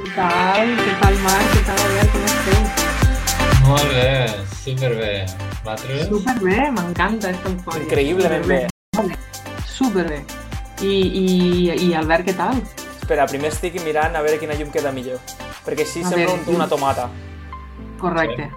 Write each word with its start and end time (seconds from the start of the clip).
Què 0.00 0.10
tal? 0.16 0.70
Què 0.80 0.92
tal, 1.00 1.16
Marc? 1.24 1.48
Què 1.54 1.62
tal, 1.68 1.80
Albert? 1.86 2.12
Com 2.14 2.26
esteu? 2.30 2.60
Molt 3.68 3.90
bé, 3.94 4.10
superbé. 4.62 5.10
Vosaltres? 5.64 6.06
Superbé, 6.10 6.58
m'encanta 6.76 7.32
esta 7.34 7.50
eufòria. 7.52 7.84
Increïblement 7.84 8.46
bé. 8.48 8.60
Superbé. 9.68 10.20
I, 10.80 10.94
i, 11.20 11.26
I 11.88 11.90
Albert, 12.00 12.26
què 12.30 12.34
tal? 12.38 12.62
Espera, 12.96 13.26
primer 13.30 13.50
estic 13.52 13.76
mirant 13.84 14.16
a 14.16 14.22
veure 14.24 14.40
quina 14.40 14.56
llum 14.58 14.72
queda 14.74 14.92
millor. 14.96 15.20
Perquè 15.66 15.84
així 15.86 16.02
A 16.04 16.08
sembla 16.08 16.30
veure, 16.32 16.38
un, 16.48 16.56
una 16.56 16.68
tomata. 16.70 17.08
Correcte. 18.00 18.48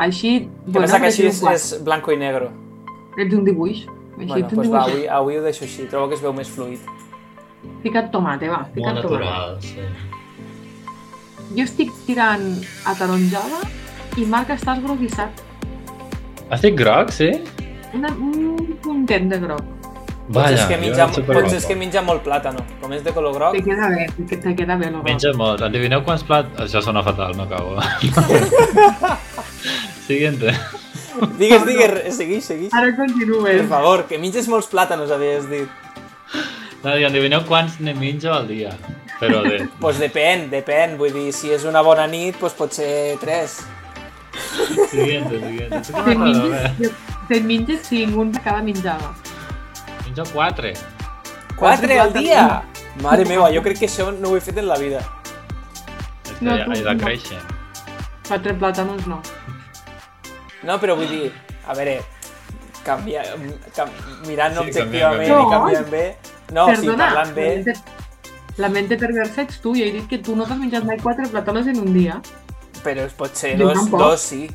Així, 0.00 0.34
Que 0.68 0.76
pensa 0.78 1.00
que 1.00 1.08
així 1.10 1.26
és, 1.30 1.40
és 1.54 1.70
blanco 1.84 2.12
i 2.12 2.20
negro. 2.20 2.52
ets 3.16 3.34
un 3.36 3.44
dibuix. 3.48 3.86
Així 4.20 4.28
Bueno, 4.28 4.48
doncs 4.52 4.68
va, 4.72 4.84
avui, 4.84 5.06
avui 5.08 5.38
ho 5.40 5.42
deixo 5.44 5.64
així. 5.64 5.86
Trobo 5.88 6.10
que 6.12 6.18
es 6.20 6.24
veu 6.24 6.32
més 6.36 6.48
fluid. 6.52 6.80
Fica't 7.82 8.10
tomate, 8.12 8.48
va, 8.48 8.62
Molt 8.66 8.74
fica't 8.76 9.00
tomate. 9.02 9.24
natural, 9.24 9.60
sí. 9.64 9.84
Jo 11.56 11.64
estic 11.66 11.90
tirant 12.06 12.44
ataronjada 12.86 13.64
i 14.20 14.26
Marc 14.30 14.52
estàs 14.54 14.78
groguissat. 14.84 15.42
Estic 16.50 16.76
groc, 16.78 17.10
sí? 17.14 17.30
Una, 17.94 18.10
un 18.14 18.76
puntet 18.82 19.26
de 19.30 19.38
groc. 19.42 19.64
Potser 20.30 20.60
és 20.60 20.66
que 20.70 20.76
menja, 20.78 21.08
potser 21.10 21.56
és 21.58 21.64
que 21.66 21.74
menja 21.74 22.02
molt 22.06 22.22
plàtano. 22.22 22.62
Com 22.80 22.92
és 22.94 23.02
de 23.02 23.10
color 23.14 23.34
groc, 23.34 23.56
Te 23.56 23.62
queda 23.66 23.88
bé, 23.90 24.04
te, 24.30 24.36
te 24.38 24.52
queda 24.54 24.76
bé 24.78 24.86
el 24.86 24.92
groc. 24.94 25.04
Menja 25.08 25.32
molt. 25.34 25.62
Endevineu 25.66 26.04
quants 26.06 26.22
plats... 26.26 26.54
Això 26.66 26.82
sona 26.86 27.02
fatal, 27.02 27.34
no 27.38 27.48
acabo. 27.48 27.74
Siguiente. 30.06 30.54
Digues, 31.38 31.66
digues, 31.66 32.14
seguix, 32.16 32.44
seguix. 32.46 32.70
Ara 32.72 32.92
Per 32.94 33.02
continues. 33.02 33.66
favor, 33.68 34.06
que 34.06 34.18
menges 34.22 34.46
molts 34.48 34.68
plàtanos, 34.70 35.10
havies 35.10 35.50
dit. 35.50 35.68
No, 36.84 36.94
i 36.96 37.04
endevineu 37.04 37.42
quants 37.48 37.78
ne 37.84 37.92
menjo 37.94 38.32
al 38.32 38.46
dia. 38.48 38.70
Però 39.20 39.42
de... 39.44 39.58
Doncs 39.58 39.76
pues 39.82 39.98
depèn, 40.00 40.46
depèn. 40.52 40.96
Vull 41.00 41.12
dir, 41.12 41.26
si 41.36 41.50
és 41.52 41.64
una 41.68 41.82
bona 41.84 42.06
nit, 42.08 42.38
doncs 42.40 42.56
pot 42.56 42.72
ser 42.72 43.18
tres. 43.20 43.58
Siguiente, 44.90 45.40
siguiente. 45.40 45.84
Sí 45.84 45.92
que 45.92 46.02
Te 46.02 46.14
m'agrada, 46.16 46.44
menges, 46.48 46.78
bé. 46.78 46.90
te 47.28 47.40
menges 47.40 47.82
cinc, 47.88 48.16
un 48.16 48.32
de 48.32 48.40
cada 48.40 48.62
menjada. 48.62 49.12
Menjo 50.06 50.24
quatre. 50.32 50.72
Quatre 51.60 51.98
al 52.00 52.12
dia! 52.16 52.62
Mare 53.04 53.24
meva, 53.28 53.50
jo 53.52 53.60
crec 53.62 53.78
que 53.82 53.86
això 53.90 54.08
no 54.16 54.30
ho 54.32 54.36
he 54.36 54.40
fet 54.42 54.56
en 54.58 54.66
la 54.70 54.78
vida. 54.80 55.02
És 56.24 56.38
que 56.38 56.44
No, 56.46 56.56
tu 56.64 56.72
he 56.72 56.80
de 56.82 56.94
no. 56.94 57.04
créixer. 57.04 57.38
Quatre 58.28 58.54
plàtanos 58.58 59.06
no. 59.10 59.20
No, 60.64 60.78
però 60.80 60.96
vull 60.96 61.08
dir, 61.08 61.28
a 61.68 61.74
veure, 61.76 61.98
canvia, 62.84 63.22
cam, 63.76 63.92
mirant 64.26 64.56
Sí, 64.56 64.64
objectivament 64.64 65.28
canviant 65.28 65.28
bé. 65.28 65.44
i 65.46 65.50
canviant 65.54 65.90
bé... 65.90 66.04
No, 66.52 66.66
sí, 66.68 66.80
Perdona, 66.82 67.08
parlant 67.10 67.34
bé... 67.34 67.48
la 67.48 67.56
mente, 67.56 67.74
la 68.58 68.68
mente 68.68 68.98
perversa 68.98 69.44
ets 69.46 69.60
tu. 69.62 69.74
Jo 69.78 69.86
he 69.86 69.92
dit 69.94 70.06
que 70.10 70.18
tu 70.18 70.36
no 70.36 70.46
t'has 70.48 70.58
menjat 70.58 70.86
mai 70.88 70.98
quatre 71.02 71.28
plàtanos 71.30 71.68
en 71.70 71.80
un 71.82 71.92
dia. 71.94 72.20
Però 72.84 73.06
pot 73.16 73.36
ser 73.36 73.56
Jo 73.60 73.70
dos, 73.70 73.90
dos 73.90 74.24
sí. 74.32 74.46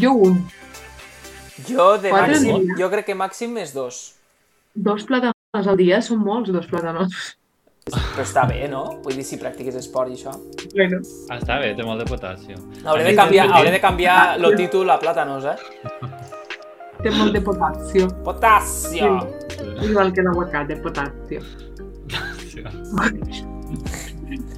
Jo 0.00 0.14
un. 0.28 0.40
Jo, 1.68 1.98
de 2.00 2.08
Quatre 2.08 2.38
màxim, 2.40 2.72
jo 2.78 2.88
crec 2.90 3.10
que 3.10 3.14
màxim 3.18 3.58
és 3.60 3.74
dos. 3.76 4.00
Dos 4.74 5.04
plàtanos 5.06 5.68
al 5.68 5.76
dia 5.76 6.00
són 6.02 6.24
molts, 6.24 6.50
dos 6.54 6.66
plàtanos. 6.70 7.36
Però 7.90 8.24
està 8.24 8.46
bé, 8.48 8.64
no? 8.70 8.84
Vull 9.04 9.18
dir, 9.18 9.24
si 9.26 9.38
practiques 9.40 9.76
esport 9.76 10.12
i 10.12 10.16
això. 10.18 10.32
Bueno. 10.72 11.00
Ah, 11.28 11.38
està 11.38 11.58
bé, 11.60 11.72
té 11.76 11.86
molt 11.86 12.02
de 12.02 12.08
potassi. 12.08 12.56
Hauré 12.84 13.06
de 13.08 13.14
canviar, 13.18 13.48
hauré 13.56 13.72
de 13.74 13.80
canviar 13.82 14.18
el 14.38 14.56
títol 14.56 14.90
a 14.90 15.00
plàtanos, 15.02 15.48
eh? 15.52 15.56
Té 17.02 17.10
molt 17.10 17.32
de 17.32 17.40
potasio. 17.40 18.08
Potasio! 18.24 19.10
Igual 19.82 20.12
que 20.12 20.22
l'aguacate, 20.22 20.76
potasio. 20.76 21.40
Sí. 22.50 22.62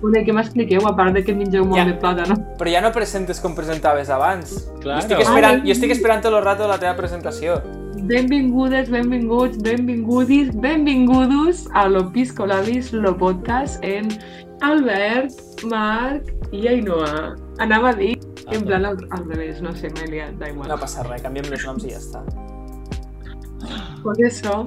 Bueno, 0.02 0.18
i 0.18 0.24
què 0.26 0.32
m'expliqueu, 0.34 0.82
a 0.88 0.94
part 0.98 1.14
de 1.14 1.22
que 1.22 1.34
mengeu 1.36 1.64
molt 1.64 1.78
Ja. 1.78 1.84
de 1.86 1.94
plàtano? 2.00 2.34
Però 2.58 2.70
ja 2.72 2.80
no 2.82 2.90
presentes 2.92 3.38
com 3.40 3.54
presentaves 3.54 4.10
abans. 4.10 4.68
Claro. 4.80 4.98
Jo 5.00 5.06
estic 5.06 5.20
esperant, 5.20 5.62
jo 5.64 5.72
estic 5.76 5.90
esperant 5.94 6.22
tot 6.24 6.34
el 6.34 6.42
rato 6.42 6.66
la 6.66 6.78
teva 6.78 6.96
presentació. 6.96 7.60
Benvingudes, 7.96 8.88
benvinguts, 8.90 9.58
benvingudis, 9.62 10.50
benvingudos 10.60 11.68
a 11.74 11.88
lo 11.88 12.10
Piscolabis, 12.10 12.92
lo 12.92 13.16
podcast 13.16 13.82
en 13.84 14.08
Albert, 14.62 15.32
Marc 15.64 16.32
i 16.52 16.66
Ainhoa. 16.68 17.36
Anava 17.58 17.90
a 17.90 17.92
dir 17.92 18.18
en 18.50 18.64
plan 18.64 18.86
al, 18.86 18.96
al 19.10 19.28
revés, 19.28 19.60
no 19.60 19.72
sé, 19.76 19.90
m'he 19.92 20.08
liat, 20.08 20.32
da 20.40 20.48
igual. 20.48 20.70
No 20.72 20.78
passa 20.80 21.04
res, 21.04 21.22
canviem 21.22 21.52
els 21.52 21.66
noms 21.68 21.84
i 21.84 21.92
ja 21.92 22.00
està. 22.00 22.24
Pues 24.02 24.18
eso, 24.26 24.64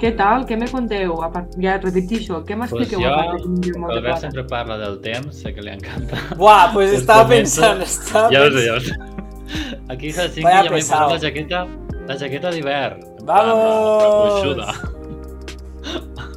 què 0.00 0.14
tal? 0.16 0.46
Què 0.48 0.56
me 0.56 0.70
conteu? 0.70 1.18
A 1.26 1.28
part, 1.34 1.58
ja 1.60 1.76
repetixo, 1.82 2.40
què 2.46 2.56
m'expliqueu 2.56 3.02
Pues 3.02 3.66
jo, 3.66 3.84
Albert 3.90 4.24
sempre 4.28 4.46
parla 4.48 4.78
del 4.78 5.00
temps, 5.04 5.42
sé 5.42 5.52
que 5.52 5.66
li 5.66 5.74
encanta. 5.74 6.22
Buah, 6.38 6.70
pues 6.72 6.90
Pues 6.94 7.00
estava 7.02 7.26
pensant, 7.28 7.82
estava 7.82 8.30
Ja 8.30 8.46
ho 8.46 8.50
sé, 8.54 8.62
pensant. 8.62 8.66
ja 8.70 8.78
ho 8.78 8.80
sé. 8.80 9.18
Aquí 9.92 10.14
Helsinki 10.14 10.46
ja 10.46 10.62
m'he 10.62 10.78
posat 10.78 11.10
la 11.10 11.18
jaqueta, 11.18 11.64
la 12.10 12.18
jaqueta 12.18 12.50
d'hivern. 12.50 13.04
Vamos! 13.22 14.42
Gruixuda. 14.42 14.74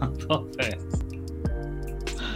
A 0.02 0.08
tope. 0.28 0.78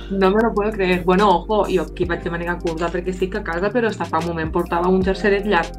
No 0.09 0.31
me 0.31 0.41
lo 0.41 0.53
puedo 0.53 0.71
creer. 0.71 1.03
Bueno, 1.03 1.29
ojo, 1.29 1.65
jo 1.69 1.83
aquí 1.83 2.05
vaig 2.05 2.23
de 2.23 2.31
manera 2.31 2.57
curta 2.57 2.89
perquè 2.89 3.13
estic 3.13 3.35
a 3.37 3.43
casa, 3.43 3.69
però 3.69 3.91
hasta 3.91 4.07
fa 4.09 4.23
un 4.23 4.31
moment 4.31 4.53
portava 4.55 4.89
un 4.89 5.03
jerseret 5.05 5.45
llarg 5.45 5.75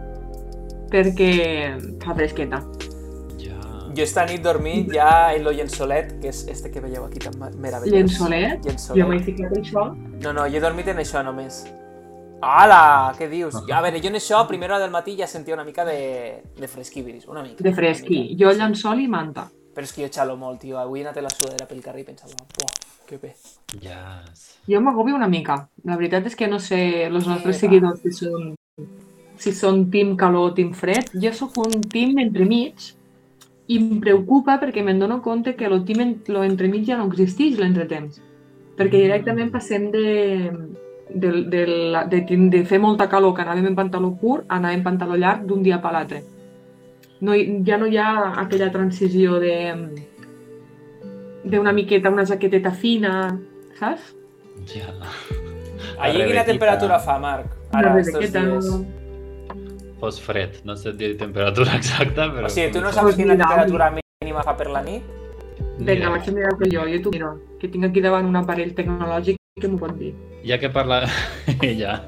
perquè 0.93 1.33
fa 2.05 2.15
fresqueta. 2.15 2.63
Ja. 3.43 3.59
Jo 3.97 4.07
esta 4.07 4.27
nit 4.29 4.45
dormit 4.45 4.93
ja 4.95 5.35
en 5.35 5.43
lo 5.49 5.51
llençolet, 5.51 6.15
que 6.23 6.31
és 6.31 6.45
este 6.53 6.71
que 6.71 6.85
veieu 6.85 7.09
aquí 7.09 7.25
tan 7.25 7.35
meravellós. 7.41 7.97
Llençolet? 7.97 8.63
Llençolet. 8.69 9.03
Jo 9.03 9.11
m'he 9.11 9.19
ficat 9.25 9.59
això. 9.59 9.89
No, 10.23 10.31
no, 10.33 10.47
jo 10.47 10.61
he 10.61 10.63
dormit 10.63 10.95
en 10.95 11.03
això 11.03 11.25
només. 11.27 11.65
Hola, 12.41 13.15
què 13.19 13.27
dius? 13.27 13.57
A 13.67 13.81
veure, 13.83 13.99
jo 13.99 14.11
en 14.13 14.19
això, 14.19 14.39
a 14.39 14.47
primera 14.47 14.77
hora 14.77 14.85
del 14.85 14.93
matí 14.95 15.17
ja 15.19 15.27
sentia 15.27 15.57
una 15.57 15.65
mica 15.67 15.85
de, 15.85 16.43
de 16.55 16.69
fresquibiris, 16.71 17.27
una 17.27 17.43
mica. 17.43 17.65
De 17.65 17.73
fresqui. 17.75 18.21
Jo 18.39 18.53
llençol 18.55 19.03
i 19.03 19.09
manta. 19.11 19.49
Però 19.75 19.87
és 19.87 19.95
que 19.95 20.05
jo 20.05 20.11
xalo 20.15 20.37
molt, 20.39 20.61
tio. 20.63 20.79
Avui 20.79 21.03
he 21.03 21.07
anat 21.07 21.19
a 21.19 21.25
la 21.25 21.33
sudadera 21.35 21.67
pel 21.67 21.83
carrer 21.83 22.05
i 22.05 22.07
pensava, 22.07 22.39
buah, 22.55 22.71
que 23.09 23.19
bé. 23.19 23.33
Yes. 23.83 24.47
Jo 24.71 24.83
m'agobio 24.85 25.19
una 25.19 25.31
mica. 25.31 25.59
La 25.87 25.99
veritat 25.99 26.31
és 26.31 26.39
que 26.39 26.47
no 26.51 26.63
sé 26.63 26.81
els 27.09 27.27
nostres 27.27 27.57
va. 27.57 27.59
seguidors 27.59 28.07
si 28.07 28.15
són, 28.15 28.55
si 29.39 29.55
són 29.55 29.89
team 29.91 30.15
calor 30.19 30.53
o 30.53 30.55
team 30.55 30.73
fred. 30.79 31.11
Jo 31.19 31.35
sóc 31.35 31.59
un 31.65 31.83
team 31.91 32.23
entremig 32.23 32.93
i 33.69 33.83
em 33.83 33.99
preocupa 34.01 34.61
perquè 34.63 34.85
me'n 34.87 35.03
dono 35.03 35.19
compte 35.27 35.57
que 35.59 35.67
el 35.67 35.83
team 35.89 36.07
entremig 36.07 36.87
ja 36.87 37.03
no 37.03 37.11
existeix, 37.11 37.59
l'entretemps. 37.59 38.23
Perquè 38.79 39.09
directament 39.09 39.51
passem 39.51 39.91
de, 39.91 40.07
de, 41.11 41.31
de, 41.49 41.63
la- 41.67 42.05
de, 42.05 42.21
de 42.27 42.65
fer 42.65 42.79
molta 42.81 43.09
calor 43.09 43.35
que 43.35 43.43
anàvem 43.43 43.67
en 43.71 43.77
pantaló 43.77 44.13
curt 44.21 44.45
a 44.49 44.57
anar 44.57 44.75
en 44.77 44.83
pantaló 44.83 45.17
llarg 45.17 45.47
d'un 45.47 45.63
dia 45.63 45.81
per 45.83 45.93
l'altre. 45.93 46.23
No, 47.21 47.35
ja 47.67 47.79
no 47.79 47.87
hi 47.87 47.97
ha 47.99 48.11
aquella 48.45 48.71
transició 48.71 49.41
de 49.43 49.55
d'una 51.49 51.73
miqueta, 51.73 52.11
una 52.11 52.25
jaqueteta 52.27 52.71
fina, 52.71 53.39
saps? 53.79 54.13
Ja. 54.69 54.93
Allí 55.99 56.25
quina 56.27 56.45
temperatura 56.45 56.99
fa, 57.01 57.19
Marc? 57.19 57.55
Ara, 57.73 57.95
estos 58.01 58.15
rebequeta, 58.21 58.45
dies. 58.47 59.89
Fos 59.99 60.21
fred, 60.23 60.61
no 60.65 60.77
sé 60.77 60.93
dir 60.93 61.17
temperatura 61.19 61.75
exacta, 61.81 62.29
però... 62.35 62.47
O 62.47 62.53
sigui, 62.53 62.73
tu 62.75 62.83
no 62.85 62.93
saps 62.93 63.17
quina 63.19 63.37
temperatura 63.39 63.91
mínima 63.97 64.45
fa 64.47 64.55
per 64.59 64.69
la 64.71 64.83
nit? 64.85 65.03
Vinga, 65.79 66.11
vaig 66.11 66.29
a 66.29 66.35
mirar 66.35 66.55
que 66.59 66.69
jo, 66.71 66.85
jo 66.91 67.01
t'ho 67.03 67.11
miro, 67.15 67.33
que 67.59 67.71
tinc 67.71 67.87
aquí 67.89 68.03
davant 68.03 68.27
un 68.27 68.37
aparell 68.39 68.75
tecnològic 68.75 69.38
que 69.61 69.69
m'ho 69.69 69.79
pot 69.81 69.95
dir. 69.99 70.13
Ja 70.47 70.59
que 70.59 70.69
parla... 70.71 71.03
ja. 71.83 71.99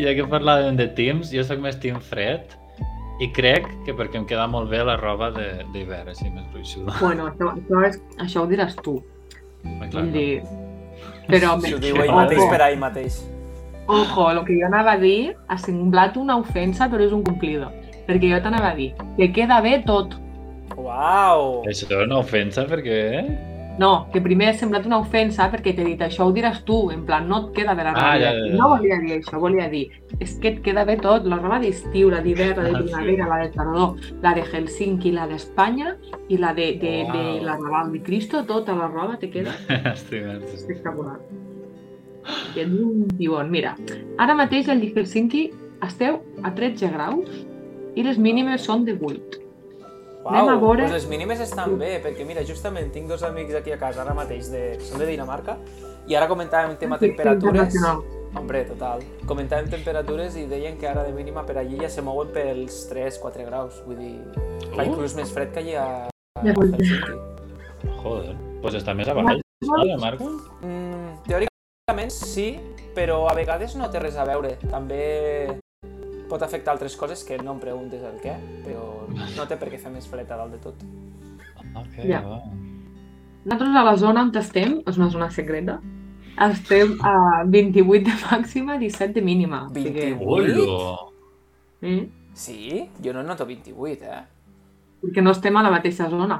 Ja 0.00 0.14
que 0.16 0.24
parlàvem 0.30 0.76
de 0.78 0.86
teams, 0.96 1.30
jo 1.34 1.42
sóc 1.46 1.60
més 1.62 1.76
team 1.82 1.98
fred 2.00 2.56
i 3.20 3.28
crec 3.36 3.66
que 3.84 3.92
perquè 3.92 4.16
em 4.16 4.24
queda 4.28 4.46
molt 4.48 4.70
bé 4.70 4.78
la 4.86 4.94
roba 4.96 5.28
de- 5.34 5.64
d'hivern, 5.74 6.08
així 6.08 6.30
més 6.32 6.46
gruixuda. 6.54 6.94
Bueno, 7.00 7.26
això, 7.28 7.50
això, 7.56 7.82
és, 7.88 7.98
això 8.24 8.44
ho 8.44 8.48
diràs 8.48 8.76
tu. 8.80 8.96
Clar, 9.62 9.90
Vull 9.92 10.12
dir... 10.14 10.42
Però, 11.30 11.52
Si 11.60 11.74
ho 11.74 11.76
me- 11.76 11.82
diu 11.84 11.96
ell 12.00 12.08
Ojo. 12.08 12.16
mateix 12.22 12.46
per 12.50 12.62
ahí 12.64 12.76
mateix. 12.80 13.20
ojo, 13.90 14.30
el 14.30 14.40
que 14.46 14.54
jo 14.60 14.66
anava 14.66 14.92
a 14.94 14.98
dir 15.02 15.34
ha 15.48 15.56
semblat 15.58 16.16
una 16.16 16.36
ofensa, 16.38 16.88
però 16.90 17.02
és 17.04 17.12
un 17.12 17.22
cumplido. 17.26 17.68
Perquè 18.08 18.30
jo 18.32 18.40
t'anava 18.42 18.70
a 18.72 18.74
dir 18.78 18.92
que 19.18 19.28
queda 19.32 19.60
bé 19.60 19.82
tot. 19.86 20.14
Uau! 20.78 21.62
Això 21.68 21.86
és 21.90 22.06
una 22.06 22.18
ofensa 22.22 22.64
perquè... 22.70 23.00
No, 23.80 24.10
que 24.12 24.20
primer 24.20 24.50
ha 24.50 24.54
semblat 24.58 24.84
una 24.84 24.98
ofensa 25.00 25.46
perquè 25.48 25.72
t'he 25.72 25.84
dit 25.86 26.02
això 26.04 26.26
ho 26.28 26.32
diràs 26.36 26.58
tu, 26.68 26.90
en 26.92 27.06
plan, 27.08 27.24
no 27.30 27.38
et 27.46 27.54
queda 27.56 27.72
bé 27.78 27.86
la 27.86 27.94
roba. 27.94 28.10
Ah, 28.10 28.18
ja, 28.20 28.32
ja, 28.36 28.42
ja. 28.50 28.58
No 28.58 28.68
volia 28.74 28.98
dir 29.00 29.14
això, 29.16 29.40
volia 29.40 29.70
dir, 29.72 29.86
és 30.20 30.34
que 30.42 30.50
et 30.52 30.58
queda 30.66 30.84
bé 30.84 30.98
tot, 31.00 31.24
la 31.24 31.38
roba 31.40 31.56
d'estiu, 31.62 32.10
la 32.12 32.20
d'hivern, 32.20 32.60
la 32.60 32.68
de 32.68 32.76
Ah, 32.76 32.82
primavera, 32.84 33.28
la 33.30 33.38
de 33.40 33.48
tardor, 33.54 33.94
la 34.20 34.34
de 34.36 34.44
Helsinki, 34.50 35.14
la 35.16 35.24
d'Espanya 35.30 35.94
i 36.28 36.36
la 36.36 36.52
de, 36.52 36.68
de, 36.82 36.92
de 37.08 37.24
Uau. 37.24 37.42
la 37.48 37.56
Raval 37.56 37.92
de 37.96 38.02
Cristo, 38.04 38.44
tota 38.44 38.76
la 38.76 38.88
roba 38.92 39.16
te 39.16 39.30
queda 39.30 39.56
espectacular. 39.94 41.16
Ets 42.54 42.68
un 42.84 43.08
tibon. 43.16 43.48
Mira, 43.50 43.76
ara 44.20 44.34
mateix 44.36 44.68
el 44.68 44.82
de 44.84 44.92
Helsinki 44.92 45.46
esteu 45.88 46.20
a 46.44 46.52
13 46.54 46.92
graus 46.92 47.30
i 47.96 48.04
les 48.04 48.18
mínimes 48.20 48.60
són 48.68 48.84
de 48.84 48.92
8. 49.00 49.39
Anem 50.24 50.48
a 50.48 50.54
Uau, 50.54 50.60
veure- 50.60 50.82
pues 50.82 50.92
les 50.92 51.06
mínimes 51.08 51.40
estan 51.40 51.78
bé, 51.78 52.02
perquè 52.04 52.26
mira, 52.26 52.42
justament 52.44 52.92
tinc 52.92 53.08
dos 53.08 53.22
amics 53.22 53.54
aquí 53.54 53.72
a 53.72 53.78
casa 53.78 54.02
ara 54.02 54.12
mateix, 54.14 54.50
de, 54.52 54.78
són 54.80 54.98
de 55.00 55.06
Dinamarca, 55.06 55.56
I 56.08 56.14
ara 56.16 56.26
comentàvem 56.28 56.76
tema 56.78 56.98
Sí, 56.98 57.06
temperatures. 57.08 57.74
Hombre, 58.34 58.64
total. 58.64 59.00
Comentàvem 59.26 59.68
temperatures 59.70 60.36
i 60.36 60.44
deien 60.46 60.76
que 60.78 60.88
ara 60.88 61.04
de 61.04 61.12
mínima 61.12 61.44
per 61.46 61.58
allí 61.58 61.78
ja 61.80 61.88
se 61.88 62.02
mouen 62.02 62.28
pels 62.32 62.88
3-4 62.90 63.44
graus. 63.46 63.82
Vull 63.86 63.96
dir, 63.98 64.16
fa 64.74 64.82
Uh. 64.82 64.86
inclús 64.86 65.14
més 65.14 65.30
fred 65.32 65.52
que 65.52 65.60
allà 65.60 65.84
a 65.84 66.44
Ja. 66.44 66.52
Helsinki. 66.52 67.18
Joder. 68.02 68.34
Pues 68.62 68.74
està 68.74 68.94
més 68.94 69.08
a 69.08 69.14
baix, 69.14 69.40
no, 69.62 69.84
la 69.84 69.96
marca? 69.98 70.24
Mm, 70.62 71.22
teòricament 71.28 72.10
sí, 72.10 72.58
però 72.94 73.26
a 73.30 73.34
vegades 73.34 73.76
no 73.76 73.88
té 73.90 73.98
res 74.00 74.16
a 74.16 74.24
veure. 74.24 74.56
També 74.70 75.60
pot 76.30 76.42
afectar 76.46 76.72
altres 76.76 76.94
coses 76.96 77.24
que 77.26 77.36
no 77.42 77.56
em 77.56 77.60
preguntes 77.62 78.02
el 78.06 78.18
què, 78.22 78.36
però 78.64 78.84
no 79.36 79.46
té 79.50 79.56
per 79.60 79.68
què 79.72 79.78
fer 79.82 79.90
més 79.92 80.06
fred 80.08 80.30
a 80.30 80.38
dalt 80.40 80.54
de 80.54 80.60
tot. 80.62 80.84
Ok, 81.74 82.04
Ja. 82.06 82.20
va. 82.22 82.40
Nosaltres 83.44 83.76
a 83.76 83.84
la 83.84 83.96
zona 83.96 84.22
on 84.22 84.32
estem, 84.36 84.82
és 84.86 84.98
una 84.98 85.08
zona 85.10 85.30
secreta, 85.30 85.78
estem 86.50 86.96
a 87.02 87.42
28 87.46 88.04
de 88.10 88.16
màxima, 88.30 88.78
17 88.78 89.14
de 89.14 89.22
mínima. 89.22 89.66
O 89.66 89.74
sigui 89.74 89.92
que- 89.92 90.14
28? 90.14 91.12
Mm, 91.82 92.06
Sí? 92.32 92.88
Jo 93.02 93.12
no 93.12 93.22
noto 93.22 93.44
28, 93.44 94.04
eh? 94.04 94.24
perquè 95.02 95.22
no 95.22 95.32
estem 95.32 95.56
a 95.56 95.62
la 95.62 95.70
mateixa 95.70 96.08
zona. 96.08 96.38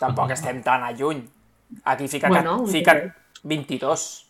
Tampoc 0.00 0.30
estem 0.30 0.62
tan 0.62 0.82
a 0.82 0.92
lluny. 0.92 1.22
Aquí 1.84 2.06
fica, 2.08 2.28
Bueno, 2.28 2.66
fica 2.66 2.92
poquet. 2.94 3.12
22. 3.42 4.23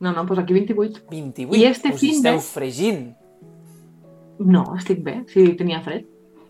No, 0.00 0.12
no, 0.12 0.24
doncs 0.24 0.40
aquí 0.40 0.54
28. 0.54 1.02
28. 1.10 1.56
I 1.56 1.64
este 1.68 1.90
Us 1.92 2.00
fin 2.00 2.14
esteu 2.16 2.34
de- 2.34 2.40
fregint. 2.40 3.16
No, 4.40 4.64
estic 4.76 5.02
bé, 5.04 5.24
si 5.28 5.52
tenia 5.54 5.82
fred. 5.84 6.06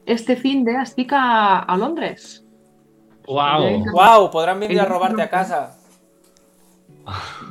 Este 0.06 0.36
fin 0.36 0.64
de 0.64 0.76
estic 0.80 1.12
a, 1.12 1.58
a 1.60 1.76
Londres. 1.76 2.44
Uau! 3.26 3.64
Uau, 3.94 4.30
podran 4.30 4.58
vindre 4.60 4.80
a 4.80 4.84
robar-te 4.86 5.22
a 5.22 5.28
casa. 5.30 5.76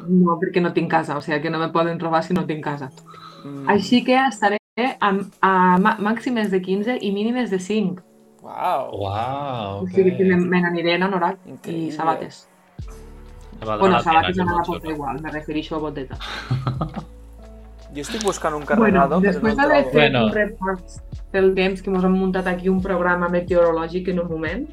No, 0.07 0.37
perquè 0.39 0.61
no 0.63 0.71
tinc 0.73 0.89
casa, 0.91 1.17
o 1.17 1.21
sigui 1.21 1.41
que 1.43 1.49
no 1.51 1.59
me 1.59 1.69
poden 1.69 1.99
robar 1.99 2.23
si 2.23 2.33
no 2.33 2.45
tinc 2.47 2.63
casa. 2.63 2.89
Mm, 3.43 3.67
Així 3.69 4.03
que 4.05 4.15
estaré 4.27 4.57
a, 4.99 5.09
a 5.41 5.51
mà- 5.79 5.97
màximes 5.99 6.49
de 6.51 6.61
15 6.61 6.97
i 7.01 7.11
mínimes 7.11 7.49
de 7.51 7.59
5. 7.59 8.01
Uau. 8.41 8.95
Uau, 9.03 9.83
O 9.83 9.87
sigui 9.87 10.15
que 10.17 10.23
me, 10.25 10.37
me 10.37 10.61
n'aniré 10.61 10.95
en 10.95 11.03
anorac 11.03 11.39
Increïble. 11.45 11.87
i 11.87 11.91
sabates. 11.91 12.45
Bueno, 13.65 13.99
sabates 14.01 14.35
que 14.35 14.41
anava 14.41 14.61
a 14.61 14.63
portar 14.63 14.91
igual, 14.91 15.21
me 15.21 15.31
refereixo 15.31 15.75
a 15.75 15.79
boteta. 15.79 16.17
Jo 17.89 18.03
estic 18.03 18.21
buscant 18.21 18.53
un 18.53 18.65
Bueno, 18.65 18.83
carregador, 18.83 19.21
després 19.23 19.55
però 19.55 19.67
no 19.67 19.75
el 19.75 19.85
fet 19.85 19.93
trobo. 19.93 19.97
Bueno. 19.97 20.25
un 20.27 20.33
repàs 20.35 20.99
del 21.33 21.47
temps 21.57 21.81
que 21.81 21.89
ens 21.89 22.03
hem 22.05 22.17
muntat 22.21 22.49
aquí 22.51 22.69
un 22.69 22.83
programa 22.85 23.29
meteorològic 23.33 24.11
en 24.13 24.19
un 24.21 24.27
moment, 24.29 24.67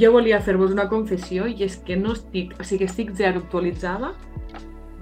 jo 0.00 0.12
volia 0.14 0.40
fer-vos 0.44 0.72
una 0.72 0.88
confessió 0.88 1.46
i 1.46 1.60
és 1.66 1.76
que 1.84 1.96
no 2.00 2.14
estic, 2.16 2.54
o 2.60 2.64
sigui, 2.64 2.88
estic 2.88 3.12
zero 3.16 3.42
actualitzada 3.44 4.14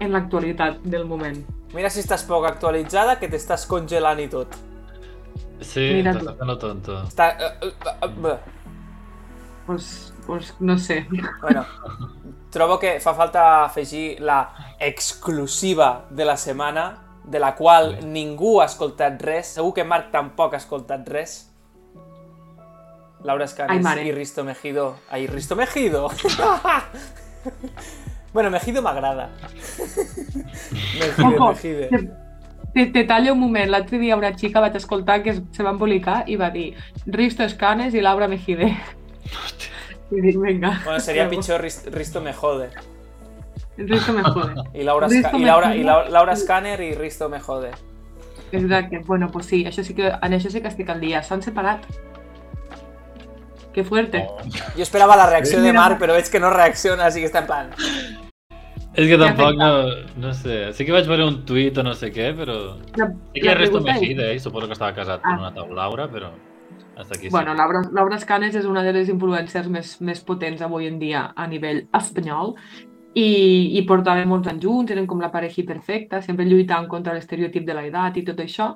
en 0.01 0.11
l'actualitat 0.11 0.83
del 0.83 1.07
moment. 1.07 1.39
Mira 1.75 1.91
si 1.91 2.03
estàs 2.03 2.27
poc 2.27 2.47
actualitzada, 2.51 3.17
que 3.21 3.31
t'estàs 3.31 3.67
congelant 3.71 4.19
i 4.23 4.29
tot. 4.31 4.59
Sí, 5.61 5.87
Mira 6.01 6.17
t'estàs 6.17 6.39
fent 6.41 6.59
tonto. 6.63 6.99
Està... 7.07 7.31
Uh, 7.39 7.71
uh, 7.71 7.95
uh, 8.09 8.35
uh. 8.35 8.39
Pues, 9.67 10.14
pues 10.27 10.55
no 10.61 10.79
sé. 10.79 11.07
Bueno, 11.41 11.65
trobo 12.51 12.79
que 12.79 13.01
fa 13.01 13.15
falta 13.15 13.65
afegir 13.65 14.21
la 14.21 14.77
exclusiva 14.79 16.07
de 16.11 16.25
la 16.25 16.37
setmana, 16.37 17.03
de 17.25 17.39
la 17.39 17.55
qual 17.55 17.99
ningú 18.13 18.61
ha 18.61 18.67
escoltat 18.67 19.21
res. 19.23 19.55
Segur 19.59 19.75
que 19.75 19.85
Marc 19.85 20.11
tampoc 20.13 20.55
ha 20.55 20.63
escoltat 20.63 21.09
res. 21.09 21.51
Laura 23.25 23.45
Ai, 23.45 23.49
Escanes 23.49 23.83
mare. 23.83 24.05
i 24.05 24.13
Risto 24.13 24.45
Mejido. 24.45 24.97
Ai, 25.11 25.27
Risto 25.27 25.57
Mejido! 25.57 26.11
bueno, 28.35 28.51
Mejido 28.51 28.83
m'agrada. 28.83 29.31
Mejide, 31.01 31.25
Ojo, 31.25 31.49
Mejide. 31.49 31.89
te, 32.75 32.87
te, 32.87 33.05
tallo 33.05 33.33
un 33.33 33.41
moment. 33.41 33.71
L'altre 33.71 33.99
dia 33.99 34.17
una 34.17 34.35
xica 34.37 34.61
vaig 34.61 34.77
escoltar 34.77 35.23
que 35.23 35.31
es, 35.31 35.43
se 35.53 35.63
va 35.65 35.73
embolicar 35.73 36.25
i 36.29 36.37
va 36.37 36.51
dir 36.51 36.75
Risto 37.07 37.43
Escanes 37.43 37.95
i 37.95 38.05
Laura 38.05 38.29
Mejide. 38.29 38.75
I 39.25 39.74
Bueno, 40.11 41.31
pitjor 41.31 41.61
Ris- 41.61 41.87
Risto 41.91 42.21
me 42.21 42.33
jode. 42.33 42.71
Risto 43.77 44.13
me 44.13 44.23
jode. 44.23 44.55
I 44.75 44.83
Laura, 44.85 45.09
Risto 45.09 45.39
me 45.39 45.47
Laura, 45.47 45.69
jode. 45.69 45.79
i 45.81 45.83
Laura, 45.85 46.09
Laura 46.11 46.37
Scanner 46.37 46.81
i 46.81 46.95
Risto 46.95 47.29
me 47.29 47.41
jode. 47.41 47.71
Exacte. 48.53 49.01
Bueno, 49.05 49.31
pues 49.33 49.47
sí, 49.47 49.65
això 49.67 49.83
sí 49.83 49.95
que, 49.95 50.09
en 50.23 50.33
això 50.37 50.51
sí 50.51 50.61
que 50.61 50.69
estic 50.69 50.89
al 50.91 51.01
dia. 51.01 51.23
S'han 51.23 51.43
separat. 51.43 51.83
Que 53.75 53.83
fuerte. 53.83 54.27
Oh. 54.31 54.39
Jo 54.77 54.83
esperava 54.85 55.17
la 55.17 55.27
reacció 55.27 55.59
de 55.61 55.73
Mira. 55.73 55.81
Marc, 55.81 55.99
però 55.99 56.15
veig 56.15 56.29
que 56.31 56.39
no 56.39 56.51
reacciona, 56.55 57.07
així 57.09 57.19
que 57.25 57.27
està 57.33 57.41
en 57.43 57.47
plan... 57.51 57.73
És 58.95 59.09
que 59.11 59.17
tampoc 59.19 59.57
no, 59.59 60.31
sé. 60.39 60.69
Sí 60.79 60.85
que 60.87 60.93
vaig 60.95 61.09
veure 61.11 61.25
un 61.27 61.41
tuit 61.45 61.75
o 61.79 61.83
no 61.83 61.97
sé 61.99 62.13
què, 62.15 62.29
però... 62.39 62.77
La, 62.95 63.09
Sí 63.35 63.41
que 63.41 63.49
la 63.49 63.55
resto 63.59 63.81
pregunta 63.81 63.97
és- 63.97 64.01
Mejide, 64.05 64.29
eh? 64.37 64.39
Suposo 64.39 64.69
que 64.71 64.77
estava 64.79 64.95
casat 64.95 65.19
Ah. 65.25 65.33
amb 65.33 65.41
una 65.43 65.51
tal 65.57 65.75
Laura, 65.75 66.07
però... 66.07 66.31
Hasta 66.97 67.15
aquí 67.17 67.27
sí. 67.27 67.31
Bueno, 67.31 67.55
Laura, 67.55 67.83
Laura 67.93 68.17
Escanes 68.17 68.55
és 68.55 68.67
una 68.71 68.83
de 68.83 68.93
les 68.93 69.09
influencers 69.09 69.69
més, 69.69 70.01
més 70.01 70.21
potents 70.25 70.63
avui 70.63 70.87
en 70.87 70.99
dia 70.99 71.33
a 71.35 71.47
nivell 71.51 71.87
espanyol 71.95 72.55
i, 73.15 73.79
i 73.79 73.83
portaven 73.87 74.29
molts 74.29 74.49
anys 74.51 74.63
junts, 74.65 74.93
eren 74.93 75.07
com 75.07 75.21
la 75.23 75.31
pareja 75.31 75.63
perfecta, 75.67 76.21
sempre 76.23 76.47
lluitant 76.47 76.89
contra 76.89 77.15
l'estereotip 77.15 77.67
de 77.67 77.75
l'edat 77.75 78.17
i 78.19 78.25
tot 78.27 78.41
això. 78.43 78.73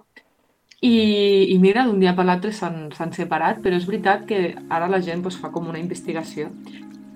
I, 0.80 1.50
i 1.50 1.56
mira, 1.58 1.82
d'un 1.86 1.98
dia 1.98 2.12
per 2.14 2.24
l'altre 2.26 2.52
s'han 2.54 2.92
s'han 2.94 3.10
separat, 3.12 3.58
però 3.64 3.74
és 3.74 3.86
veritat 3.86 4.26
que 4.28 4.54
ara 4.70 4.86
la 4.86 5.00
gent 5.02 5.22
pues, 5.24 5.38
fa 5.38 5.50
com 5.50 5.66
una 5.66 5.80
investigació 5.82 6.52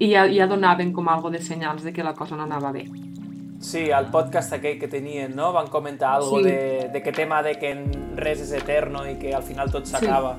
i 0.02 0.08
ja, 0.10 0.24
ja 0.26 0.48
donaven 0.50 0.90
com 0.92 1.06
algo 1.08 1.30
de 1.30 1.38
senyals 1.38 1.84
de 1.86 1.92
que 1.92 2.02
la 2.02 2.14
cosa 2.14 2.34
no 2.34 2.42
anava 2.42 2.72
bé. 2.74 2.88
Sí, 3.62 3.92
al 3.94 4.08
podcast 4.10 4.56
aquell 4.56 4.80
que 4.80 4.88
tenien, 4.90 5.36
no? 5.36 5.52
Van 5.54 5.68
comentar 5.70 6.16
algo 6.16 6.40
Sí. 6.40 6.48
de, 6.48 6.88
de 6.92 7.02
que 7.02 7.12
tema 7.12 7.42
de 7.46 7.54
que 7.54 7.70
res 8.16 8.40
és 8.42 8.50
eterno 8.58 9.04
i 9.06 9.14
que 9.20 9.32
al 9.32 9.44
final 9.46 9.70
tot 9.70 9.86
s'acaba. 9.86 10.38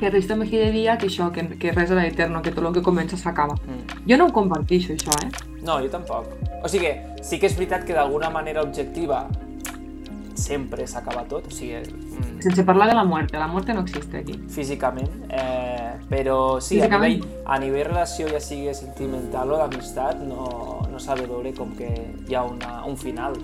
Que 0.00 0.08
Risto 0.08 0.32
Mejide 0.40 0.70
dia 0.72 0.96
que 0.96 1.10
això, 1.10 1.26
que, 1.30 1.44
que 1.60 1.74
res 1.76 1.90
era 1.92 2.06
eterno, 2.08 2.40
que 2.40 2.54
tot 2.56 2.64
el 2.64 2.72
que 2.72 2.82
comença 2.82 3.18
s'acaba. 3.20 3.58
Mm. 3.60 4.06
Jo 4.08 4.16
no 4.16 4.30
ho 4.30 4.32
comparteixo, 4.32 4.94
això, 4.96 5.12
eh? 5.20 5.28
No, 5.60 5.76
jo 5.84 5.90
tampoc. 5.92 6.32
O 6.64 6.68
sigui, 6.72 6.94
sí 7.20 7.36
que 7.38 7.50
és 7.50 7.56
veritat 7.58 7.84
que 7.84 7.92
d'alguna 7.92 8.30
manera 8.32 8.64
objectiva 8.64 9.26
sempre 10.40 10.86
s'acaba 10.88 11.26
tot, 11.28 11.46
o 11.46 11.52
sigui, 11.52 11.82
mm, 11.84 12.40
Sense 12.40 12.64
parlar 12.64 12.88
de 12.88 12.94
la 12.94 13.04
muerte, 13.04 13.36
la 13.36 13.46
muerte 13.46 13.74
no 13.74 13.82
existe 13.82 14.16
aquí. 14.16 14.38
físicament, 14.48 15.10
eh, 15.28 15.92
però 16.08 16.60
sí, 16.60 16.78
a 16.80 16.84
Físicament. 16.84 17.20
nivell, 17.20 17.42
a 17.44 17.58
nivell 17.58 17.84
relació, 17.84 18.28
ja 18.28 18.40
sigui 18.40 18.72
sentimental 18.74 19.52
o 19.52 19.58
d'amistat, 19.58 20.22
no, 20.24 20.88
no 20.90 20.98
s'ha 20.98 21.14
de 21.14 21.26
veure 21.26 21.52
com 21.52 21.76
que 21.76 21.90
hi 22.26 22.34
ha 22.34 22.42
una, 22.42 22.84
un 22.86 22.96
final. 22.96 23.34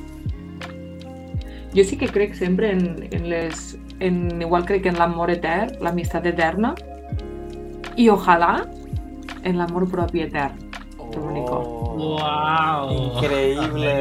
Jo 1.74 1.84
sí 1.84 1.98
que 1.98 2.08
crec 2.08 2.34
sempre 2.34 2.72
en, 2.72 3.08
en 3.10 3.28
les... 3.28 3.76
En, 4.00 4.42
igual 4.42 4.66
crec 4.68 4.86
en 4.90 4.98
l'amor 5.00 5.32
etern, 5.32 5.78
l'amistat 5.80 6.26
eterna, 6.28 6.74
i 7.96 8.10
ojalà 8.12 8.66
en 9.42 9.56
l'amor 9.56 9.86
propi 9.88 10.26
etern. 10.26 10.58
Que 10.98 11.18
bonico. 11.18 11.62
Oh, 11.62 12.16
Uau! 12.16 12.92
increïble! 12.92 13.94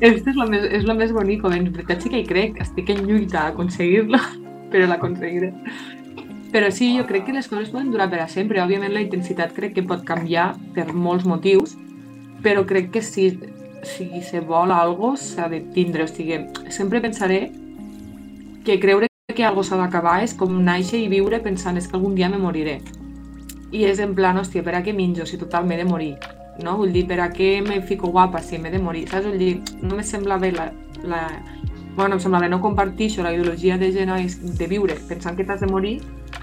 Este 0.00 0.30
és 0.30 0.36
lo 0.36 0.44
més, 0.48 0.64
és 0.76 0.84
lo 0.84 0.94
més 0.94 1.12
bonico, 1.12 1.50
en 1.52 1.70
veritat 1.72 2.02
sí 2.04 2.12
que 2.12 2.20
hi 2.20 2.26
crec, 2.28 2.58
estic 2.60 2.90
en 2.92 3.06
lluita 3.08 3.42
a 3.42 3.52
aconseguir-la, 3.54 4.20
però 4.72 4.88
l'aconseguiré. 4.90 5.52
Però 6.52 6.70
sí, 6.72 6.92
jo 6.96 7.04
crec 7.08 7.26
que 7.26 7.34
les 7.36 7.48
coses 7.48 7.72
poden 7.72 7.90
durar 7.92 8.08
per 8.12 8.22
a 8.22 8.28
sempre. 8.30 8.62
Òbviament 8.62 8.94
la 8.94 9.02
intensitat 9.04 9.52
crec 9.56 9.74
que 9.76 9.84
pot 9.84 10.04
canviar 10.08 10.52
per 10.76 10.86
molts 10.94 11.26
motius, 11.28 11.74
però 12.44 12.62
crec 12.68 12.92
que 12.94 13.02
si, 13.02 13.32
si 13.84 14.06
se 14.24 14.40
vol 14.40 14.72
algo 14.72 15.16
s'ha 15.20 15.50
de 15.52 15.60
tindre. 15.74 16.06
O 16.06 16.08
sigui, 16.08 16.38
sempre 16.72 17.02
pensaré 17.04 17.50
que 18.66 18.80
creure 18.80 19.06
que 19.32 19.44
algo 19.44 19.62
s'ha 19.62 19.76
d'acabar 19.78 20.16
és 20.24 20.32
com 20.34 20.56
néixer 20.66 20.98
i 20.98 21.10
viure 21.10 21.38
pensant 21.44 21.76
és 21.78 21.86
que 21.86 21.94
algun 21.94 22.16
dia 22.18 22.28
me 22.32 22.40
moriré. 22.42 22.80
I 23.70 23.84
és 23.86 24.00
en 24.02 24.14
plan, 24.18 24.38
hòstia, 24.40 24.64
per 24.66 24.74
a 24.74 24.82
què 24.82 24.94
menjo 24.96 25.26
si 25.26 25.38
total 25.38 25.68
m'he 25.68 25.78
de 25.78 25.86
morir? 25.86 26.16
No? 26.64 26.74
Vull 26.80 26.90
dir, 26.90 27.04
per 27.06 27.20
a 27.22 27.28
què 27.30 27.60
me 27.62 27.78
fico 27.86 28.10
guapa 28.10 28.42
si 28.42 28.58
m'he 28.58 28.72
de 28.74 28.82
morir? 28.82 29.04
Saps? 29.12 29.28
Vull 29.30 29.38
dir, 29.38 29.52
no 29.82 29.94
me 29.94 30.02
sembla 30.02 30.40
bé 30.42 30.50
la... 30.56 30.72
la... 31.04 31.22
Bueno, 31.96 32.18
em 32.18 32.20
sembla 32.20 32.42
bé 32.42 32.50
no 32.50 32.58
compartixo 32.60 33.22
la 33.22 33.32
ideologia 33.32 33.78
de 33.78 33.92
gent 33.94 34.10
de 34.58 34.66
viure 34.68 34.98
pensant 35.08 35.38
que 35.38 35.46
t'has 35.48 35.62
de 35.62 35.70
morir 35.70 35.94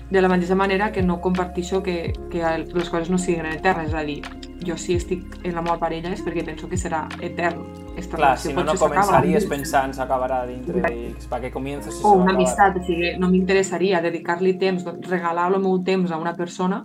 de 0.09 0.21
la 0.21 0.31
mateixa 0.31 0.55
manera 0.55 0.91
que 0.91 1.03
no 1.03 1.19
compartixo 1.21 1.83
que, 1.83 2.13
que 2.31 2.41
les 2.41 2.89
coses 2.89 3.11
no 3.11 3.19
siguin 3.19 3.51
eternes. 3.51 3.91
És 3.91 3.99
a 3.99 4.07
dir, 4.07 4.21
jo 4.65 4.79
si 4.79 4.95
estic 4.95 5.41
en 5.43 5.59
la 5.59 5.61
meva 5.61 5.77
parella 5.81 6.15
és 6.15 6.23
perquè 6.23 6.45
penso 6.47 6.71
que 6.71 6.79
serà 6.79 7.03
etern. 7.21 7.82
Esta 8.03 8.17
Clar, 8.19 8.33
relació 8.33 8.51
si 8.51 8.55
no, 8.57 8.63
no 8.67 8.73
potser 8.75 8.89
començaries 8.89 9.45
pensant 9.51 9.93
s'acabarà 9.95 10.41
dintre 10.49 10.83
X, 10.89 11.29
perquè 11.31 11.51
comiences 11.53 11.95
si 11.97 12.03
o 12.03 12.11
una 12.17 12.33
acabar. 12.33 12.41
amistat, 12.41 12.81
o 12.81 12.83
sigui, 12.87 13.13
no 13.21 13.29
m'interessaria 13.31 14.01
dedicar-li 14.03 14.57
temps, 14.61 14.83
doncs, 14.83 15.07
regalar 15.11 15.47
el 15.53 15.61
meu 15.63 15.79
temps 15.87 16.11
a 16.11 16.19
una 16.21 16.35
persona 16.35 16.83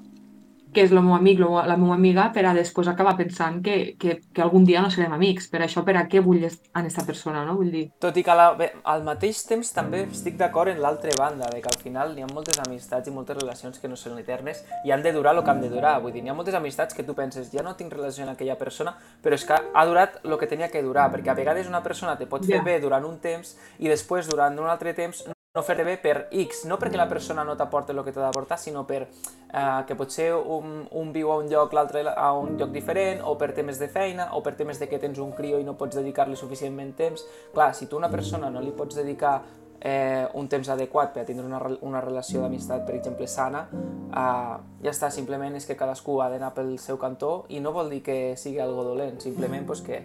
que 0.78 0.84
és 0.86 0.92
el 0.94 1.00
meu 1.02 1.14
amic, 1.16 1.40
lo- 1.42 1.58
la 1.66 1.76
meva 1.76 1.94
amiga, 1.98 2.28
per 2.32 2.44
a 2.46 2.54
després 2.54 2.86
acabar 2.88 3.16
pensant 3.18 3.58
que, 3.64 3.96
que, 3.98 4.20
que 4.32 4.42
algun 4.44 4.64
dia 4.64 4.80
no 4.84 4.90
serem 4.94 5.12
amics. 5.16 5.48
Per 5.50 5.60
això, 5.66 5.82
per 5.84 5.96
a 5.98 6.06
què 6.08 6.22
vull 6.22 6.44
en 6.46 6.52
aquesta 6.78 7.04
persona, 7.04 7.44
no? 7.44 7.56
Vull 7.58 7.70
dir, 7.74 7.84
Tot 7.98 8.16
i 8.16 8.22
que 8.22 8.34
la, 8.38 8.52
bé, 8.54 8.70
al 8.84 9.02
mateix 9.06 9.40
temps 9.48 9.72
també 9.74 10.04
estic 10.06 10.36
d'acord 10.38 10.70
en 10.70 10.78
l'altra 10.84 11.10
banda, 11.18 11.48
de 11.50 11.60
que 11.64 11.68
al 11.72 11.80
final 11.82 12.14
n'hi 12.14 12.22
ha 12.22 12.30
moltes 12.32 12.60
amistats 12.62 13.08
i 13.08 13.14
moltes 13.14 13.36
relacions 13.40 13.78
que 13.82 13.88
no 13.90 13.96
són 13.98 14.18
eternes 14.22 14.62
i 14.84 14.92
han 14.94 15.02
de 15.02 15.12
durar 15.12 15.34
el 15.36 15.42
que 15.44 15.50
han 15.50 15.60
de 15.60 15.68
durar. 15.72 15.96
Vull 16.00 16.12
dir, 16.14 16.22
n'hi 16.22 16.30
ha 16.30 16.34
moltes 16.38 16.54
amistats 16.54 16.94
que 16.94 17.02
tu 17.02 17.14
penses, 17.18 17.50
ja 17.52 17.62
no 17.66 17.74
tinc 17.74 17.92
relació 17.92 18.22
amb 18.24 18.36
aquella 18.36 18.56
persona, 18.56 18.94
però 19.22 19.34
és 19.34 19.44
que 19.44 19.58
ha 19.74 19.86
durat 19.86 20.20
el 20.24 20.38
que 20.38 20.46
tenia 20.46 20.68
que 20.70 20.82
durar, 20.82 21.10
perquè 21.10 21.30
a 21.34 21.34
vegades 21.34 21.66
una 21.66 21.82
persona 21.82 22.16
te 22.16 22.26
pot 22.30 22.44
fer 22.46 22.58
Ja. 22.58 22.62
bé 22.62 22.78
durant 22.80 23.04
un 23.04 23.18
temps 23.18 23.56
i 23.78 23.88
després 23.88 24.28
durant 24.28 24.56
un 24.58 24.66
altre 24.70 24.94
temps 24.94 25.24
no 25.58 25.64
fer-te 25.66 25.82
bé 25.82 25.96
per 25.98 26.28
X, 26.30 26.62
no 26.70 26.78
perquè 26.78 26.98
la 27.00 27.08
persona 27.10 27.42
no 27.42 27.56
t'aporta 27.58 27.90
el 27.90 28.04
que 28.06 28.12
t'ha 28.14 28.22
d'aportar, 28.22 28.60
sinó 28.62 28.84
per 28.86 29.00
eh, 29.02 29.82
que 29.88 29.96
potser 29.98 30.30
un, 30.38 30.84
un 30.94 31.10
viu 31.12 31.32
a 31.34 31.38
un 31.42 31.50
lloc, 31.50 31.74
l'altre 31.74 32.04
a 32.12 32.30
un 32.38 32.54
lloc 32.60 32.70
diferent, 32.70 33.24
o 33.26 33.34
per 33.40 33.50
temes 33.56 33.80
de 33.82 33.88
feina, 33.90 34.30
o 34.38 34.42
per 34.46 34.54
temes 34.54 34.78
de 34.78 34.86
que 34.86 35.00
tens 35.02 35.18
un 35.18 35.34
crió 35.34 35.58
i 35.58 35.66
no 35.66 35.74
pots 35.80 35.98
dedicar-li 35.98 36.38
suficientment 36.38 36.94
temps. 37.00 37.26
Clar, 37.56 37.72
si 37.74 37.90
tu 37.90 37.98
a 37.98 38.04
una 38.04 38.12
persona 38.12 38.52
no 38.54 38.62
li 38.62 38.70
pots 38.70 39.00
dedicar 39.00 39.40
eh, 39.80 40.28
un 40.38 40.46
temps 40.46 40.70
adequat 40.70 41.10
per 41.16 41.24
a 41.24 41.26
tindre 41.26 41.46
una, 41.46 41.60
una 41.82 42.04
relació 42.04 42.44
d'amistat, 42.44 42.86
per 42.86 42.94
exemple, 43.00 43.26
sana, 43.26 43.66
eh, 43.74 44.54
ja 44.86 44.94
està, 44.94 45.10
simplement 45.10 45.58
és 45.58 45.66
que 45.66 45.78
cadascú 45.78 46.20
ha 46.22 46.30
d'anar 46.30 46.52
pel 46.54 46.76
seu 46.78 47.02
cantó 47.02 47.48
i 47.50 47.58
no 47.58 47.74
vol 47.74 47.90
dir 47.90 48.04
que 48.06 48.20
sigui 48.38 48.62
algo 48.62 48.86
dolent, 48.86 49.18
simplement 49.26 49.66
pues, 49.66 49.82
que 49.82 50.04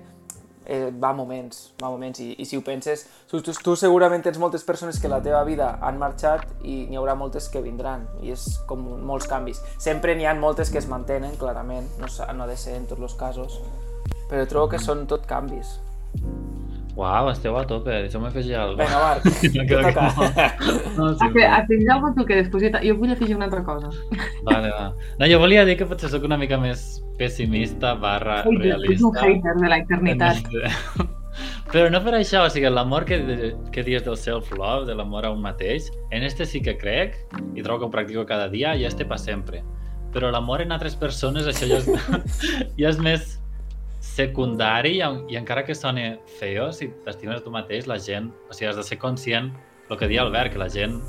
eh, 0.65 0.91
va 0.91 1.09
a 1.09 1.17
moments, 1.17 1.73
va 1.81 1.87
a 1.87 1.91
moments 1.91 2.21
i, 2.23 2.33
i 2.39 2.45
si 2.45 2.57
ho 2.57 2.63
penses, 2.65 3.05
tu, 3.29 3.41
tu, 3.41 3.53
tu 3.53 3.75
segurament 3.79 4.23
tens 4.25 4.39
moltes 4.41 4.65
persones 4.67 4.99
que 5.01 5.11
la 5.11 5.21
teva 5.23 5.43
vida 5.47 5.73
han 5.81 5.99
marxat 6.01 6.47
i 6.63 6.83
n'hi 6.89 6.99
haurà 6.99 7.15
moltes 7.19 7.49
que 7.53 7.63
vindran 7.65 8.07
i 8.23 8.33
és 8.35 8.47
com 8.69 8.83
molts 9.05 9.29
canvis. 9.29 9.61
Sempre 9.77 10.15
n'hi 10.15 10.27
ha 10.29 10.35
moltes 10.39 10.71
que 10.73 10.81
es 10.81 10.89
mantenen, 10.89 11.37
clarament, 11.39 11.89
no, 11.99 12.09
no 12.09 12.43
ha 12.43 12.51
de 12.51 12.57
ser 12.57 12.77
en 12.79 12.89
tots 12.89 13.09
els 13.09 13.17
casos, 13.19 13.59
però 14.29 14.45
trobo 14.49 14.73
que 14.73 14.81
són 14.81 15.07
tot 15.09 15.27
canvis. 15.29 15.77
Uau, 16.95 17.29
esteu 17.31 17.55
a 17.57 17.63
tope, 17.65 17.89
deixeu-me 18.03 18.27
afegir 18.29 18.53
alguna 18.55 18.85
Vinga, 18.85 18.99
Marc, 19.01 19.23
No 19.55 19.63
te 19.63 19.65
queda 19.65 19.93
toca. 19.93 20.53
com- 20.59 20.97
No, 20.97 21.07
sí, 21.17 21.29
que 21.33 21.45
afegir 21.45 21.89
alguna 21.89 22.13
tu 22.13 22.25
que 22.29 22.35
després 22.43 22.67
jo, 22.85 22.95
vull 22.99 23.11
afegir 23.15 23.35
una 23.35 23.45
altra 23.49 23.63
cosa. 23.65 23.89
Vale, 24.45 24.69
va. 24.69 24.93
No, 25.17 25.25
jo 25.31 25.39
volia 25.41 25.65
dir 25.65 25.75
que 25.79 25.87
potser 25.89 26.11
sóc 26.13 26.23
una 26.29 26.37
mica 26.37 26.59
més 26.61 27.01
pessimista 27.17 27.95
barra 27.95 28.39
Ets 28.43 28.49
un 28.51 28.61
realista. 28.61 29.09
hater 29.25 29.55
de 29.63 29.69
la 29.73 29.77
eternitat. 29.81 30.37
Però 31.73 31.87
no 31.89 31.97
per 32.05 32.13
això, 32.19 32.43
o 32.45 32.49
sigui, 32.53 32.69
l'amor 32.69 33.05
que, 33.09 33.17
que 33.73 33.81
dius 33.81 34.03
del 34.05 34.17
self-love, 34.21 34.85
de 34.85 34.93
l'amor 34.93 35.25
a 35.25 35.31
un 35.33 35.41
mateix, 35.41 35.87
en 36.13 36.21
este 36.21 36.45
sí 36.45 36.61
que 36.61 36.77
crec, 36.77 37.15
i 37.57 37.63
trobo 37.65 37.79
que 37.79 37.85
ho 37.87 37.89
practico 37.95 38.25
cada 38.29 38.45
dia, 38.53 38.75
i 38.77 38.85
este 38.85 39.05
pa 39.09 39.17
sempre. 39.17 39.63
Però 40.13 40.29
l'amor 40.29 40.61
en 40.61 40.71
altres 40.75 40.93
persones, 40.95 41.47
això 41.49 41.65
ja 41.65 41.79
és, 41.81 41.89
ja 42.77 42.91
és 42.93 42.99
més 43.01 43.39
secundari, 44.13 44.97
i, 44.99 45.03
i 45.33 45.37
encara 45.39 45.63
que 45.65 45.75
soni 45.75 46.05
feo, 46.39 46.69
si 46.75 46.89
t'estimes 47.05 47.41
a 47.41 47.43
tu 47.45 47.53
mateix, 47.53 47.87
la 47.89 47.97
gent, 47.97 48.29
o 48.49 48.53
sigui, 48.53 48.69
has 48.69 48.77
de 48.77 48.85
ser 48.85 48.99
conscient, 49.01 49.51
el 49.89 49.97
que 49.97 50.09
deia 50.09 50.21
Albert, 50.21 50.53
que 50.53 50.61
la 50.61 50.69
gent 50.69 50.99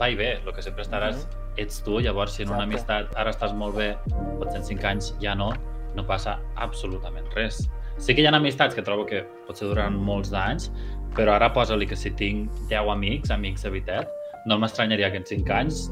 va 0.00 0.10
i 0.10 0.18
ve, 0.18 0.34
el 0.42 0.54
que 0.54 0.64
sempre 0.64 0.84
estaràs 0.86 1.24
ets 1.58 1.82
tu, 1.86 1.98
llavors 2.02 2.36
si 2.36 2.44
en 2.44 2.52
una 2.54 2.64
amistat 2.66 3.14
ara 3.18 3.32
estàs 3.34 3.54
molt 3.56 3.78
bé, 3.78 3.92
potser 4.38 4.60
en 4.60 4.66
5 4.66 4.88
anys 4.90 5.10
ja 5.22 5.34
no, 5.38 5.50
no 5.96 6.06
passa 6.06 6.38
absolutament 6.56 7.26
res. 7.34 7.64
Sí 7.98 8.14
que 8.14 8.22
hi 8.22 8.28
ha 8.30 8.34
amistats 8.36 8.76
que 8.78 8.84
trobo 8.86 9.06
que 9.06 9.24
potser 9.46 9.70
duran 9.70 9.96
molts 10.08 10.30
d'anys, 10.34 10.70
però 11.16 11.34
ara 11.34 11.50
posa-li 11.54 11.86
que 11.88 11.98
si 11.98 12.12
tinc 12.14 12.52
10 12.70 12.90
amics, 12.94 13.32
amics 13.34 13.66
de 13.66 13.74
veritat, 13.74 14.10
no 14.46 14.58
m'estranyaria 14.58 15.10
que 15.10 15.22
en 15.22 15.26
5 15.26 15.54
anys, 15.54 15.88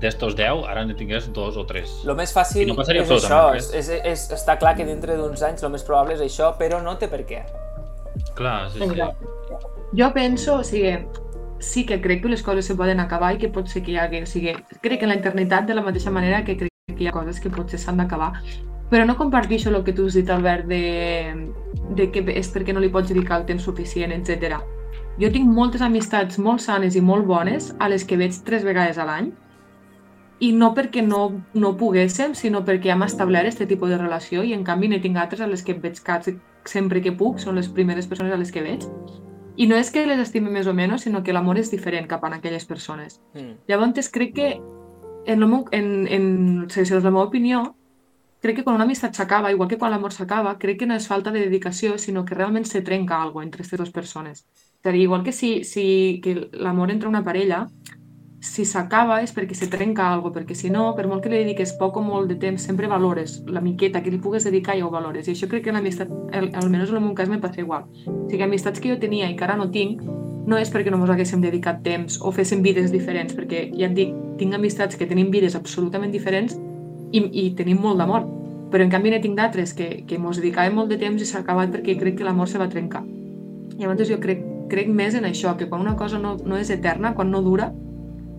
d'estos 0.00 0.36
10, 0.38 0.64
ara 0.70 0.84
ne 0.88 0.96
tingués 0.96 1.28
dos 1.36 1.56
o 1.60 1.64
tres. 1.68 1.92
El 2.06 2.16
més 2.18 2.32
fàcil 2.34 2.64
I 2.64 2.70
no 2.72 2.78
passaria 2.78 3.04
és 3.04 3.12
això, 3.16 3.40
és, 3.56 3.70
és, 3.76 3.90
és, 4.12 4.26
està 4.36 4.56
clar 4.60 4.74
que 4.78 4.86
dintre 4.88 5.16
d'uns 5.18 5.42
anys 5.46 5.66
el 5.66 5.74
més 5.74 5.84
probable 5.86 6.16
és 6.16 6.24
això, 6.24 6.54
però 6.58 6.80
no 6.84 6.96
té 7.00 7.10
per 7.12 7.22
què. 7.28 7.42
Clar, 8.36 8.70
sí, 8.72 8.80
sí. 8.80 9.58
Jo 9.98 10.10
penso, 10.14 10.60
o 10.60 10.64
sigui, 10.64 10.94
sí 11.60 11.84
que 11.86 12.00
crec 12.00 12.22
que 12.22 12.32
les 12.32 12.42
coses 12.42 12.66
se 12.66 12.76
poden 12.76 13.00
acabar 13.00 13.34
i 13.34 13.38
que 13.38 13.52
pot 13.52 13.68
ser 13.68 13.84
que 13.84 13.92
hi 13.92 14.00
hagi, 14.00 14.22
o 14.24 14.28
sigui, 14.28 14.56
crec 14.80 15.00
que 15.00 15.08
en 15.08 15.12
la 15.12 15.18
internitat 15.20 15.68
de 15.68 15.76
la 15.76 15.84
mateixa 15.84 16.10
manera 16.10 16.42
que 16.44 16.56
crec 16.56 16.72
que 16.96 17.04
hi 17.04 17.08
ha 17.10 17.14
coses 17.14 17.40
que 17.40 17.52
potser 17.52 17.78
s'han 17.78 18.00
d'acabar, 18.00 18.32
però 18.90 19.04
no 19.06 19.16
comparteixo 19.16 19.70
el 19.70 19.84
que 19.84 19.92
tu 19.92 20.08
has 20.08 20.16
dit, 20.18 20.30
Albert, 20.30 20.66
de, 20.66 21.52
de 21.96 22.08
que 22.10 22.24
és 22.34 22.50
perquè 22.50 22.74
no 22.74 22.82
li 22.82 22.90
pots 22.90 23.12
dedicar 23.12 23.40
el 23.40 23.46
temps 23.46 23.62
suficient, 23.68 24.14
etc. 24.16 24.58
Jo 25.20 25.30
tinc 25.30 25.46
moltes 25.46 25.84
amistats 25.84 26.40
molt 26.40 26.64
sanes 26.64 26.96
i 26.96 27.04
molt 27.04 27.28
bones 27.28 27.70
a 27.78 27.90
les 27.92 28.04
que 28.08 28.18
veig 28.18 28.34
tres 28.46 28.64
vegades 28.66 28.98
a 28.98 29.06
l'any 29.06 29.30
i 30.40 30.52
no 30.56 30.70
perquè 30.74 31.02
no, 31.04 31.42
no 31.52 31.74
poguéssim, 31.76 32.34
sinó 32.34 32.62
perquè 32.64 32.94
hem 32.94 33.04
establert 33.04 33.50
aquest 33.50 33.68
tipus 33.68 33.90
de 33.92 33.98
relació 34.00 34.42
i 34.42 34.54
en 34.56 34.64
canvi 34.64 34.88
ne 34.88 35.00
tinc 35.00 35.18
altres 35.20 35.42
a 35.44 35.48
les 35.50 35.62
que 35.62 35.76
veig 35.76 36.00
quasi 36.04 36.38
sempre 36.64 37.02
que 37.04 37.12
puc, 37.12 37.38
són 37.40 37.60
les 37.60 37.68
primeres 37.68 38.08
persones 38.08 38.32
a 38.32 38.38
les 38.40 38.52
que 38.52 38.64
veig. 38.64 38.86
I 39.60 39.66
no 39.68 39.76
és 39.76 39.90
que 39.92 40.06
les 40.08 40.20
estime 40.22 40.48
més 40.52 40.68
o 40.70 40.72
menys, 40.72 41.04
sinó 41.04 41.20
que 41.22 41.34
l'amor 41.36 41.60
és 41.60 41.70
diferent 41.72 42.08
cap 42.08 42.24
a 42.24 42.32
aquelles 42.38 42.64
persones. 42.64 43.20
Mm. 43.34 43.58
Llavors, 43.68 44.08
crec 44.08 44.32
que, 44.38 44.48
en, 45.26 45.36
el 45.42 45.46
meu, 45.46 45.66
en, 45.76 46.08
en 46.08 46.26
segons 46.72 47.04
la 47.04 47.12
meva 47.12 47.26
opinió, 47.28 47.62
crec 48.40 48.56
que 48.56 48.64
quan 48.64 48.78
una 48.78 48.86
amistat 48.88 49.14
s'acaba, 49.14 49.52
igual 49.52 49.68
que 49.68 49.76
quan 49.76 49.92
l'amor 49.92 50.16
s'acaba, 50.16 50.56
crec 50.58 50.80
que 50.80 50.88
no 50.88 50.96
és 50.96 51.08
falta 51.08 51.32
de 51.34 51.44
dedicació, 51.44 51.98
sinó 51.98 52.24
que 52.24 52.34
realment 52.34 52.64
se 52.64 52.80
trenca 52.80 53.20
alguna 53.20 53.44
entre 53.44 53.60
aquestes 53.60 53.82
dues 53.82 53.92
persones. 53.92 54.46
És 54.80 54.88
a 54.88 54.94
dir, 54.96 55.04
igual 55.04 55.24
que 55.24 55.36
si, 55.36 55.64
si 55.64 56.20
que 56.24 56.48
l'amor 56.52 56.90
entre 56.90 57.12
una 57.12 57.24
parella, 57.24 57.66
si 58.40 58.64
s'acaba 58.64 59.18
és 59.20 59.34
perquè 59.36 59.54
se 59.54 59.68
trenca 59.68 60.06
alguna 60.08 60.32
perquè 60.38 60.54
si 60.56 60.70
no, 60.72 60.94
per 60.96 61.06
molt 61.06 61.22
que 61.22 61.28
li 61.28 61.42
dediques 61.42 61.74
poc 61.76 61.98
o 62.00 62.02
molt 62.02 62.30
de 62.30 62.38
temps, 62.40 62.62
sempre 62.62 62.88
valores 62.88 63.42
la 63.46 63.60
miqueta 63.60 64.00
que 64.02 64.10
li 64.10 64.18
pugues 64.18 64.44
dedicar 64.48 64.76
i 64.78 64.82
ho 64.82 64.88
valores. 64.90 65.28
I 65.28 65.34
això 65.34 65.48
crec 65.48 65.66
que 65.66 65.72
l'amistat, 65.72 66.08
al- 66.32 66.50
almenys 66.56 66.88
en 66.90 66.96
el 66.96 67.04
meu 67.04 67.14
cas, 67.14 67.28
me 67.28 67.38
passa 67.38 67.60
igual. 67.60 67.84
O 68.06 68.28
sigui, 68.30 68.42
amistats 68.42 68.80
que 68.80 68.88
jo 68.88 68.98
tenia 68.98 69.28
i 69.28 69.36
que 69.36 69.44
ara 69.44 69.58
no 69.60 69.68
tinc, 69.70 70.00
no 70.46 70.56
és 70.56 70.72
perquè 70.72 70.90
no 70.90 70.96
mos 70.98 71.10
haguéssim 71.12 71.42
dedicat 71.44 71.82
temps 71.84 72.16
o 72.22 72.32
féssim 72.32 72.62
vides 72.64 72.90
diferents, 72.90 73.34
perquè 73.36 73.66
ja 73.76 73.90
et 73.90 73.94
dic, 73.94 74.14
tinc 74.40 74.54
amistats 74.56 74.96
que 74.96 75.06
tenim 75.06 75.30
vides 75.30 75.54
absolutament 75.54 76.10
diferents 76.12 76.56
i, 77.12 77.20
i 77.20 77.50
tenim 77.54 77.78
molt 77.82 78.00
d'amor. 78.00 78.24
Però 78.70 78.82
en 78.86 78.90
canvi 78.90 79.10
ne 79.10 79.20
tinc 79.20 79.36
d'altres 79.36 79.74
que, 79.74 80.04
que 80.06 80.18
mos 80.18 80.38
dedicàvem 80.40 80.74
molt 80.74 80.88
de 80.88 80.96
temps 80.96 81.20
i 81.20 81.26
s'ha 81.28 81.42
acabat 81.44 81.74
perquè 81.74 81.98
crec 81.98 82.16
que 82.16 82.24
l'amor 82.24 82.48
se 82.48 82.58
va 82.58 82.70
trencar. 82.72 83.04
Llavors 83.76 84.08
jo 84.08 84.16
crec, 84.22 84.40
crec 84.70 84.88
més 84.88 85.14
en 85.18 85.26
això, 85.28 85.56
que 85.58 85.68
quan 85.68 85.82
una 85.82 85.96
cosa 85.96 86.18
no, 86.18 86.36
no 86.40 86.56
és 86.56 86.70
eterna, 86.70 87.12
quan 87.14 87.30
no 87.30 87.42
dura, 87.42 87.72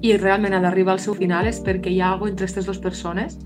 i 0.02 0.16
realment 0.18 0.56
ha 0.58 0.62
d'arribar 0.64 0.96
al 0.96 1.02
seu 1.04 1.16
final 1.18 1.48
és 1.48 1.62
perquè 1.62 1.92
hi 1.94 2.00
ha 2.02 2.12
alguna 2.12 2.34
entre 2.34 2.48
aquestes 2.48 2.66
dues 2.66 2.80
persones, 2.82 3.38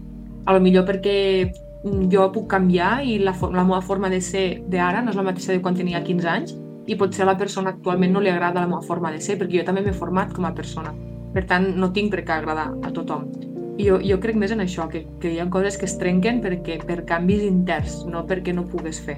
a 0.45 0.53
lo 0.53 0.61
millor 0.63 0.85
perquè 0.87 1.15
mm, 1.45 2.05
jo 2.13 2.27
puc 2.31 2.47
canviar 2.51 2.99
i 3.03 3.17
la, 3.19 3.35
la 3.51 3.65
meva 3.65 3.81
forma 3.81 4.09
de 4.09 4.21
ser 4.21 4.45
d'ara 4.71 5.01
no 5.03 5.11
és 5.11 5.19
la 5.19 5.25
mateixa 5.27 5.51
de 5.51 5.61
quan 5.61 5.75
tenia 5.75 6.03
15 6.03 6.31
anys 6.31 6.55
i 6.87 6.95
potser 6.95 7.25
a 7.25 7.31
la 7.31 7.37
persona 7.37 7.73
actualment 7.73 8.13
no 8.13 8.21
li 8.21 8.29
agrada 8.29 8.61
la 8.61 8.69
meva 8.69 8.85
forma 8.85 9.11
de 9.11 9.19
ser 9.21 9.39
perquè 9.39 9.59
jo 9.59 9.67
també 9.67 9.83
m'he 9.83 9.95
format 9.95 10.31
com 10.33 10.45
a 10.45 10.53
persona. 10.55 10.93
Per 11.35 11.43
tant, 11.49 11.73
no 11.75 11.91
tinc 11.91 12.13
per 12.13 12.23
què 12.23 12.37
agradar 12.37 12.69
a 12.85 12.91
tothom. 12.95 13.25
I 13.75 13.89
jo, 13.89 13.97
jo 13.99 14.15
crec 14.23 14.37
més 14.39 14.53
en 14.55 14.63
això, 14.63 14.85
que, 14.87 15.01
que 15.19 15.33
hi 15.33 15.39
ha 15.43 15.49
coses 15.51 15.75
que 15.75 15.87
es 15.89 15.97
trenquen 15.99 16.39
perquè, 16.43 16.77
per 16.85 17.01
canvis 17.09 17.43
interns, 17.43 17.97
no 18.07 18.23
perquè 18.29 18.53
no 18.55 18.63
pugues 18.71 19.01
fer. 19.03 19.17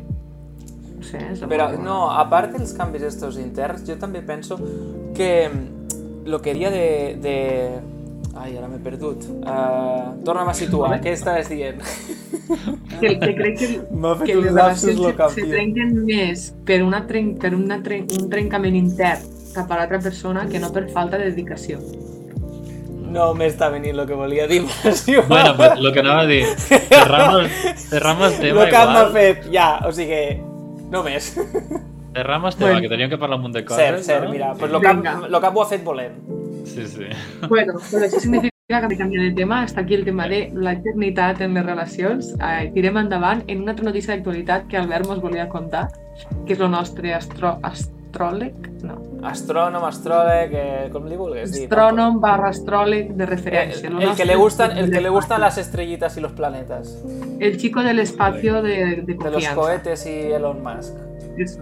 No 0.97 1.05
sé, 1.05 1.21
és 1.35 1.43
la 1.43 1.49
Però 1.51 1.67
no, 1.77 2.07
a 2.09 2.23
part 2.31 2.55
dels 2.55 2.73
canvis 2.73 3.05
estos 3.11 3.37
interns, 3.37 3.83
jo 3.85 3.99
també 4.01 4.23
penso 4.25 4.57
que 5.13 5.29
lo 6.27 6.41
que 6.41 6.51
haria 6.51 6.69
de... 6.69 7.17
de... 7.21 7.35
Ai, 8.37 8.51
ara 8.53 8.67
m'he 8.69 8.77
perdut. 8.83 9.23
Uh, 9.41 10.11
torna'm 10.21 10.51
a 10.51 10.53
situar, 10.53 10.91
què 11.01 11.15
estaves 11.15 11.47
dient? 11.49 11.79
que, 12.99 13.15
que 13.17 13.31
crec 13.33 13.57
que, 13.57 13.69
que 14.27 14.35
les 14.35 14.51
relacions 14.51 14.83
se, 14.83 14.93
se 14.93 15.01
locatiu. 15.01 15.47
trenquen 15.49 15.95
més 16.05 16.51
per, 16.67 16.83
una 16.85 17.01
tren, 17.09 17.33
per 17.41 17.55
una 17.57 17.79
tren, 17.81 18.05
un 18.19 18.29
trencament 18.29 18.77
intern 18.77 19.25
cap 19.55 19.73
a 19.73 19.79
l'altra 19.81 19.99
persona 20.03 20.45
que 20.51 20.61
no 20.61 20.69
per 20.75 20.85
falta 20.93 21.17
de 21.17 21.31
dedicació. 21.31 21.81
No 23.07 23.31
m'està 23.33 23.71
venint 23.73 23.97
el 23.97 24.05
que 24.05 24.19
volia 24.19 24.45
dir, 24.51 24.61
però 24.83 25.25
Bueno, 25.31 25.57
pues 25.57 25.79
lo 25.81 25.91
que 25.95 26.05
anava 26.05 26.21
a 26.21 26.29
dir, 26.29 26.45
cerramos, 26.59 27.47
cerramos 27.89 28.39
tema 28.39 28.67
el 28.67 28.69
que 28.69 28.85
m'ha 28.85 29.03
igual. 29.07 29.13
fet, 29.13 29.51
ja, 29.51 29.69
o 29.87 29.91
sigui, 29.95 30.25
no 30.91 31.01
més. 31.07 31.33
Tema, 32.23 32.49
Bueno. 32.59 32.81
que 32.81 32.89
teníem 32.89 33.09
que 33.09 33.17
parlar 33.17 33.37
un 33.37 33.43
munt 33.43 33.55
de 33.55 33.65
coses, 33.65 33.83
Cert, 33.85 34.03
cert, 34.03 34.23
no? 34.25 34.31
mira, 34.31 34.53
pues 34.53 34.71
lo, 34.71 34.79
cap, 34.81 34.95
Vinga. 34.95 35.27
lo 35.27 35.41
cap 35.41 35.55
ho 35.55 35.61
ha 35.63 35.65
fet 35.67 35.83
volent. 35.83 36.15
Sí, 36.65 36.85
sí. 36.85 37.05
Bueno, 37.47 37.73
però 37.91 38.05
això 38.05 38.19
significa 38.25 38.51
que 38.67 38.95
hem 39.01 39.09
de 39.11 39.31
tema. 39.31 39.63
Està 39.65 39.81
aquí 39.81 39.93
el 39.95 40.03
tema 40.03 40.27
de 40.27 40.49
la 40.53 40.73
eternitat 40.73 41.39
en 41.41 41.53
les 41.53 41.65
relacions. 41.65 42.33
Eh, 42.41 42.71
tirem 42.73 42.97
endavant 42.97 43.43
en 43.47 43.61
una 43.61 43.71
altra 43.71 43.85
notícia 43.85 44.13
d'actualitat 44.15 44.67
que 44.67 44.77
Albert 44.77 45.07
mos 45.07 45.21
volia 45.21 45.47
contar, 45.47 45.87
que 46.45 46.53
és 46.53 46.59
el 46.59 46.69
nostre 46.71 47.13
astro, 47.13 47.57
astròleg, 47.63 48.53
no, 48.83 48.97
Astrònom, 49.27 49.83
astròleg, 49.87 50.51
eh, 50.53 50.89
com 50.93 51.05
li 51.09 51.15
vulgues 51.17 51.51
dir. 51.51 51.63
astrònom 51.65 52.19
barra 52.21 52.49
astròleg 52.49 53.13
de 53.15 53.23
Eh, 53.23 53.27
referència. 53.27 53.87
el, 53.89 54.15
que 54.15 54.25
le 54.25 54.35
gustan, 54.35 54.77
el 54.77 54.91
que 54.91 55.01
le 55.01 55.09
gustan 55.09 55.41
las 55.41 55.57
estrellitas 55.57 56.17
y 56.17 56.21
los 56.21 56.33
planetas. 56.33 57.03
El 57.39 57.57
chico 57.57 57.81
del 57.83 57.99
espacio 57.99 58.61
de, 58.61 58.97
de 58.97 59.01
De 59.03 59.13
los 59.15 59.23
confianza. 59.33 59.55
cohetes 59.55 60.05
y 60.05 60.31
Elon 60.31 60.61
Musk. 60.61 60.93
Eso. 61.37 61.61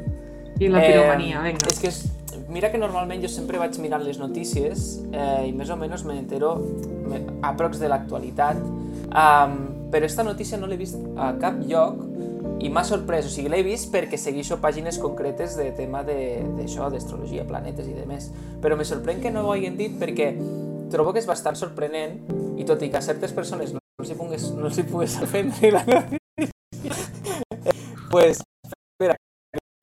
I 0.59 0.67
la 0.69 0.79
Eh, 0.83 0.91
piromania, 0.91 1.41
vinga. 1.43 1.67
És 1.69 1.79
que 1.79 1.87
és, 1.91 2.03
mira 2.49 2.69
que 2.71 2.77
normalment 2.79 3.21
jo 3.23 3.27
sempre 3.31 3.57
vaig 3.59 3.75
mirant 3.83 4.03
les 4.05 4.19
notícies 4.21 5.01
eh, 5.11 5.47
i 5.49 5.51
més 5.53 5.69
o 5.69 5.75
menys 5.75 6.05
me 6.07 6.17
entero 6.19 6.55
me, 7.09 7.21
aprox 7.43 7.79
de 7.81 7.89
l'actualitat, 7.91 8.57
um, 8.61 9.55
però 9.91 10.05
esta 10.07 10.23
notícia 10.23 10.57
no 10.57 10.67
l'he 10.67 10.77
vist 10.79 10.95
a 11.17 11.33
cap 11.41 11.59
lloc 11.67 11.99
i 12.63 12.69
m'ha 12.71 12.83
sorprès, 12.87 13.27
o 13.27 13.29
sigui, 13.29 13.49
l'he 13.51 13.61
vist 13.67 13.91
perquè 13.93 14.17
segueixo 14.17 14.57
pàgines 14.63 14.97
concretes 15.01 15.57
de 15.59 15.69
tema 15.75 16.03
de- 16.07 16.41
d'això, 16.57 16.87
d'astrologia, 16.89 17.43
planetes 17.45 17.87
i 17.87 17.93
demés, 17.93 18.31
però 18.63 18.77
me 18.79 18.85
sorprèn 18.87 19.19
que 19.21 19.31
no 19.31 19.43
ho 19.45 19.51
hagin 19.53 19.75
dit 19.77 19.99
perquè 19.99 20.31
trobo 20.89 21.11
que 21.13 21.19
és 21.19 21.27
bastant 21.27 21.55
sorprenent 21.59 22.21
i 22.57 22.63
tot 22.63 22.81
i 22.81 22.89
que 22.89 22.97
a 22.97 23.01
certes 23.03 23.33
persones 23.35 23.73
no 23.75 23.79
els 23.99 24.09
hi 24.11 24.15
pogués, 24.15 24.49
no 24.55 24.67
els 24.71 24.77
hi 24.79 24.83
pogués 24.87 25.19
ofendre 25.21 25.71
la 25.71 25.83
notícia, 25.83 26.95
pues, 28.11 28.41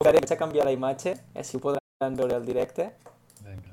vaig 0.03 0.33
a 0.33 0.37
canviar 0.37 0.65
la 0.67 0.73
imatge, 0.75 1.15
així 1.35 1.57
ho 1.57 1.61
podran 1.61 2.17
veure 2.17 2.35
al 2.35 2.45
directe. 2.47 2.91
Vinga. 3.45 3.71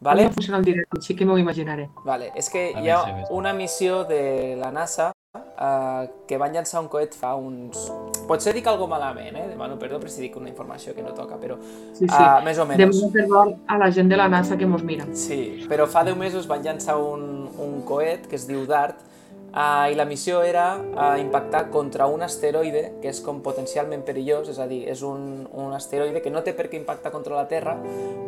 Vale? 0.00 0.24
Com 0.24 0.34
funciona 0.40 0.58
el 0.58 0.64
directe? 0.64 1.00
Sí 1.02 1.14
que 1.14 1.26
m'ho 1.26 1.38
imaginaré. 1.38 1.88
Vale, 2.04 2.32
és 2.34 2.48
que 2.50 2.72
A 2.74 2.80
hi 2.80 2.88
ha 2.90 3.02
sí, 3.04 3.26
una 3.30 3.52
missió 3.52 4.04
de 4.04 4.56
la 4.58 4.70
NASA 4.72 5.12
uh, 5.34 6.08
que 6.26 6.38
van 6.38 6.52
llançar 6.52 6.80
un 6.80 6.88
coet 6.88 7.14
fa 7.14 7.34
uns... 7.36 7.90
Potser 8.26 8.54
dic 8.54 8.66
alguna 8.66 8.96
malament, 8.96 9.36
eh? 9.36 9.46
Demano 9.50 9.76
perdó 9.78 9.98
per 10.00 10.10
si 10.10 10.22
dic 10.22 10.36
una 10.36 10.48
informació 10.48 10.94
que 10.94 11.02
no 11.02 11.12
toca, 11.14 11.36
però 11.38 11.56
Sí, 11.94 12.06
sí. 12.06 12.10
uh, 12.10 12.42
més 12.44 12.58
o 12.58 12.66
menys. 12.66 12.82
Demano 12.82 13.12
perdó 13.12 13.44
a 13.66 13.78
la 13.78 13.90
gent 13.92 14.10
de 14.10 14.16
la 14.16 14.28
NASA 14.28 14.56
que 14.56 14.66
mos 14.66 14.82
mira. 14.82 15.06
Sí, 15.14 15.66
però 15.68 15.86
fa 15.86 16.04
10 16.04 16.16
mesos 16.16 16.46
van 16.50 16.62
llançar 16.62 16.96
un, 16.98 17.48
un 17.58 17.82
coet 17.86 18.26
que 18.26 18.36
es 18.36 18.46
diu 18.48 18.66
DART 18.66 19.11
uh, 19.52 19.86
i 19.92 19.96
la 19.98 20.06
missió 20.08 20.42
era 20.42 20.66
uh, 20.80 21.20
impactar 21.20 21.68
contra 21.70 22.08
un 22.10 22.24
asteroide 22.24 22.98
que 23.02 23.12
és 23.12 23.22
com 23.24 23.42
potencialment 23.44 24.04
perillós, 24.06 24.50
és 24.52 24.58
a 24.58 24.66
dir, 24.70 24.82
és 24.90 25.04
un, 25.06 25.46
un 25.52 25.72
asteroide 25.76 26.24
que 26.24 26.32
no 26.32 26.42
té 26.42 26.56
per 26.56 26.68
què 26.68 26.80
impactar 26.80 27.12
contra 27.14 27.36
la 27.36 27.46
Terra, 27.48 27.76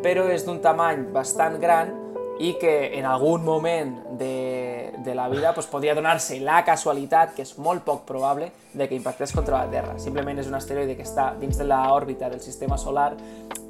però 0.05 0.29
és 0.33 0.47
d'un 0.47 0.61
tamany 0.65 1.09
bastant 1.15 1.59
gran 1.61 2.04
i 2.39 2.55
que 2.59 2.99
en 2.99 3.07
algun 3.07 3.45
moment 3.45 3.95
de, 4.19 4.93
de 4.99 5.15
la 5.15 5.29
vida 5.29 5.55
pues, 5.55 5.67
podria 5.71 5.95
donar-se 5.95 6.41
la 6.41 6.65
casualitat, 6.67 7.35
que 7.37 7.45
és 7.47 7.55
molt 7.63 7.85
poc 7.87 8.03
probable, 8.09 8.51
de 8.75 8.89
que 8.89 8.97
impactés 8.99 9.33
contra 9.33 9.61
la 9.63 9.71
Terra. 9.71 9.99
Simplement 10.03 10.41
és 10.43 10.49
un 10.51 10.59
asteroide 10.59 10.97
que 10.99 11.07
està 11.07 11.31
dins 11.39 11.59
de 11.59 11.67
l'òrbita 11.69 12.31
del 12.33 12.43
sistema 12.43 12.79
solar 12.81 13.13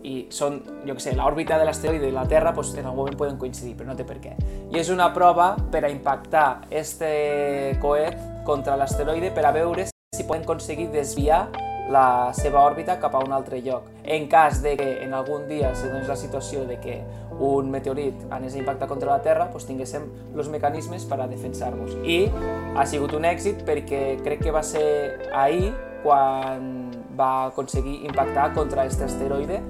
i 0.04 0.26
són, 0.32 0.58
jo 0.84 0.96
què 0.96 1.04
sé, 1.04 1.12
l'òrbita 1.16 1.58
de 1.60 1.68
l'asteroide 1.68 2.08
i 2.08 2.14
la 2.14 2.26
Terra 2.28 2.54
pues, 2.56 2.72
en 2.76 2.86
algun 2.86 3.04
moment 3.04 3.20
poden 3.20 3.40
coincidir, 3.40 3.74
però 3.76 3.92
no 3.92 3.98
té 3.98 4.08
per 4.08 4.20
què. 4.22 4.36
I 4.72 4.80
és 4.80 4.92
una 4.92 5.10
prova 5.16 5.54
per 5.72 5.84
a 5.84 5.92
impactar 5.92 6.64
este 6.70 7.76
coet 7.84 8.16
contra 8.48 8.78
l'asteroide 8.80 9.32
per 9.32 9.44
a 9.44 9.52
veure 9.52 9.88
si 9.88 10.24
poden 10.24 10.44
aconseguir 10.44 10.90
desviar 10.92 11.48
la 11.90 12.32
seva 12.36 12.62
òrbita 12.64 12.96
cap 13.00 13.14
a 13.14 13.20
un 13.24 13.32
altre 13.32 13.60
lloc. 13.62 13.88
En 14.04 14.26
cas 14.28 14.62
de 14.62 14.76
que 14.76 14.88
en 15.04 15.14
algun 15.14 15.48
dia 15.48 15.74
se 15.74 15.88
donés 15.90 16.08
la 16.08 16.16
situació 16.16 16.64
de 16.64 16.78
que 16.80 17.02
un 17.38 17.70
meteorit 17.70 18.14
anés 18.30 18.54
a 18.54 18.58
impactar 18.58 18.88
contra 18.88 19.10
la 19.10 19.22
Terra, 19.22 19.48
doncs 19.52 19.66
tinguéssim 19.68 20.06
els 20.36 20.48
mecanismes 20.48 21.04
per 21.08 21.20
a 21.20 21.28
defensar-nos. 21.28 21.96
I 22.04 22.30
ha 22.76 22.86
sigut 22.86 23.14
un 23.16 23.26
èxit 23.28 23.64
perquè 23.68 24.04
crec 24.24 24.46
que 24.46 24.54
va 24.54 24.62
ser 24.62 25.30
ahir 25.32 25.74
quan 26.04 26.90
va 27.18 27.46
aconseguir 27.50 28.02
impactar 28.04 28.52
contra 28.54 28.82
aquest 28.82 29.02
asteroide, 29.02 29.60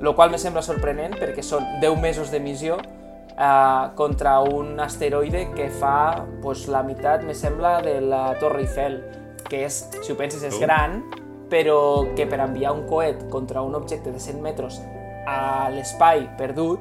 el 0.00 0.14
qual 0.14 0.30
me 0.30 0.38
sembla 0.38 0.62
sorprenent 0.62 1.16
perquè 1.18 1.42
són 1.42 1.64
10 1.82 2.00
mesos 2.00 2.30
de 2.30 2.40
missió 2.42 2.78
eh, 2.78 3.90
contra 3.96 4.40
un 4.40 4.78
asteroide 4.80 5.48
que 5.54 5.70
fa 5.70 6.24
pues, 6.42 6.68
la 6.68 6.82
meitat, 6.82 7.24
me 7.24 7.34
sembla, 7.34 7.80
de 7.82 8.00
la 8.00 8.34
Torre 8.40 8.64
Eiffel, 8.64 9.00
que 9.48 9.64
és, 9.66 9.84
si 10.02 10.12
ho 10.12 10.18
penses, 10.18 10.42
és 10.46 10.58
gran, 10.60 11.02
però 11.50 12.06
que 12.16 12.26
per 12.26 12.40
enviar 12.40 12.72
un 12.72 12.86
coet 12.88 13.28
contra 13.30 13.62
un 13.62 13.74
objecte 13.74 14.10
de 14.12 14.18
100 14.20 14.40
metres 14.42 14.80
a 15.26 15.68
l'espai 15.72 16.26
perdut, 16.38 16.80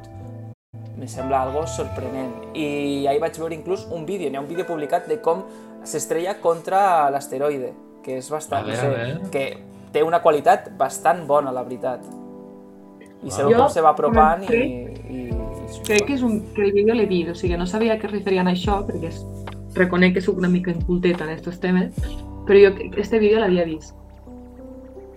me 0.97 1.07
sembla 1.07 1.41
algo 1.43 1.65
sorprenent. 1.67 2.33
I 2.55 3.05
ahir 3.07 3.19
vaig 3.21 3.37
veure 3.39 3.55
inclús 3.55 3.85
un 3.91 4.05
vídeo, 4.05 4.29
n'hi 4.29 4.37
ha 4.37 4.41
un 4.41 4.47
vídeo 4.47 4.65
publicat 4.65 5.07
de 5.07 5.19
com 5.21 5.43
s'estrella 5.83 6.37
contra 6.41 7.09
l'asteroide, 7.11 7.73
que 8.03 8.17
és 8.19 8.29
bastant, 8.31 8.65
veure, 8.67 9.13
no 9.13 9.25
sé, 9.25 9.31
que 9.31 9.45
té 9.93 10.03
una 10.03 10.21
qualitat 10.21 10.71
bastant 10.77 11.25
bona, 11.27 11.51
la 11.51 11.63
veritat. 11.63 12.03
I 13.23 13.31
se 13.31 13.43
Wow. 13.43 13.53
com 13.55 13.69
se 13.69 13.81
va 13.81 13.89
apropant 13.93 14.43
i... 14.43 14.47
crec- 14.47 15.09
i, 15.09 15.21
i 15.29 15.29
Crec 15.85 16.05
que, 16.05 16.13
és 16.13 16.21
un, 16.21 16.41
que 16.53 16.61
el 16.61 16.71
vídeo 16.73 16.93
l'he 16.93 17.05
vist, 17.09 17.31
o 17.31 17.35
sigui, 17.35 17.55
no 17.57 17.65
sabia 17.65 17.97
que 17.97 18.05
es 18.07 18.11
referien 18.13 18.47
a 18.47 18.51
això, 18.51 18.81
perquè 18.85 19.07
és, 19.09 19.21
reconec 19.73 20.13
que 20.13 20.21
soc 20.21 20.37
una 20.37 20.49
mica 20.51 20.69
inculteta 20.71 21.23
en 21.23 21.31
aquests 21.33 21.59
temes, 21.63 21.95
però 22.45 22.59
jo 22.59 22.71
este 23.01 23.17
vídeo 23.19 23.39
l'havia 23.39 23.63
vist. 23.65 23.95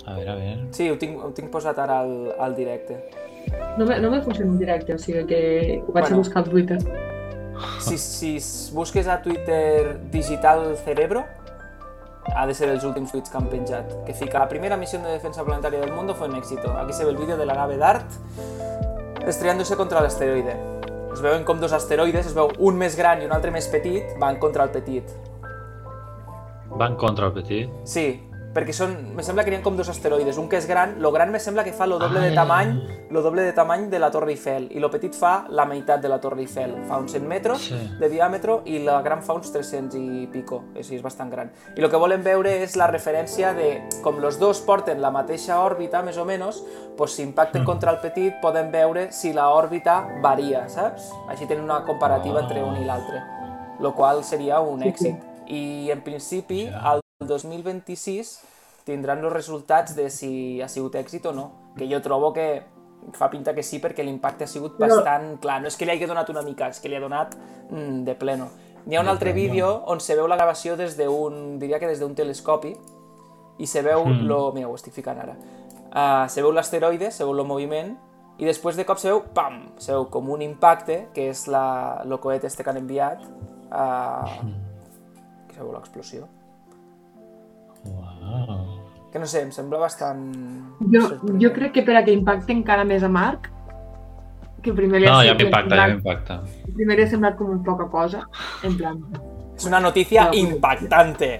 A 0.06 0.14
veure, 0.14 0.30
a 0.30 0.34
veure. 0.36 0.66
Sí, 0.70 0.88
ho 0.90 0.96
tinc, 0.98 1.18
ho 1.22 1.30
tinc 1.34 1.50
posat 1.50 1.78
ara 1.82 2.00
al, 2.00 2.34
al 2.38 2.54
directe. 2.56 3.00
No 3.78 3.84
me, 3.86 3.98
no 4.00 4.10
me 4.10 4.20
funciona 4.22 4.50
en 4.52 4.58
directe, 4.58 4.94
o 4.94 4.98
sigui 4.98 5.24
que 5.26 5.40
ho 5.86 5.92
vaig 5.92 6.04
Bueno. 6.04 6.16
a 6.16 6.18
buscar 6.18 6.42
al 6.44 6.50
Twitter. 6.50 6.78
Si, 7.80 7.96
si 7.98 8.38
busques 8.74 9.06
a 9.08 9.20
Twitter 9.22 9.98
Digital 10.10 10.76
Cerebro, 10.76 11.24
ha 12.34 12.46
de 12.46 12.54
ser 12.54 12.68
els 12.68 12.84
últims 12.84 13.12
tuits 13.12 13.30
que 13.30 13.38
han 13.38 13.46
penjat, 13.48 13.92
que 14.04 14.12
fica 14.14 14.38
la 14.38 14.48
primera 14.48 14.76
misión 14.76 15.02
de 15.02 15.10
defensa 15.10 15.44
planetaria 15.44 15.80
del 15.80 15.92
mundo 15.92 16.14
fue 16.14 16.28
un 16.28 16.36
éxito. 16.36 16.72
Aquí 16.76 16.92
se 16.92 17.04
ve 17.04 17.10
el 17.12 17.16
vídeo 17.16 17.36
de 17.36 17.46
la 17.46 17.54
nave 17.54 17.76
DART 17.78 18.10
estrellándose 19.26 19.76
contra 19.76 20.00
l'asteroide. 20.00 20.56
Es 21.12 21.22
veuen 21.22 21.44
com 21.44 21.58
dos 21.60 21.72
asteroides, 21.72 22.26
es 22.26 22.34
veu 22.36 22.50
un 22.58 22.76
més 22.76 22.94
gran 22.98 23.22
i 23.22 23.26
un 23.26 23.32
altre 23.32 23.50
més 23.50 23.66
petit, 23.72 24.04
van 24.20 24.36
contra 24.42 24.64
el 24.66 24.70
petit. 24.74 25.08
Van 26.76 26.96
contra 26.96 27.26
el 27.26 27.32
petit. 27.32 27.70
Sí, 27.84 28.20
perquè 28.56 28.72
són, 28.72 28.94
me 29.14 29.22
sembla 29.22 29.44
que 29.44 29.52
n'hi 29.52 29.58
ha 29.58 29.62
com 29.62 29.76
dos 29.76 29.90
asteroides, 29.92 30.38
un 30.40 30.48
que 30.48 30.56
és 30.56 30.66
gran, 30.66 30.94
lo 31.04 31.10
gran 31.12 31.28
me 31.30 31.38
sembla 31.38 31.62
que 31.66 31.74
fa 31.76 31.84
lo 31.86 31.98
doble 32.00 32.20
de 32.24 32.30
Ai. 32.30 32.34
tamany, 32.34 32.70
lo 33.12 33.20
doble 33.20 33.42
de 33.44 33.52
tamany 33.52 33.90
de 33.92 33.98
la 34.00 34.08
Torre 34.10 34.32
Eiffel, 34.32 34.70
i 34.72 34.80
lo 34.80 34.88
petit 34.90 35.12
fa 35.14 35.44
la 35.50 35.66
meitat 35.68 36.00
de 36.00 36.08
la 36.08 36.16
Torre 36.18 36.40
Eiffel, 36.40 36.72
fa 36.88 36.96
uns 36.98 37.12
100 37.12 37.28
metres 37.28 37.66
Sí. 37.68 37.76
de 38.00 38.08
diàmetre 38.08 38.62
i 38.64 38.78
la 38.82 39.02
gran 39.02 39.22
fa 39.22 39.34
uns 39.34 39.52
300 39.52 39.94
i 40.00 40.26
pico, 40.32 40.62
és, 40.74 40.90
és 40.90 41.02
bastant 41.02 41.30
gran. 41.30 41.50
I 41.76 41.82
el 41.84 41.90
que 41.90 41.96
volem 42.00 42.22
veure 42.24 42.62
és 42.62 42.76
la 42.76 42.86
referència 42.88 43.52
de, 43.52 43.82
com 44.02 44.16
els 44.24 44.38
dos 44.40 44.60
porten 44.62 45.02
la 45.02 45.10
mateixa 45.10 45.60
òrbita, 45.60 46.00
més 46.02 46.16
o 46.16 46.24
menys, 46.24 46.62
doncs 46.96 47.12
si 47.12 47.22
impacten 47.22 47.60
Mm. 47.62 47.66
contra 47.66 47.90
el 47.92 47.98
petit 48.00 48.40
podem 48.40 48.70
veure 48.72 49.12
si 49.12 49.32
la 49.34 49.50
òrbita 49.50 50.00
varia, 50.22 50.68
saps? 50.68 51.12
Així 51.28 51.46
tenen 51.46 51.64
una 51.64 51.84
comparativa 51.84 52.38
Ah. 52.40 52.42
entre 52.42 52.62
un 52.62 52.76
i 52.80 52.84
l'altre, 52.86 53.22
lo 53.80 53.94
qual 53.94 54.24
seria 54.24 54.60
un 54.60 54.80
Sí, 54.80 54.92
sí. 54.96 55.08
èxit. 55.10 55.22
I 55.48 55.90
en 55.92 56.00
principi, 56.00 56.66
Ja. 56.70 56.98
Al 57.20 57.28
2026 57.28 58.40
tindran 58.84 59.24
els 59.24 59.32
resultats 59.32 59.96
de 59.96 60.10
si 60.12 60.60
ha 60.62 60.68
sigut 60.68 60.94
èxit 60.94 61.24
o 61.26 61.32
no, 61.32 61.46
que 61.76 61.88
jo 61.90 62.00
trobo 62.04 62.32
que 62.32 62.62
fa 63.16 63.28
pinta 63.30 63.54
que 63.54 63.64
sí 63.66 63.80
perquè 63.82 64.04
l'impacte 64.04 64.44
ha 64.44 64.50
sigut 64.50 64.76
bastant 64.78 65.36
clar, 65.42 65.60
no 65.62 65.70
és 65.70 65.76
que 65.76 65.86
li 65.86 65.94
hagi 65.94 66.06
donat 66.06 66.30
una 66.30 66.44
mica, 66.46 66.68
és 66.68 66.78
que 66.80 66.90
li 66.90 66.96
ha 66.98 67.02
donat 67.02 67.34
mm, 67.70 68.04
de 68.06 68.14
pleno. 68.14 68.50
N'hi 68.86 68.96
ha 68.96 69.00
un 69.02 69.08
De 69.08 69.14
altre 69.16 69.32
vídeo 69.32 69.72
on 69.90 70.00
se 70.00 70.14
veu 70.14 70.28
la 70.30 70.36
gravació 70.36 70.76
des 70.76 70.96
d'un, 70.96 71.58
diria 71.58 71.80
que 71.82 71.88
des 71.90 71.98
d'un 71.98 72.14
telescopi 72.14 72.76
i 73.58 73.66
se 73.66 73.82
veu 73.82 74.04
Mm. 74.04 74.26
lo... 74.28 74.52
Mira, 74.52 74.68
ho 74.68 74.74
estic 74.76 74.94
ficant 74.94 75.18
ara. 75.18 75.34
Uh, 75.96 76.28
se 76.28 76.42
veu 76.42 76.52
l'asteroide, 76.52 77.10
se 77.10 77.24
veu 77.24 77.32
el 77.32 77.44
moviment 77.46 77.96
i 78.38 78.44
després 78.44 78.76
de 78.76 78.84
cop 78.84 78.98
se 78.98 79.08
veu, 79.08 79.24
pam, 79.34 79.72
se 79.78 79.92
veu 79.92 80.06
com 80.12 80.28
un 80.30 80.42
impacte, 80.42 81.08
que 81.14 81.30
és 81.32 81.46
la, 81.48 82.02
el 82.04 82.18
coet 82.20 82.44
este 82.44 82.62
que 82.62 82.70
han 82.70 82.76
enviat, 82.76 83.24
uh, 83.72 84.44
que 85.48 85.54
se 85.56 85.62
veu 85.62 85.72
l'explosió. 85.72 86.28
Que 89.12 89.18
no 89.18 89.26
sé, 89.26 89.42
em 89.46 89.50
sembla 89.54 89.78
bastant... 89.80 90.24
Jo, 90.92 91.00
sorprenent. 91.08 91.40
jo 91.42 91.52
crec 91.54 91.72
que 91.72 91.82
per 91.86 91.96
a 91.96 92.02
que 92.04 92.12
impacte 92.12 92.52
encara 92.52 92.84
més 92.84 93.02
a 93.06 93.08
Marc, 93.08 93.46
que 94.62 94.74
primer 94.74 95.00
li 95.00 95.06
ha, 95.06 95.12
No, 95.14 95.22
ja 95.22 95.32
semblat- 95.32 95.42
m'impacta, 95.42 95.76
ja 95.76 95.86
m'impacta. 95.94 96.40
primer 96.74 96.96
li 96.98 97.02
ha 97.04 97.08
semblat 97.08 97.36
com 97.38 97.62
poca 97.64 97.86
cosa, 97.92 98.24
en 98.66 98.76
plan... 98.76 98.98
És 99.56 99.64
una 99.64 99.80
notícia 99.80 100.26
No. 100.26 100.34
impactante. 100.36 101.30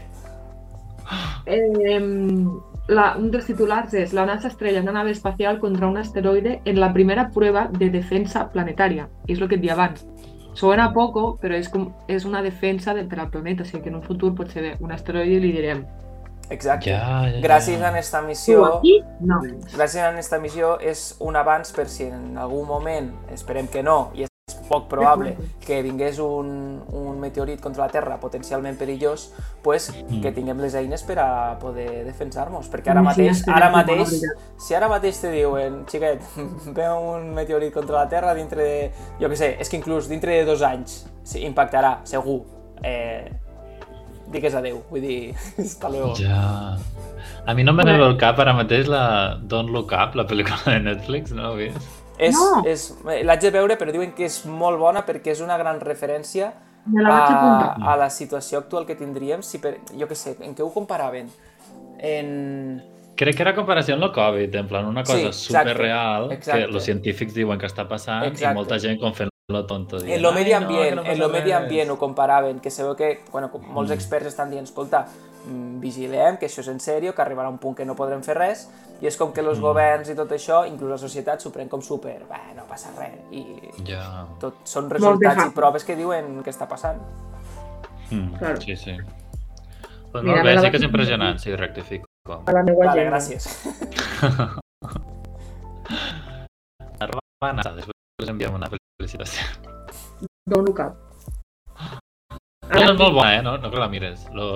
Eh, 1.47 2.01
la, 2.89 3.17
un 3.19 3.31
dels 3.31 3.47
titulars 3.47 3.93
és 3.95 4.13
La 4.15 4.25
NASA 4.27 4.49
estrella 4.49 4.81
una 4.81 4.93
nave 4.93 5.11
espacial 5.11 5.59
contra 5.61 5.87
un 5.87 5.99
asteroide 5.99 6.61
en 6.65 6.81
la 6.81 6.93
primera 6.93 7.29
prueba 7.31 7.69
de 7.69 7.91
defensa 7.91 8.49
planetaria. 8.53 9.09
I 9.27 9.33
és 9.35 9.41
el 9.43 9.49
que 9.51 9.57
et 9.59 9.61
dia 9.63 9.75
abans. 9.75 10.07
Suena 10.57 10.93
poco, 10.95 11.37
però 11.43 11.55
és, 11.59 11.69
com, 11.69 11.91
és 12.09 12.25
una 12.25 12.41
defensa 12.43 12.95
de, 12.95 13.05
per 13.05 13.21
al 13.21 13.29
planeta, 13.31 13.63
o 13.63 13.67
sigui 13.69 13.83
que 13.85 13.91
en 13.93 13.97
un 14.01 14.03
futur 14.07 14.33
pot 14.35 14.49
ser 14.51 14.77
un 14.81 14.93
asteroide 14.93 15.37
i 15.37 15.41
li 15.43 15.53
direm 15.53 15.85
Exacte. 16.51 16.91
Ja, 16.91 17.27
ja, 17.29 17.41
Gràcies 17.43 17.81
ja. 17.81 17.89
a 17.89 17.91
aquesta 17.91 18.21
tu 18.21 18.27
missió, 18.29 18.65
aquí 18.79 19.01
no 19.21 19.41
gràcies 19.75 20.03
a 20.05 20.11
aquesta 20.13 20.39
missió 20.39 20.77
és 20.81 21.17
un 21.21 21.37
avanç 21.37 21.73
per 21.75 21.89
si 21.89 22.05
en 22.07 22.37
algun 22.39 22.67
moment, 22.69 23.13
esperem 23.35 23.67
que 23.69 23.83
no, 23.83 24.11
i 24.15 24.23
és 24.23 24.31
poc 24.69 24.89
probable 24.91 25.37
que 25.65 25.81
vingués 25.83 26.19
un, 26.23 26.81
un 26.95 27.19
meteorit 27.23 27.61
contra 27.63 27.85
la 27.87 27.91
Terra 27.91 28.19
potencialment 28.23 28.77
perillós, 28.79 29.33
pues, 29.63 29.91
Mm. 29.91 30.21
que 30.23 30.31
tinguem 30.33 30.59
les 30.63 30.75
eines 30.75 31.03
per 31.03 31.19
a 31.19 31.59
poder 31.59 32.05
defensar-nos, 32.07 32.69
perquè 32.71 32.91
ara 32.91 33.03
mateix, 33.03 33.43
que 33.45 33.51
ara 33.51 33.71
mateix, 33.71 34.13
si 34.59 34.75
ara 34.75 34.89
mateix 34.89 35.19
te 35.21 35.31
diuen, 35.31 35.81
xiquet, 35.91 36.23
veu 36.79 36.99
un 37.17 37.33
meteorit 37.35 37.73
contra 37.75 37.97
la 38.05 38.09
Terra 38.09 38.35
dintre 38.35 38.63
de, 38.63 38.91
jo 39.21 39.29
què 39.29 39.37
sé, 39.39 39.57
és 39.61 39.69
que 39.69 39.77
inclús 39.79 40.07
dintre 40.09 40.33
de 40.39 40.45
dos 40.47 40.63
anys 40.63 41.07
sí, 41.25 41.43
impactarà, 41.47 42.01
segur. 42.05 42.45
Eh, 42.85 43.33
digues 44.33 44.55
adeu, 44.55 44.83
vull 44.91 45.01
dir, 45.03 45.35
hasta 45.59 45.89
luego. 45.91 46.15
Ja. 46.17 46.77
A 47.47 47.55
mi 47.55 47.63
no 47.65 47.73
me 47.73 47.83
Bueno. 47.85 47.99
ve 47.99 48.05
al 48.05 48.17
cap 48.19 48.39
ara 48.43 48.53
mateix 48.55 48.89
la 48.89 49.37
Don't 49.41 49.71
Look 49.71 49.93
Up, 49.93 50.15
la 50.19 50.27
pel·lícula 50.27 50.59
de 50.73 50.81
Netflix, 50.81 51.33
no 51.33 51.43
l'heu 51.43 51.57
vist? 51.57 51.79
És, 52.19 52.35
No. 52.35 52.63
és, 52.67 52.87
L'haig 53.05 53.41
de 53.43 53.51
veure, 53.51 53.77
però 53.79 53.93
diuen 53.93 54.13
que 54.17 54.25
és 54.25 54.45
molt 54.47 54.79
bona 54.81 55.05
perquè 55.07 55.33
és 55.35 55.41
una 55.45 55.57
gran 55.59 55.79
referència 55.81 56.53
la 56.95 57.17
a, 57.19 57.93
a 57.93 57.97
la 57.97 58.09
situació 58.11 58.59
actual 58.59 58.87
que 58.87 58.95
tindríem, 58.97 59.43
si 59.43 59.59
per, 59.59 59.77
jo 59.99 60.07
què 60.09 60.15
sé, 60.15 60.37
en 60.41 60.55
què 60.55 60.63
ho 60.65 60.71
comparaven? 60.73 61.29
En... 61.99 62.83
Crec 63.17 63.37
que 63.37 63.43
era 63.47 63.55
comparació 63.57 63.95
amb 63.97 64.05
el 64.05 64.13
Covid, 64.13 64.55
en 64.61 64.67
plan 64.69 64.85
una 64.87 65.03
cosa 65.03 65.19
Sí, 65.19 65.27
exacte, 65.27 65.71
superreal 65.73 66.31
exacte. 66.33 66.59
que 66.67 66.69
els 66.77 66.85
científics 66.85 67.35
diuen 67.35 67.59
que 67.59 67.67
està 67.67 67.87
passant 67.89 68.27
Exacte. 68.29 68.53
i 68.53 68.55
molta 68.55 68.79
gent 68.79 68.99
com 69.01 69.15
fent-lo 69.47 69.65
tonto. 69.67 69.99
Dient, 70.01 70.17
En 70.17 70.23
lo 70.23 70.29
"Ai, 70.31 70.35
medi 70.35 70.51
no, 70.51 70.57
ambient, 70.57 70.89
que 70.89 70.95
no 70.97 71.03
en 71.05 71.19
lo 71.19 71.29
medi 71.29 71.51
res". 71.53 71.55
ambient 71.61 71.91
ho 71.91 71.99
comparaven, 71.99 72.59
que 72.61 72.71
sabeu 72.71 72.97
que, 72.97 73.23
bueno, 73.31 73.51
com 73.51 73.63
molts 73.63 73.91
Mm. 73.91 73.95
experts 73.95 74.27
estan 74.27 74.51
dient, 74.51 74.65
escolta, 74.65 75.07
mm, 75.47 75.81
vigilem, 75.81 76.37
que 76.37 76.47
això 76.47 76.61
és 76.61 76.69
en 76.69 76.81
sèrio, 76.81 77.15
que 77.15 77.23
arribarà 77.23 77.49
un 77.49 77.59
punt 77.59 77.77
que 77.77 77.85
no 77.85 77.95
podrem 77.95 78.23
fer 78.25 78.37
res, 78.37 78.69
i 79.01 79.07
és 79.07 79.17
com 79.17 79.33
que 79.33 79.41
els 79.41 79.59
Mm. 79.59 79.63
governs 79.63 80.09
i 80.11 80.15
tot 80.17 80.31
això, 80.33 80.67
inclús 80.67 80.91
la 80.91 80.99
societat, 80.99 81.41
s'ho 81.41 81.51
pren 81.53 81.69
com 81.69 81.81
super, 81.81 82.25
bé, 82.29 82.55
no 82.57 82.65
passa 82.65 82.91
res, 82.99 83.21
i 83.31 83.45
Ja. 83.85 84.27
tot 84.41 84.55
són 84.65 84.91
resultats 84.91 85.47
i 85.47 85.51
proves 85.51 85.85
que 85.85 85.95
diuen 85.95 86.43
que 86.43 86.51
està 86.51 86.67
passant. 86.67 87.01
Mm, 88.11 88.35
Claro. 88.39 88.61
Sí, 88.61 88.75
sí. 88.77 88.97
Pues 90.13 90.25
Mira, 90.25 90.37
molt 90.37 90.45
me 90.45 90.51
bé, 90.51 90.55
la 90.57 90.63
sí 90.63 90.71
que 90.71 90.77
és 90.79 90.83
impressionant, 90.83 91.39
sí, 91.39 91.55
rectifico. 91.55 92.07
A 92.47 92.53
la 92.53 92.63
meva 92.65 92.87
Vale, 92.87 93.05
gràcies. 93.11 93.47
Anar, 97.43 97.75
després 97.77 98.29
enviem 98.31 98.55
una 98.55 98.69
felicitació. 99.01 99.45
Dono 100.47 100.73
cap. 100.75 100.95
No, 102.67 102.81
és 102.83 102.99
molt 102.99 103.15
bona, 103.15 103.37
eh? 103.37 103.43
No, 103.47 103.57
no 103.63 103.71
que 103.71 103.79
la 103.81 103.89
mires. 103.89 104.25
Lo, 104.35 104.47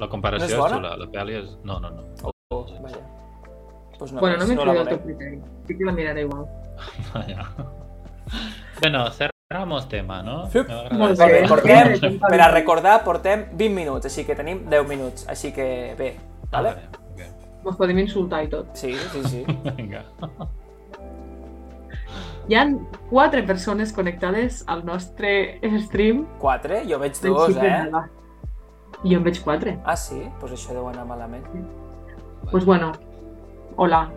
la 0.00 0.08
comparació 0.12 0.48
No 0.58 0.66
és 0.66 0.72
és, 0.72 0.76
xula. 0.76 0.96
La 1.00 1.06
pel·li 1.14 1.36
és... 1.40 1.52
No, 1.64 1.78
no, 1.80 1.90
no. 1.94 2.32
Oh, 2.52 2.64
vaja. 2.82 3.00
Pues 3.98 4.12
no, 4.12 4.20
Bueno, 4.20 4.36
no 4.42 4.46
me 4.46 4.54
no 4.58 4.72
el 4.72 4.88
teu 4.88 5.00
criteri. 5.04 5.38
Sí 5.68 5.78
que 5.78 5.84
la 5.84 5.92
miraré 5.92 6.22
igual. 6.26 6.44
Ja. 7.28 7.46
Bueno, 8.80 9.04
cerramos 9.12 9.88
tema, 9.88 10.22
no? 10.22 10.46
Sí. 10.50 10.58
Me 10.58 10.74
va 10.74 10.80
agradar. 10.80 10.98
Molt 10.98 11.18
bé, 11.20 11.28
bé. 11.32 11.48
portem, 11.48 12.18
per 12.20 12.40
a 12.42 12.50
recordar, 12.50 12.96
portem 13.04 13.46
20 13.52 13.70
minuts, 13.76 14.08
així 14.10 14.24
que 14.26 14.34
tenim 14.36 14.64
10 14.72 14.88
minuts, 14.88 15.28
així 15.28 15.52
que 15.54 15.94
bé, 15.98 16.16
Ah, 16.50 16.60
vale? 16.60 16.74
vale, 16.74 16.88
ok. 17.14 17.62
Mos 17.64 17.76
podem 17.78 17.98
insultar 18.02 18.42
i 18.44 18.50
tot. 18.50 18.74
Sí, 18.76 18.92
sí, 19.14 19.22
sí. 19.30 19.44
Vinga. 19.78 20.04
Hi 22.48 22.54
ha 22.60 22.64
quatre 23.08 23.42
persones 23.42 23.92
connectades 23.92 24.64
al 24.68 24.84
nostre 24.84 25.60
stream. 25.86 26.26
4? 26.40 26.82
Jo 26.88 26.98
veig 27.00 27.14
Xipre 27.16 27.70
eh? 27.70 27.88
Jo 29.04 29.16
en 29.18 29.24
veig 29.24 29.40
quatre. 29.44 29.78
Ah, 29.84 29.96
sí? 29.96 30.18
Doncs 30.20 30.36
pues 30.40 30.52
això 30.58 30.74
deu 30.76 30.88
anar 30.88 31.06
malament. 31.08 31.44
Pues 32.50 32.64
bueno, 32.64 32.92
hola. 33.76 34.10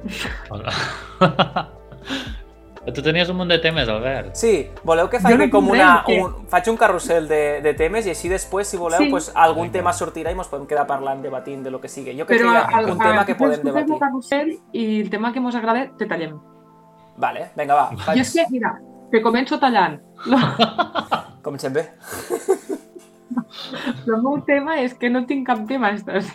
Hola. 0.50 0.74
tu 2.96 3.02
tenies 3.04 3.30
un 3.30 3.36
munt 3.38 3.50
de 3.52 3.58
temes, 3.60 3.88
Albert. 3.90 4.36
Sí, 4.36 4.70
voleu 4.84 5.10
que 5.12 5.20
faci 5.20 5.38
no 5.38 5.50
com 5.52 5.68
una... 5.72 6.04
que- 6.06 6.20
Un, 6.24 6.46
faig 6.48 6.68
un 6.72 6.78
carrusel 6.80 7.28
de, 7.28 7.62
de 7.64 7.74
temes 7.76 8.06
i 8.08 8.12
així 8.14 8.30
després, 8.32 8.68
si 8.68 8.78
voleu, 8.80 9.00
Sí. 9.04 9.10
pues, 9.12 9.32
algun 9.36 9.64
Vinga. 9.68 9.80
tema 9.80 9.94
sortirà 9.94 10.32
i 10.32 10.38
ens 10.40 10.48
podem 10.48 10.68
quedar 10.68 10.86
parlant, 10.88 11.22
debatint 11.24 11.64
de 11.64 11.72
lo 11.72 11.80
que 11.82 11.88
sigui. 11.92 12.16
Jo 12.20 12.26
crec 12.26 12.40
Però 12.42 12.52
que 12.52 12.60
hi 12.60 12.62
ha 12.62 12.78
al, 12.78 12.92
un 12.92 12.98
tema 13.00 13.26
que 13.26 13.36
podem 13.36 13.60
el 13.60 13.64
debatir. 13.72 14.00
carrusel 14.00 14.54
i 14.72 15.02
el 15.02 15.10
tema 15.10 15.34
que 15.34 15.40
mos 15.40 15.56
agrada, 15.56 15.90
te 15.98 16.06
tallem. 16.06 16.40
Vale, 17.18 17.50
vinga, 17.58 17.76
va. 17.76 17.88
Jo 17.94 18.04
Faig... 18.06 18.20
és 18.22 18.34
que, 18.34 18.46
mira, 18.54 18.76
te 19.12 19.22
començo 19.26 19.58
tallant. 19.60 20.00
Lo, 20.32 20.38
Comencem 21.44 21.74
bé. 21.74 21.86
el 24.08 24.22
meu 24.22 24.42
tema 24.46 24.80
és 24.84 24.94
que 25.00 25.10
no 25.10 25.26
tinc 25.30 25.46
cap 25.48 25.62
tema. 25.70 25.92
Estàs. 25.96 26.30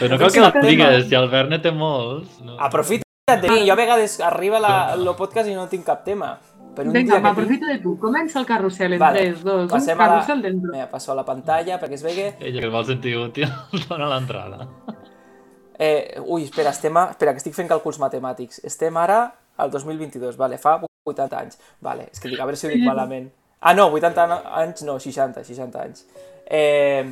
Però 0.00 0.14
no 0.14 0.18
Però 0.18 0.30
cal 0.30 0.32
que 0.32 0.40
el 0.40 0.52
tema. 0.52 0.68
digues, 0.68 1.08
si 1.10 1.14
Albert 1.18 1.50
ne 1.52 1.58
té 1.62 1.70
molts. 1.76 2.38
No. 2.44 2.56
Aprofita't 2.58 3.42
de 3.42 3.50
mi. 3.50 3.66
Jo 3.68 3.74
a 3.74 3.78
vegades 3.80 4.18
arriba 4.24 4.60
la, 4.62 4.74
el 4.96 5.08
podcast 5.18 5.48
i 5.50 5.54
no 5.56 5.66
tinc 5.68 5.84
cap 5.86 6.04
tema. 6.06 6.36
Per 6.74 6.86
un 6.86 6.92
Vinga, 6.94 7.00
dia 7.02 7.06
que 7.06 7.18
tinc... 7.18 7.24
m'aprofito 7.26 7.66
de 7.66 7.78
tu. 7.82 7.96
Comença 8.00 8.38
el 8.40 8.46
carrusel 8.46 8.94
en 8.96 9.00
Vale, 9.02 9.24
3, 9.32 9.42
2, 9.44 9.62
1, 9.66 9.70
passem 9.72 9.94
a 9.94 10.00
la- 10.00 10.08
carrusel 10.14 10.42
dentro. 10.42 10.72
Mira, 10.72 10.88
passo 10.90 11.12
a 11.12 11.16
la 11.18 11.24
pantalla 11.26 11.78
perquè 11.82 11.98
es 11.98 12.04
vegi. 12.06 12.26
Ella 12.38 12.58
que 12.60 12.66
el 12.66 12.74
vol 12.74 12.86
sentir 12.88 13.16
útil, 13.18 13.50
dona 13.88 14.08
l'entrada. 14.14 14.68
Eh, 15.80 16.20
ui, 16.26 16.44
espera, 16.44 16.70
estem 16.76 16.96
a... 17.00 17.06
espera, 17.14 17.32
que 17.32 17.40
estic 17.40 17.54
fent 17.56 17.70
càlculs 17.70 17.96
matemàtics. 18.02 18.60
Estem 18.68 18.96
ara 19.00 19.22
al 19.56 19.70
2022, 19.72 20.36
vale, 20.36 20.58
fa 20.60 20.74
80 21.08 21.38
anys. 21.40 21.56
Vale, 21.80 22.10
és 22.12 22.20
que 22.20 22.28
dic, 22.28 22.40
a 22.40 22.44
veure 22.44 22.60
si 22.60 22.68
ho 22.68 22.72
dic 22.72 22.84
malament. 22.84 23.30
Ah, 23.60 23.72
no, 23.76 23.88
80 23.96 24.22
an- 24.26 24.46
anys, 24.62 24.84
no, 24.88 24.98
60, 25.00 25.42
60 25.44 25.80
anys. 25.82 26.04
Eh, 26.50 27.04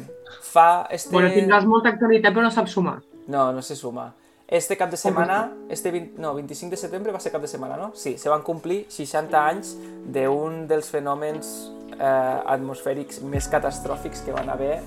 fa 0.53 0.87
este... 0.91 1.13
Bueno, 1.15 1.33
tindràs 1.33 1.65
molta 1.69 1.93
actualitat 1.95 2.35
però 2.35 2.45
no 2.45 2.53
saps 2.53 2.73
sumar. 2.77 2.99
No, 3.29 3.51
no 3.57 3.63
sé 3.65 3.77
sumar. 3.77 4.11
Este 4.49 4.79
cap 4.81 4.89
de 4.91 4.97
setmana, 4.97 5.53
este 5.69 5.91
20, 5.93 6.19
no, 6.21 6.33
25 6.35 6.71
de 6.73 6.77
setembre 6.81 7.13
va 7.13 7.21
ser 7.21 7.31
cap 7.33 7.43
de 7.45 7.49
setmana, 7.51 7.77
no? 7.77 7.91
Sí, 7.95 8.15
se 8.17 8.31
van 8.33 8.41
complir 8.43 8.87
60 8.89 9.37
anys 9.45 9.75
d'un 10.09 10.63
dels 10.71 10.89
fenòmens 10.89 11.51
eh, 11.99 12.39
atmosfèrics 12.55 13.21
més 13.29 13.49
catastròfics 13.53 14.25
que 14.25 14.33
van 14.33 14.49
haver 14.49 14.79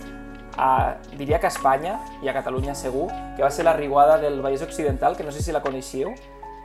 a, 0.57 0.97
diria 1.17 1.39
que 1.39 1.47
a 1.47 1.53
Espanya 1.53 1.99
i 2.23 2.29
a 2.29 2.33
Catalunya 2.33 2.75
segur, 2.75 3.07
que 3.37 3.43
va 3.43 3.51
ser 3.51 3.65
la 3.65 3.73
riuada 3.73 4.17
del 4.21 4.41
Vallès 4.41 4.63
Occidental, 4.65 5.17
que 5.17 5.23
no 5.23 5.31
sé 5.31 5.43
si 5.43 5.51
la 5.51 5.61
coneixíeu, 5.61 6.13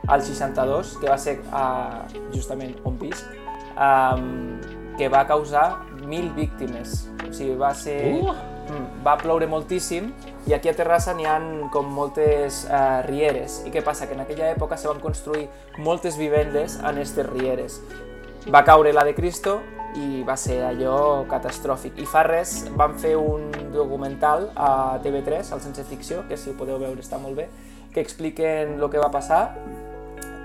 al 0.07 0.21
62, 0.23 0.97
que 1.01 1.09
va 1.09 1.17
ser 1.17 1.39
uh, 1.51 2.05
justament 2.33 2.77
on 2.87 2.97
visc, 2.99 3.25
um, 3.75 4.59
que 4.97 5.09
va 5.09 5.25
causar 5.27 5.83
mil 6.07 6.31
víctimes. 6.33 7.07
O 7.27 7.33
sigui, 7.33 7.55
va 7.55 7.73
ser... 7.75 7.99
Uh! 8.21 8.35
Mm, 8.67 9.03
va 9.05 9.13
ploure 9.15 9.47
moltíssim 9.47 10.09
i 10.47 10.51
aquí 10.55 10.67
a 10.67 10.73
Terrassa 10.75 11.13
n'hi 11.15 11.23
han 11.27 11.69
com 11.71 11.87
moltes 11.87 12.65
eh, 12.67 12.79
rieres. 13.05 13.61
I 13.63 13.71
què 13.71 13.79
passa? 13.83 14.09
Que 14.09 14.17
en 14.17 14.25
aquella 14.25 14.49
època 14.51 14.75
se 14.75 14.89
van 14.89 14.99
construir 14.99 15.45
moltes 15.79 16.17
vivendes 16.19 16.75
en 16.81 16.89
aquestes 16.89 17.29
rieres. 17.29 17.79
Va 18.51 18.65
caure 18.67 18.91
la 18.91 19.05
de 19.07 19.15
Cristo 19.15 19.61
i 19.95 20.23
va 20.27 20.35
ser 20.37 20.59
allò 20.67 21.25
catastròfic. 21.29 22.01
I 22.01 22.07
fa 22.09 22.23
res 22.27 22.65
van 22.77 22.97
fer 22.99 23.15
un 23.17 23.47
documental 23.73 24.49
a 24.55 24.99
TV3, 25.03 25.53
al 25.53 25.63
Sense 25.63 25.85
Ficció, 25.87 26.25
que 26.27 26.37
si 26.37 26.51
ho 26.51 26.57
podeu 26.59 26.79
veure 26.81 27.01
està 27.01 27.19
molt 27.21 27.39
bé, 27.39 27.47
que 27.93 28.03
expliquen 28.03 28.75
el 28.77 28.89
que 28.91 28.99
va 29.01 29.09
passar 29.13 29.55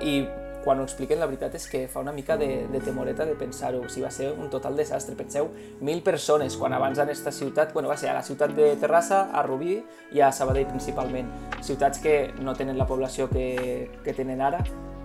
i 0.03 0.23
quan 0.63 0.79
ho 0.79 0.85
expliquen 0.87 1.19
la 1.19 1.27
veritat 1.27 1.57
és 1.59 1.67
que 1.67 1.81
fa 1.91 2.01
una 2.01 2.13
mica 2.15 2.37
de, 2.39 2.69
de 2.71 2.81
temoreta 2.81 3.27
de 3.27 3.35
pensar-ho, 3.35 3.81
o 3.83 3.89
sigui, 3.91 4.05
va 4.07 4.13
ser 4.15 4.31
un 4.31 4.49
total 4.51 4.79
desastre, 4.79 5.17
penseu, 5.19 5.51
mil 5.83 6.05
persones, 6.07 6.57
quan 6.57 6.73
abans 6.73 7.03
en 7.03 7.11
esta 7.11 7.33
ciutat, 7.35 7.73
bueno, 7.75 7.91
va 7.91 7.97
ser 7.99 8.13
a 8.13 8.15
la 8.15 8.23
ciutat 8.23 8.55
de 8.55 8.71
Terrassa, 8.79 9.25
a 9.35 9.43
Rubí 9.43 9.81
i 10.15 10.23
a 10.23 10.31
Sabadell 10.33 10.71
principalment, 10.71 11.35
ciutats 11.67 11.99
que 11.99 12.17
no 12.39 12.55
tenen 12.55 12.79
la 12.79 12.87
població 12.87 13.29
que, 13.29 13.91
que 14.05 14.15
tenen 14.15 14.41
ara 14.41 14.63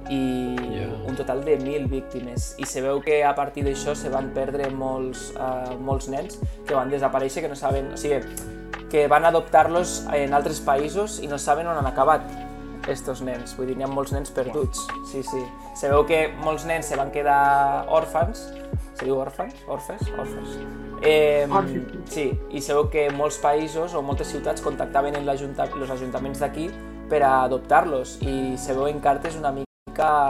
i 0.09 0.55
Ja. 0.77 0.87
un 1.07 1.15
total 1.15 1.43
de 1.43 1.57
mil 1.57 1.87
víctimes 1.87 2.55
i 2.57 2.65
se 2.65 2.81
veu 2.81 3.01
que 3.01 3.23
a 3.23 3.33
partir 3.35 3.63
d'això 3.65 3.95
se 3.95 4.09
van 4.09 4.31
perdre 4.33 4.69
molts, 4.69 5.33
uh, 5.35 5.75
molts 5.79 6.07
nens 6.07 6.39
que 6.65 6.75
van 6.75 6.89
desaparèixer, 6.89 7.41
que 7.41 7.49
no 7.49 7.55
saben, 7.55 7.93
o 7.93 7.97
sigui, 7.97 8.21
que 8.89 9.07
van 9.07 9.25
adoptar-los 9.25 10.05
en 10.13 10.33
altres 10.33 10.61
països 10.61 11.19
i 11.23 11.27
no 11.27 11.37
saben 11.37 11.67
on 11.67 11.77
han 11.77 11.87
acabat 11.87 12.21
estos 12.87 13.21
nens, 13.21 13.55
vull 13.57 13.67
dir, 13.67 13.75
n'hi 13.75 13.83
ha 13.83 13.91
molts 13.91 14.13
nens 14.15 14.31
perduts, 14.31 14.87
sí, 15.11 15.23
sí. 15.23 15.43
Se 15.75 15.89
veu 15.91 16.05
que 16.07 16.27
molts 16.43 16.65
nens 16.65 16.87
se 16.87 16.95
van 16.95 17.11
quedar 17.11 17.85
òrfans, 17.91 18.47
se 18.97 19.05
diu 19.05 19.19
òrfans? 19.19 19.53
Orfes? 19.67 20.07
Orfes. 20.17 20.57
Eh, 21.03 21.45
sí, 22.09 22.31
i 22.49 22.61
se 22.61 22.73
veu 22.73 22.87
que 22.89 23.09
molts 23.13 23.37
països 23.43 23.93
o 23.93 24.01
moltes 24.01 24.31
ciutats 24.33 24.63
contactaven 24.65 25.19
els 25.19 25.29
ajuntaments 25.91 26.39
d'aquí 26.39 26.71
per 27.09 27.21
a 27.23 27.43
adoptar-los 27.43 28.17
i 28.21 28.57
se 28.57 28.73
veuen 28.73 28.99
cartes 28.99 29.35
una 29.35 29.51
mica 29.51 29.66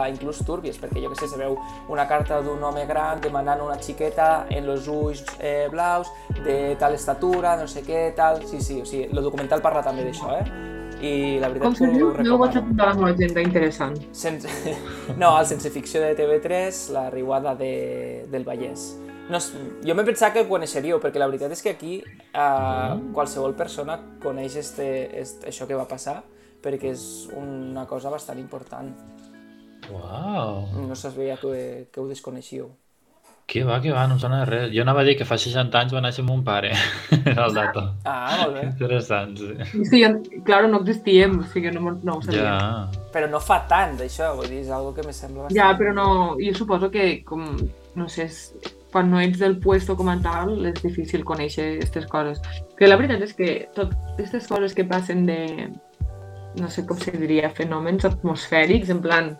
inclús 0.09 0.39
túrbies, 0.45 0.77
perquè 0.79 1.01
jo 1.03 1.09
que 1.11 1.19
sé, 1.19 1.27
se 1.27 1.37
veu 1.39 1.57
una 1.89 2.07
carta 2.07 2.39
d'un 2.45 2.63
home 2.63 2.85
gran 2.87 3.21
demanant 3.21 3.61
una 3.65 3.77
xiqueta 3.81 4.45
en 4.49 4.65
los 4.65 4.87
ulls 4.87 5.23
eh, 5.39 5.67
blaus, 5.71 6.07
de 6.43 6.75
tal 6.79 6.93
estatura, 6.95 7.55
no 7.57 7.67
sé 7.67 7.83
què, 7.83 8.13
tal... 8.15 8.43
Sí, 8.47 8.61
sí, 8.61 8.81
o 8.81 8.85
sigui, 8.85 9.09
el 9.11 9.23
documental 9.23 9.61
parla 9.61 9.83
també 9.83 10.05
d'això, 10.07 10.37
eh? 10.39 10.45
I 10.97 11.37
la 11.37 11.49
veritat 11.51 11.67
Com 11.67 11.75
que 11.77 11.85
ho 11.85 12.13
No 12.23 12.35
ho 12.35 12.37
vaig 12.41 12.55
recomano. 12.55 12.61
apuntar 12.61 12.85
a 12.87 12.89
la 12.89 12.95
meva 12.95 13.09
agenda, 13.11 13.41
interessant. 13.41 13.97
Sense... 14.11 14.49
No, 15.17 15.33
el 15.39 15.45
Sense 15.45 15.69
Ficció 15.69 16.01
de 16.01 16.15
TV3, 16.17 16.87
la 16.95 17.09
riuada 17.11 17.53
de... 17.55 18.25
del 18.31 18.45
Vallès. 18.47 18.95
No, 19.29 19.37
jo 19.83 19.93
m'he 19.93 20.05
pensat 20.07 20.31
que 20.33 20.39
el 20.39 20.47
coneixeríeu, 20.47 21.01
perquè 21.03 21.19
la 21.19 21.27
veritat 21.27 21.51
és 21.51 21.61
que 21.61 21.73
aquí 21.75 21.97
eh, 21.99 22.93
qualsevol 23.13 23.53
persona 23.59 23.99
coneix 24.23 24.55
este, 24.55 24.87
este, 25.19 25.49
això 25.51 25.67
que 25.67 25.75
va 25.75 25.83
passar, 25.85 26.21
perquè 26.63 26.93
és 26.95 27.27
una 27.35 27.85
cosa 27.85 28.09
bastant 28.09 28.39
important. 28.39 28.89
Uau! 29.91 30.67
No 30.87 30.95
sabia 30.95 31.37
que, 31.37 31.87
que 31.91 31.99
ho 31.99 32.07
desconeixíeu. 32.07 32.69
Que 33.47 33.61
va, 33.63 33.77
que 33.79 33.93
va, 33.95 34.01
no 34.11 34.15
em 34.17 34.19
sona 34.19 34.41
de 34.41 34.45
res. 34.49 34.71
Jo 34.75 34.81
anava 34.83 34.99
a 35.01 35.07
dir 35.07 35.13
que 35.15 35.23
fa 35.23 35.37
60 35.39 35.79
anys 35.79 35.93
va 35.95 36.01
néixer 36.03 36.23
mon 36.27 36.41
pare. 36.43 36.73
Era 37.31 37.45
el 37.47 37.53
dato. 37.55 37.83
Ah, 38.03 38.41
molt 38.41 38.57
bé. 38.57 38.63
Interessant, 38.67 39.37
sí. 39.39 39.53
Sí, 39.87 40.01
jo- 40.03 40.41
claro, 40.43 40.67
no 40.67 40.81
existíem, 40.81 41.37
o 41.39 41.45
sigui, 41.53 41.71
no, 41.71 41.93
no 42.03 42.17
ho 42.17 42.21
sabia. 42.25 42.41
Ja. 42.43 43.05
Però 43.13 43.29
no 43.31 43.39
fa 43.39 43.61
tant 43.69 43.95
d'això, 44.01 44.33
vull 44.35 44.49
dir, 44.51 44.65
és 44.65 44.69
algo 44.75 44.91
que 44.97 45.05
me 45.07 45.13
sembla 45.15 45.45
bastant... 45.45 45.55
Ja, 45.61 45.69
però 45.79 45.93
no... 45.95 46.07
Jo 46.43 46.51
suposo 46.59 46.91
que, 46.91 47.23
com, 47.23 47.45
no 47.95 48.09
sé, 48.11 48.27
és- 48.27 48.73
quan 48.91 49.07
no 49.11 49.19
ets 49.23 49.39
del 49.39 49.55
puesto 49.63 49.95
com 49.99 50.09
a 50.11 50.17
tal, 50.23 50.51
és 50.67 50.83
difícil 50.83 51.23
conèixer 51.27 51.69
aquestes 51.77 52.05
coses. 52.11 52.43
Que 52.75 52.87
la 52.91 52.99
veritat 52.99 53.23
és 53.29 53.33
que 53.37 53.49
tot 53.75 53.95
aquestes 54.17 54.47
coses 54.51 54.75
que 54.75 54.83
passen 54.87 55.23
de, 55.27 55.39
no 56.59 56.67
sé 56.73 56.83
com 56.87 56.99
se 56.99 57.11
diria, 57.15 57.49
fenòmens 57.55 58.03
atmosfèrics, 58.11 58.91
en 58.91 58.99
plan 59.03 59.33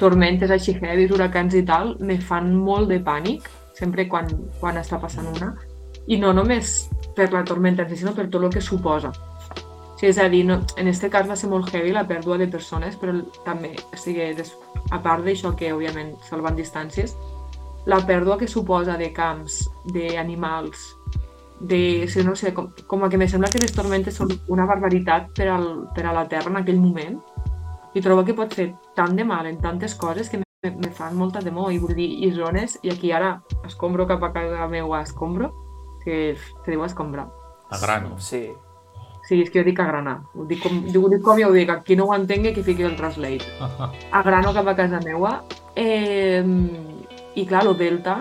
tormentes 0.00 0.50
així 0.50 0.74
heavies, 0.80 1.12
huracans 1.14 1.54
i 1.54 1.64
tal, 1.66 1.94
me 2.00 2.18
fan 2.20 2.54
molt 2.56 2.88
de 2.90 3.00
pànic. 3.04 3.48
sempre 3.80 4.04
quan, 4.08 4.26
quan 4.60 4.76
està 4.76 4.98
passant 5.00 5.24
una. 5.30 5.54
I 6.06 6.18
no 6.20 6.34
només 6.36 6.90
per 7.16 7.30
la 7.32 7.40
tormenta, 7.44 7.86
en 7.86 7.88
si, 7.88 8.02
sinó 8.02 8.12
per 8.12 8.26
tot 8.28 8.42
el 8.44 8.52
que 8.52 8.60
suposa. 8.60 9.12
Sí, 9.96 10.06
és 10.08 10.18
a 10.18 10.28
dir, 10.28 10.42
no, 10.44 10.58
en 10.76 10.88
aquest 10.88 11.06
cas 11.12 11.28
va 11.28 11.36
ser 11.36 11.48
molt 11.48 11.70
heavy 11.72 11.92
la 11.92 12.06
pèrdua 12.08 12.36
de 12.40 12.48
persones, 12.48 12.96
però 13.00 13.14
també, 13.44 13.74
o 13.92 13.96
sigui, 13.96 14.34
des, 14.36 14.52
a 14.90 15.00
part 15.00 15.24
d'això 15.24 15.54
que, 15.56 15.72
òbviament, 15.72 16.14
salvant 16.28 16.56
distàncies, 16.56 17.16
la 17.86 18.00
pèrdua 18.04 18.36
que 18.40 18.48
suposa 18.48 18.98
de 19.00 19.10
camps, 19.16 19.62
d'animals, 19.92 20.86
de, 21.60 22.06
si 22.08 22.24
no 22.24 22.34
sé, 22.36 22.54
com, 22.56 22.70
com 22.88 23.08
que 23.08 23.18
me 23.20 23.28
sembla 23.28 23.50
que 23.52 23.60
les 23.60 23.72
tormentes 23.76 24.16
són 24.16 24.32
una 24.48 24.66
barbaritat 24.68 25.32
per, 25.36 25.50
al, 25.52 25.68
per 25.94 26.06
a 26.08 26.16
la 26.16 26.26
Terra 26.28 26.48
en 26.52 26.60
aquell 26.62 26.80
moment 26.80 27.20
i 27.94 28.02
trobo 28.02 28.24
que 28.24 28.36
pot 28.36 28.52
fer 28.54 28.70
tant 28.94 29.16
de 29.16 29.24
mal 29.26 29.46
en 29.50 29.58
tantes 29.60 29.94
coses 29.98 30.30
que 30.30 30.38
me, 30.38 30.70
me 30.70 30.90
fan 30.94 31.16
molta 31.18 31.42
temor 31.42 31.72
i 31.72 31.78
vull 31.82 31.96
dir, 31.96 32.08
i 32.24 32.30
zones, 32.32 32.78
i 32.82 32.92
aquí 32.92 33.12
ara 33.12 33.40
escombro 33.66 34.06
cap 34.06 34.22
a 34.24 34.32
casa 34.32 34.68
meva, 34.70 35.02
escombro, 35.02 35.52
que 36.04 36.36
se 36.36 36.70
diu 36.70 36.84
escombrar. 36.84 37.28
A 37.70 37.78
grano. 37.78 38.18
Sí. 38.18 38.48
Sí, 39.28 39.36
és 39.44 39.50
que 39.50 39.60
jo 39.60 39.66
dic 39.66 39.78
agranar. 39.78 40.16
Ho 40.34 40.46
dic 40.48 40.62
com, 40.64 40.80
ho 40.82 41.08
dic 41.12 41.22
com 41.22 41.38
jo 41.38 41.50
ho 41.50 41.54
dic, 41.54 41.70
qui 41.86 41.96
no 41.96 42.08
ho 42.08 42.14
entengui 42.16 42.54
que 42.56 42.64
fiqui 42.66 42.86
el 42.86 42.96
translate. 42.98 43.46
Agrano 44.20 44.54
cap 44.56 44.70
a 44.72 44.76
casa 44.78 45.00
meva. 45.04 45.40
Eh, 45.78 46.42
I 47.38 47.44
clar, 47.46 47.66
el 47.66 47.76
delta, 47.78 48.18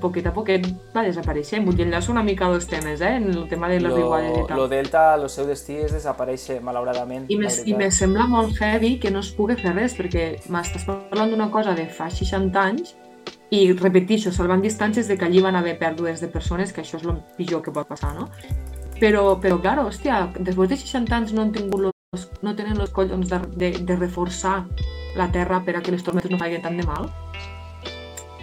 poquet 0.00 0.26
a 0.26 0.32
poquet 0.34 0.66
va 0.94 1.04
desapareixent. 1.06 1.64
Vull 1.66 1.76
dir, 1.78 1.86
enllaço 1.86 2.12
una 2.12 2.22
mica 2.22 2.48
dos 2.48 2.66
temes, 2.70 3.00
eh? 3.00 3.16
En 3.16 3.30
el 3.30 3.48
tema 3.48 3.68
de 3.68 3.80
les 3.80 3.94
riuades 3.94 4.38
i 4.38 4.46
tal. 4.48 4.62
Lo 4.62 4.68
delta, 4.68 5.04
el 5.14 5.28
seu 5.32 5.46
destí 5.48 5.78
és 5.84 5.94
desaparèixer, 5.94 6.60
malauradament. 6.64 7.28
I, 7.28 7.38
me, 7.40 7.48
I 7.48 7.76
me 7.78 7.90
sembla 7.90 8.26
molt 8.30 8.58
heavy 8.60 8.96
que 9.02 9.12
no 9.14 9.22
es 9.24 9.32
pugui 9.36 9.56
fer 9.60 9.74
res, 9.76 9.96
perquè 9.98 10.26
m'estàs 10.52 10.86
parlant 10.88 11.32
d'una 11.32 11.50
cosa 11.54 11.76
de 11.78 11.88
fa 11.90 12.10
60 12.10 12.66
anys 12.66 12.94
i 13.52 13.66
repetixo, 13.76 14.32
salvant 14.32 14.62
distàncies 14.64 15.08
de 15.08 15.18
que 15.20 15.26
allí 15.26 15.42
van 15.44 15.56
haver 15.58 15.76
pèrdues 15.80 16.22
de 16.24 16.28
persones, 16.32 16.72
que 16.72 16.80
això 16.80 16.96
és 17.00 17.04
el 17.04 17.18
pitjor 17.36 17.60
que 17.64 17.74
pot 17.74 17.88
passar, 17.88 18.14
no? 18.16 18.30
Però, 19.00 19.34
però 19.42 19.58
claro, 19.60 19.88
hòstia, 19.90 20.28
després 20.38 20.70
de 20.70 20.78
60 20.80 21.16
anys 21.18 21.34
no 21.36 21.42
han 21.42 21.52
tingut 21.52 21.88
los, 21.88 22.28
no 22.40 22.54
tenen 22.56 22.80
els 22.80 22.92
collons 22.96 23.28
de, 23.28 23.40
de, 23.58 23.72
de 23.82 23.96
reforçar 23.98 24.62
la 25.16 25.28
terra 25.32 25.60
per 25.66 25.76
a 25.76 25.82
que 25.82 25.92
les 25.92 26.04
tormentes 26.06 26.32
no 26.32 26.40
facin 26.40 26.62
tant 26.64 26.78
de 26.80 26.86
mal. 26.88 27.10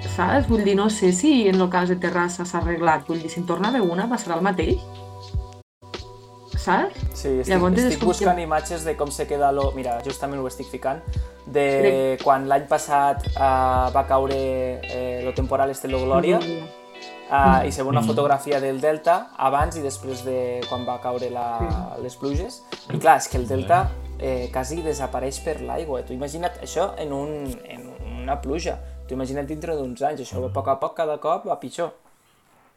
Saps? 0.08 0.48
Vull 0.50 0.64
dir, 0.64 0.76
no 0.76 0.90
sé 0.90 1.12
si 1.14 1.48
en 1.48 1.60
el 1.62 1.70
cas 1.70 1.90
de 1.90 1.96
Terrassa 1.96 2.46
s'ha 2.46 2.60
arreglat. 2.60 3.06
Vull 3.08 3.22
dir, 3.22 3.30
si 3.30 3.40
en 3.42 3.46
torna 3.46 3.70
a 3.76 3.82
una, 3.82 4.08
passarà 4.10 4.36
el 4.38 4.42
mateix. 4.42 4.80
Saps? 6.60 6.96
Sí, 7.16 7.30
estic, 7.40 7.54
Llavors, 7.54 7.78
estic 7.80 8.00
com 8.02 8.10
buscant 8.12 8.36
que- 8.38 8.44
imatges 8.44 8.84
de 8.86 8.96
com 8.98 9.12
se 9.12 9.26
queda 9.28 9.52
lo... 9.52 9.72
Mira, 9.76 10.00
justament 10.06 10.42
ho 10.42 10.48
estic 10.48 10.68
ficant, 10.72 11.00
de 11.48 12.18
quan 12.24 12.48
l'any 12.50 12.66
passat 12.68 13.24
uh, 13.36 13.88
va 13.96 14.04
caure 14.08 14.36
eh, 14.84 15.22
lo 15.26 15.34
temporal 15.34 15.70
este 15.72 15.88
lo 15.88 16.02
Glòria, 16.04 16.40
uh, 16.40 17.66
i 17.66 17.72
se 17.72 17.82
ve 17.84 17.90
una 17.90 18.02
Mm. 18.02 18.08
fotografia 18.08 18.60
del 18.60 18.82
Delta 18.82 19.32
abans 19.38 19.78
i 19.78 19.82
després 19.82 20.24
de 20.26 20.60
quan 20.70 20.86
va 20.88 21.00
caure 21.02 21.30
la, 21.30 21.96
les 22.04 22.16
pluges. 22.16 22.62
I 22.94 22.98
clar, 23.00 23.18
és 23.18 23.28
que 23.30 23.38
el 23.38 23.48
Delta 23.48 23.90
eh, 24.20 24.50
quasi 24.52 24.82
desapareix 24.84 25.40
per 25.40 25.62
l'aigua. 25.62 26.04
Tu 26.04 26.14
imagina't 26.14 26.60
això 26.62 26.94
en, 26.98 27.14
un, 27.14 27.56
en 27.66 27.88
una 28.22 28.42
pluja. 28.42 28.78
Tu 29.10 29.18
imagina't 29.18 29.50
dintre 29.50 29.74
d'uns 29.76 30.04
anys, 30.06 30.22
això 30.22 30.44
a 30.46 30.52
poc 30.54 30.70
a 30.70 30.78
poc 30.82 30.94
cada 31.00 31.18
cop 31.22 31.48
va 31.50 31.58
pitjor. 31.60 31.90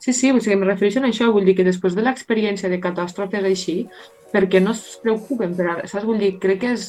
Sí, 0.02 0.14
sí, 0.16 0.32
o 0.32 0.40
sigui, 0.40 0.56
em 0.56 0.64
refereixo 0.66 0.98
a 0.98 1.06
això, 1.06 1.28
vull 1.30 1.44
dir 1.46 1.54
que 1.58 1.66
després 1.66 1.94
de 1.94 2.02
l'experiència 2.02 2.70
de 2.72 2.80
catàstrofes 2.82 3.44
així, 3.46 3.76
per 4.32 4.46
què 4.50 4.62
no 4.64 4.72
es 4.72 4.80
preocupen? 5.02 5.52
Per, 5.58 5.68
ara? 5.68 5.86
saps? 5.86 6.08
Vull 6.08 6.18
dir, 6.24 6.32
crec 6.42 6.62
que 6.64 6.72
és, 6.74 6.88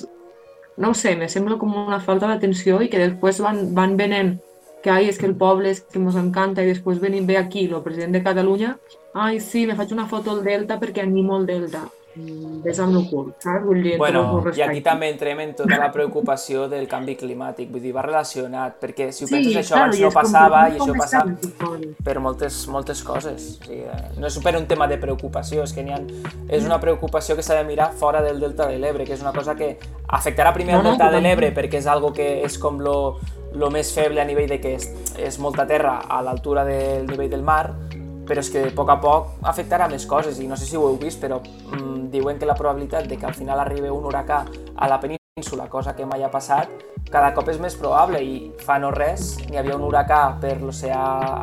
no 0.81 0.89
ho 0.89 0.97
sé, 0.97 1.13
me 1.19 1.27
sembla 1.29 1.59
com 1.61 1.75
una 1.83 1.99
falta 2.01 2.31
d'atenció 2.31 2.79
i 2.81 2.89
que 2.89 3.03
després 3.03 3.43
van, 3.43 3.67
van 3.77 3.99
venent 3.99 4.37
que 4.83 4.91
ai, 4.91 5.07
és 5.11 5.19
que 5.19 5.27
el 5.29 5.35
poble 5.39 5.69
és 5.71 5.83
que 5.91 5.99
ens 5.99 6.17
encanta 6.19 6.63
i 6.63 6.71
després 6.71 7.03
venim 7.03 7.27
ve 7.27 7.37
aquí 7.39 7.67
el 7.67 7.83
president 7.85 8.17
de 8.17 8.23
Catalunya 8.25 8.73
ai, 9.13 9.39
sí, 9.39 9.67
me 9.67 9.77
faig 9.79 9.93
una 9.95 10.07
foto 10.11 10.33
al 10.33 10.41
Delta 10.43 10.79
perquè 10.81 11.03
animo 11.03 11.37
el 11.37 11.45
Delta. 11.47 11.85
Mm, 12.15 12.61
Ves 12.61 12.79
amb 12.83 12.97
el 12.99 13.07
cul, 13.09 13.31
saps? 13.41 13.63
Vull 13.65 13.81
dir, 13.81 13.93
el 13.95 13.99
Bueno, 14.01 14.21
i 14.53 14.61
aquí 14.61 14.83
també 14.85 15.09
entrem 15.09 15.39
en 15.41 15.55
tota 15.57 15.79
la 15.81 15.89
preocupació 15.93 16.67
del 16.69 16.85
canvi 16.91 17.15
climàtic, 17.17 17.71
vull 17.73 17.81
dir, 17.81 17.93
va 17.95 18.03
relacionat, 18.05 18.77
perquè 18.81 19.09
si 19.11 19.25
ho 19.25 19.27
Sí, 19.27 19.33
penses 19.33 19.57
això 19.63 19.79
claro, 19.79 19.89
abans 19.89 19.99
no 19.99 20.07
és 20.07 20.13
com 20.13 20.21
passava 20.21 20.61
que 20.63 20.75
i 20.75 20.77
això 20.77 20.89
com 20.91 21.01
passa 21.01 21.23
per 22.05 22.17
moltes, 22.21 22.59
moltes 22.69 23.03
coses. 23.03 23.47
O 23.57 23.65
sigui, 23.65 23.83
no 24.19 24.29
és 24.29 24.39
per 24.45 24.55
un 24.59 24.67
tema 24.69 24.87
de 24.91 24.99
preocupació, 25.01 25.65
és 25.65 25.73
que 25.73 25.85
n'hi 25.85 25.95
ha, 25.95 26.01
és 26.49 26.65
una 26.69 26.79
preocupació 26.83 27.35
que 27.35 27.45
s'ha 27.45 27.57
de 27.61 27.65
mirar 27.67 27.91
fora 27.97 28.21
del 28.21 28.39
delta 28.43 28.69
de 28.69 28.77
l'Ebre, 28.77 29.07
que 29.09 29.17
és 29.17 29.25
una 29.25 29.33
cosa 29.33 29.57
que 29.57 29.77
afectarà 30.07 30.53
primer 30.53 30.77
no, 30.77 30.83
delta 30.91 31.09
de 31.09 31.21
l'Ebre 31.21 31.49
perquè 31.55 31.81
és 31.81 31.87
algo 31.89 32.13
que 32.13 32.43
és 32.45 32.59
com 32.61 32.77
lo, 32.83 33.17
lo 33.53 33.69
més 33.73 33.93
feble 33.93 34.21
a 34.21 34.25
nivell 34.25 34.49
de 34.49 34.59
que 34.61 34.75
és, 34.77 34.87
és 35.17 35.39
molta 35.41 35.65
terra 35.69 35.99
a 36.09 36.21
l'altura 36.25 36.65
del 36.67 37.07
nivell 37.09 37.31
del 37.31 37.43
mar, 37.45 37.73
però 38.27 38.39
és 38.39 38.49
que 38.49 38.67
a 38.69 38.71
poc 38.75 38.89
a 38.89 38.99
poc 39.01 39.27
afectarà 39.43 39.89
més 39.91 40.05
coses 40.05 40.39
i 40.39 40.47
no 40.47 40.55
sé 40.57 40.65
si 40.65 40.77
ho 40.77 40.87
heu 40.87 40.97
vist, 41.01 41.19
però 41.21 41.41
mm, 41.41 42.09
diuen 42.13 42.39
que 42.39 42.45
la 42.45 42.55
probabilitat 42.55 43.07
de 43.07 43.17
que 43.17 43.25
al 43.25 43.33
final 43.33 43.59
arribi 43.59 43.89
un 43.89 44.05
huracà 44.05 44.45
a 44.75 44.87
la 44.87 44.99
península, 44.99 45.67
cosa 45.69 45.95
que 45.95 46.05
mai 46.05 46.23
ha 46.23 46.29
passat, 46.31 46.69
cada 47.11 47.33
cop 47.35 47.49
és 47.51 47.59
més 47.61 47.75
probable 47.77 48.21
i 48.23 48.51
fa 48.65 48.79
no 48.81 48.89
res 48.93 49.35
n'hi 49.49 49.57
havia 49.59 49.75
un 49.75 49.83
huracà 49.85 50.39
per 50.41 50.55
l'oceà 50.61 51.01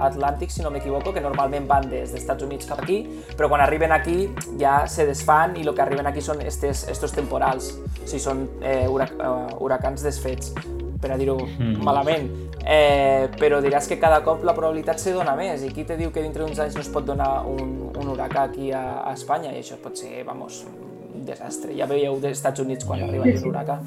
Atlàntic, 0.09 0.51
si 0.51 0.63
no 0.65 0.71
m'equivoco, 0.71 1.13
que 1.13 1.21
normalment 1.21 1.69
van 1.69 1.89
des 1.91 2.11
dels 2.11 2.23
Estats 2.23 2.43
Units 2.43 2.67
cap 2.67 2.81
aquí, 2.83 3.03
però 3.37 3.49
quan 3.49 3.61
arriben 3.61 3.93
aquí 3.93 4.31
ja 4.59 4.87
se 4.89 5.07
desfan 5.07 5.57
i 5.57 5.67
el 5.67 5.75
que 5.75 5.83
arriben 5.83 6.07
aquí 6.07 6.23
són 6.23 6.41
estes, 6.43 6.89
estos 6.89 7.13
temporals, 7.13 7.75
o 8.03 8.07
sigui, 8.07 8.23
són 8.23 8.49
eh, 8.63 8.87
hurac 8.89 9.13
eh, 9.15 9.33
huracans 9.61 10.03
desfets, 10.03 10.55
per 11.01 11.13
a 11.13 11.17
dir-ho 11.17 11.37
Mm. 11.41 11.83
malament. 11.85 12.27
Eh, 12.67 13.29
però 13.41 13.59
diràs 13.65 13.89
que 13.89 13.97
cada 13.99 14.21
cop 14.23 14.43
la 14.45 14.53
probabilitat 14.55 14.99
se 15.01 15.15
dona 15.17 15.33
més 15.35 15.63
i 15.65 15.71
qui 15.73 15.85
te 15.89 15.97
diu 15.97 16.11
que 16.13 16.23
dintre 16.23 16.45
d'uns 16.45 16.59
anys 16.61 16.75
no 16.77 16.83
es 16.85 16.91
pot 16.93 17.07
donar 17.09 17.47
un, 17.49 17.91
un 17.97 18.09
huracà 18.13 18.43
aquí 18.51 18.71
a, 18.73 19.01
a 19.01 19.15
Espanya 19.17 19.55
i 19.55 19.63
això 19.63 19.79
pot 19.81 19.97
ser, 19.97 20.23
vamos, 20.29 20.67
un 21.15 21.25
desastre. 21.25 21.73
Ja 21.79 21.87
veieu 21.91 22.19
dels 22.21 22.37
Estats 22.39 22.61
Units 22.61 22.85
quan 22.85 23.03
arriba 23.07 23.25
Sí, 23.25 23.39
sí. 23.39 23.49
huracà. 23.49 23.79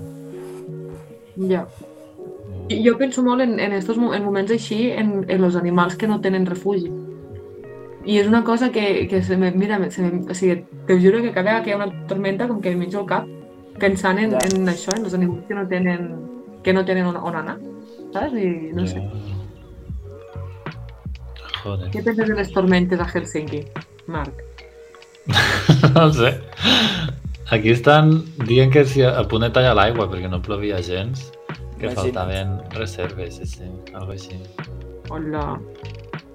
Ja. 1.49 1.65
I 2.69 2.79
jo 2.85 2.95
penso 2.97 3.21
molt 3.23 3.41
en, 3.43 3.59
en, 3.59 3.73
estos, 3.77 3.97
en 3.97 4.23
moments 4.25 4.51
així 4.51 4.89
en, 4.91 5.23
en 5.27 5.43
els 5.43 5.55
animals 5.59 5.95
que 5.99 6.07
no 6.07 6.19
tenen 6.21 6.45
refugi. 6.49 6.89
I 8.05 8.17
és 8.19 8.27
una 8.27 8.43
cosa 8.43 8.69
que, 8.71 9.07
que 9.07 9.21
se 9.23 9.37
me, 9.37 9.51
mira, 9.51 9.77
se 9.91 10.01
me, 10.03 10.23
o 10.29 10.35
sigui, 10.35 10.65
te 10.87 10.97
juro 10.99 11.21
que 11.21 11.31
cada 11.31 11.43
vegada 11.43 11.63
que 11.63 11.69
hi 11.71 11.73
ha 11.73 11.77
una 11.77 12.07
tormenta 12.09 12.47
com 12.49 12.59
que 12.59 12.71
em 12.73 12.79
menjo 12.81 12.99
el 13.03 13.07
cap 13.07 13.29
pensant 13.79 14.19
en, 14.19 14.33
Ja. 14.33 14.41
en 14.49 14.67
això, 14.67 14.91
en 14.97 15.05
els 15.05 15.13
animals 15.13 15.45
que 15.47 15.55
no 15.55 15.67
tenen, 15.67 16.09
que 16.63 16.73
no 16.73 16.83
tenen 16.85 17.05
on, 17.07 17.15
on 17.17 17.35
anar, 17.35 17.57
saps? 18.13 18.33
I 18.37 18.71
no 18.77 18.87
sé. 18.87 19.03
Joder. 21.63 21.89
Què 21.93 22.01
penses 22.03 22.27
de 22.27 22.35
les 22.35 22.51
tormentes 22.51 22.99
a 22.99 23.07
Helsinki, 23.07 23.63
Marc? 24.07 24.43
No 25.95 26.09
sé. 26.11 26.33
Aquí 27.53 27.71
estan 27.71 28.23
dient 28.47 28.71
que 28.73 28.83
si 28.87 29.03
a 29.05 29.21
punt 29.29 29.45
de 29.45 29.51
tallar 29.55 29.75
l'aigua 29.77 30.07
perquè 30.11 30.29
no 30.31 30.41
plovia 30.43 30.81
gens, 30.83 31.29
que 31.77 31.87
Imagina't. 31.87 31.99
faltaven 31.99 32.53
reserves, 32.75 33.37
sí, 33.37 33.47
sí, 33.47 33.69
algo 33.93 34.15
així. 34.15 34.39
Hola. 35.11 35.59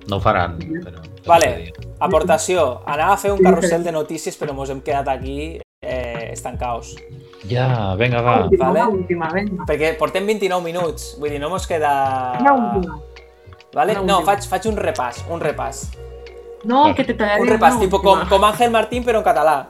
No 0.09 0.17
ho 0.17 0.21
faran, 0.25 0.57
però... 0.85 1.03
Vale. 1.27 1.73
Aportació. 2.01 2.85
Anava 2.87 3.17
a 3.17 3.21
fer 3.21 3.33
un 3.35 3.43
carrusel 3.45 3.85
de 3.85 3.93
notícies, 3.93 4.39
però 4.41 4.55
mos 4.57 4.71
hem 4.73 4.81
quedat 4.85 5.09
aquí 5.13 5.59
estancaus. 6.33 6.95
Ja, 7.49 7.95
vinga, 7.97 8.21
va. 8.23 8.37
Última, 8.45 8.73
vale. 8.73 8.85
última, 8.99 9.29
vinga. 9.33 9.65
Perquè 9.69 9.93
portem 9.99 10.27
29 10.27 10.63
minuts, 10.65 11.15
vull 11.21 11.31
dir, 11.31 11.41
no 11.41 11.51
mos 11.51 11.67
queda... 11.67 11.93
Una 12.41 12.55
última. 12.55 12.99
Vale? 13.75 13.93
Una 13.93 14.03
No, 14.03 14.19
última. 14.19 14.33
faig, 14.33 14.49
faig 14.49 14.67
un 14.73 14.77
repàs, 14.77 15.25
un 15.31 15.41
repàs. 15.41 15.85
No, 16.65 16.83
Vale. 16.83 16.95
que 16.99 17.05
te 17.05 17.15
tallaré 17.15 17.43
Un 17.43 17.49
repàs, 17.49 17.79
tipo 17.79 18.01
com, 18.03 18.25
com 18.29 18.45
Ángel 18.45 18.71
Martín, 18.75 19.05
però 19.05 19.19
en 19.23 19.25
català. 19.25 19.69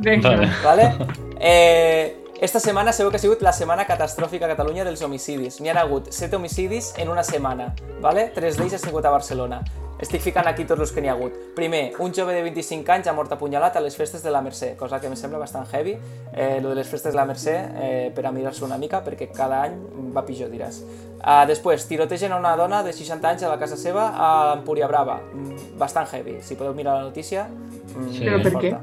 Vinga. 0.00 0.30
Vale. 0.36 0.50
¿vale? 0.64 0.90
Eh, 1.46 2.23
esta 2.44 2.60
setmana 2.60 2.92
sabeu 2.92 3.10
que 3.10 3.16
ha 3.16 3.22
sigut 3.22 3.40
la 3.40 3.54
setmana 3.56 3.86
catastròfica 3.88 4.44
a 4.44 4.50
Catalunya 4.50 4.84
dels 4.84 5.00
homicidis. 5.00 5.62
N'hi 5.64 5.70
ha 5.72 5.78
hagut 5.80 6.10
7 6.12 6.36
homicidis 6.36 6.92
en 7.00 7.08
una 7.08 7.22
setmana, 7.24 7.70
¿vale? 8.04 8.26
3 8.34 8.58
d'ells 8.58 8.74
ha 8.76 8.80
sigut 8.82 9.06
a 9.06 9.12
Barcelona. 9.14 9.62
Estic 10.04 10.20
ficant 10.20 10.44
aquí 10.50 10.66
tots 10.68 10.82
els 10.84 10.92
que 10.92 11.00
n'hi 11.00 11.08
ha 11.08 11.14
hagut. 11.14 11.32
Primer, 11.56 11.94
un 12.04 12.12
jove 12.12 12.34
de 12.36 12.42
25 12.44 12.92
anys 12.92 13.08
ha 13.08 13.14
mort 13.16 13.32
apunyalat 13.32 13.78
a 13.78 13.80
les 13.80 13.96
festes 13.96 14.20
de 14.22 14.32
la 14.34 14.42
Mercè, 14.44 14.74
cosa 14.76 15.00
que 15.00 15.08
em 15.08 15.16
sembla 15.16 15.38
bastant 15.40 15.64
heavy, 15.72 15.94
eh, 16.34 16.60
lo 16.60 16.74
de 16.74 16.74
les 16.82 16.88
festes 16.90 17.14
de 17.14 17.16
la 17.16 17.24
Mercè, 17.24 17.54
eh, 17.80 18.12
per 18.14 18.26
a 18.26 18.32
mirar-se 18.32 18.64
una 18.66 18.76
mica, 18.76 19.00
perquè 19.06 19.30
cada 19.32 19.62
any 19.62 19.78
va 20.12 20.26
pitjor, 20.26 20.50
diràs. 20.52 20.82
Uh, 21.24 21.46
després, 21.48 21.86
tirotegen 21.88 22.32
a 22.32 22.36
una 22.36 22.56
dona 22.60 22.82
de 22.84 22.92
60 22.92 23.30
anys 23.30 23.44
a 23.44 23.48
la 23.48 23.56
casa 23.56 23.78
seva 23.80 24.10
a 24.12 24.32
Empúria 24.58 24.86
Brava. 24.90 25.22
Mm, 25.32 25.78
bastant 25.80 26.12
heavy. 26.12 26.42
Si 26.42 26.58
podeu 26.60 26.74
mirar 26.74 26.98
la 26.98 27.08
notícia, 27.08 27.48
mm, 27.48 28.10
Sí. 28.12 28.26
Però 28.26 28.42
per 28.42 28.52
què? 28.60 28.74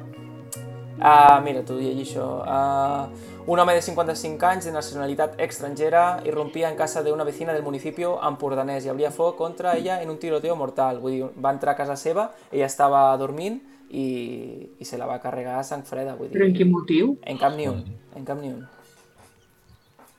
Uh, 1.01 1.41
mira, 1.43 1.61
t'ho 1.61 1.77
dic 1.77 2.01
això. 2.01 2.25
Uh, 2.45 3.30
un 3.47 3.59
home 3.59 3.73
de 3.73 3.81
55 3.81 4.45
anys 4.45 4.65
de 4.65 4.71
nacionalitat 4.71 5.39
estrangera 5.41 6.21
irrompia 6.25 6.69
en 6.69 6.75
casa 6.77 7.01
de 7.03 7.11
una 7.11 7.23
vecina 7.23 7.53
del 7.53 7.63
municipio 7.63 8.19
empordanès 8.27 8.85
i 8.85 8.89
habría 8.89 9.11
foc 9.11 9.37
contra 9.37 9.75
ella 9.77 10.01
en 10.01 10.09
un 10.09 10.19
tiroteo 10.19 10.55
mortal. 10.55 10.99
Vull 10.99 11.11
dir, 11.11 11.29
va 11.43 11.51
entrar 11.51 11.73
a 11.73 11.77
casa 11.77 11.95
seva, 11.95 12.31
ella 12.51 12.65
estava 12.67 13.15
dormint 13.17 13.59
i, 13.89 14.75
i 14.79 14.85
se 14.85 14.97
la 14.97 15.05
va 15.09 15.19
carregar 15.19 15.57
a 15.59 15.63
sang 15.63 15.83
freda. 15.83 16.15
Vull 16.15 16.29
dir, 16.29 16.37
Però 16.37 16.45
en 16.47 16.53
quin 16.55 16.71
motiu? 16.71 17.17
En 17.25 17.37
cap 17.41 17.55
ni 17.57 17.67
un. 17.67 17.81
En 18.15 18.25
cap 18.25 18.39
ni 18.39 18.53
un. 18.53 18.61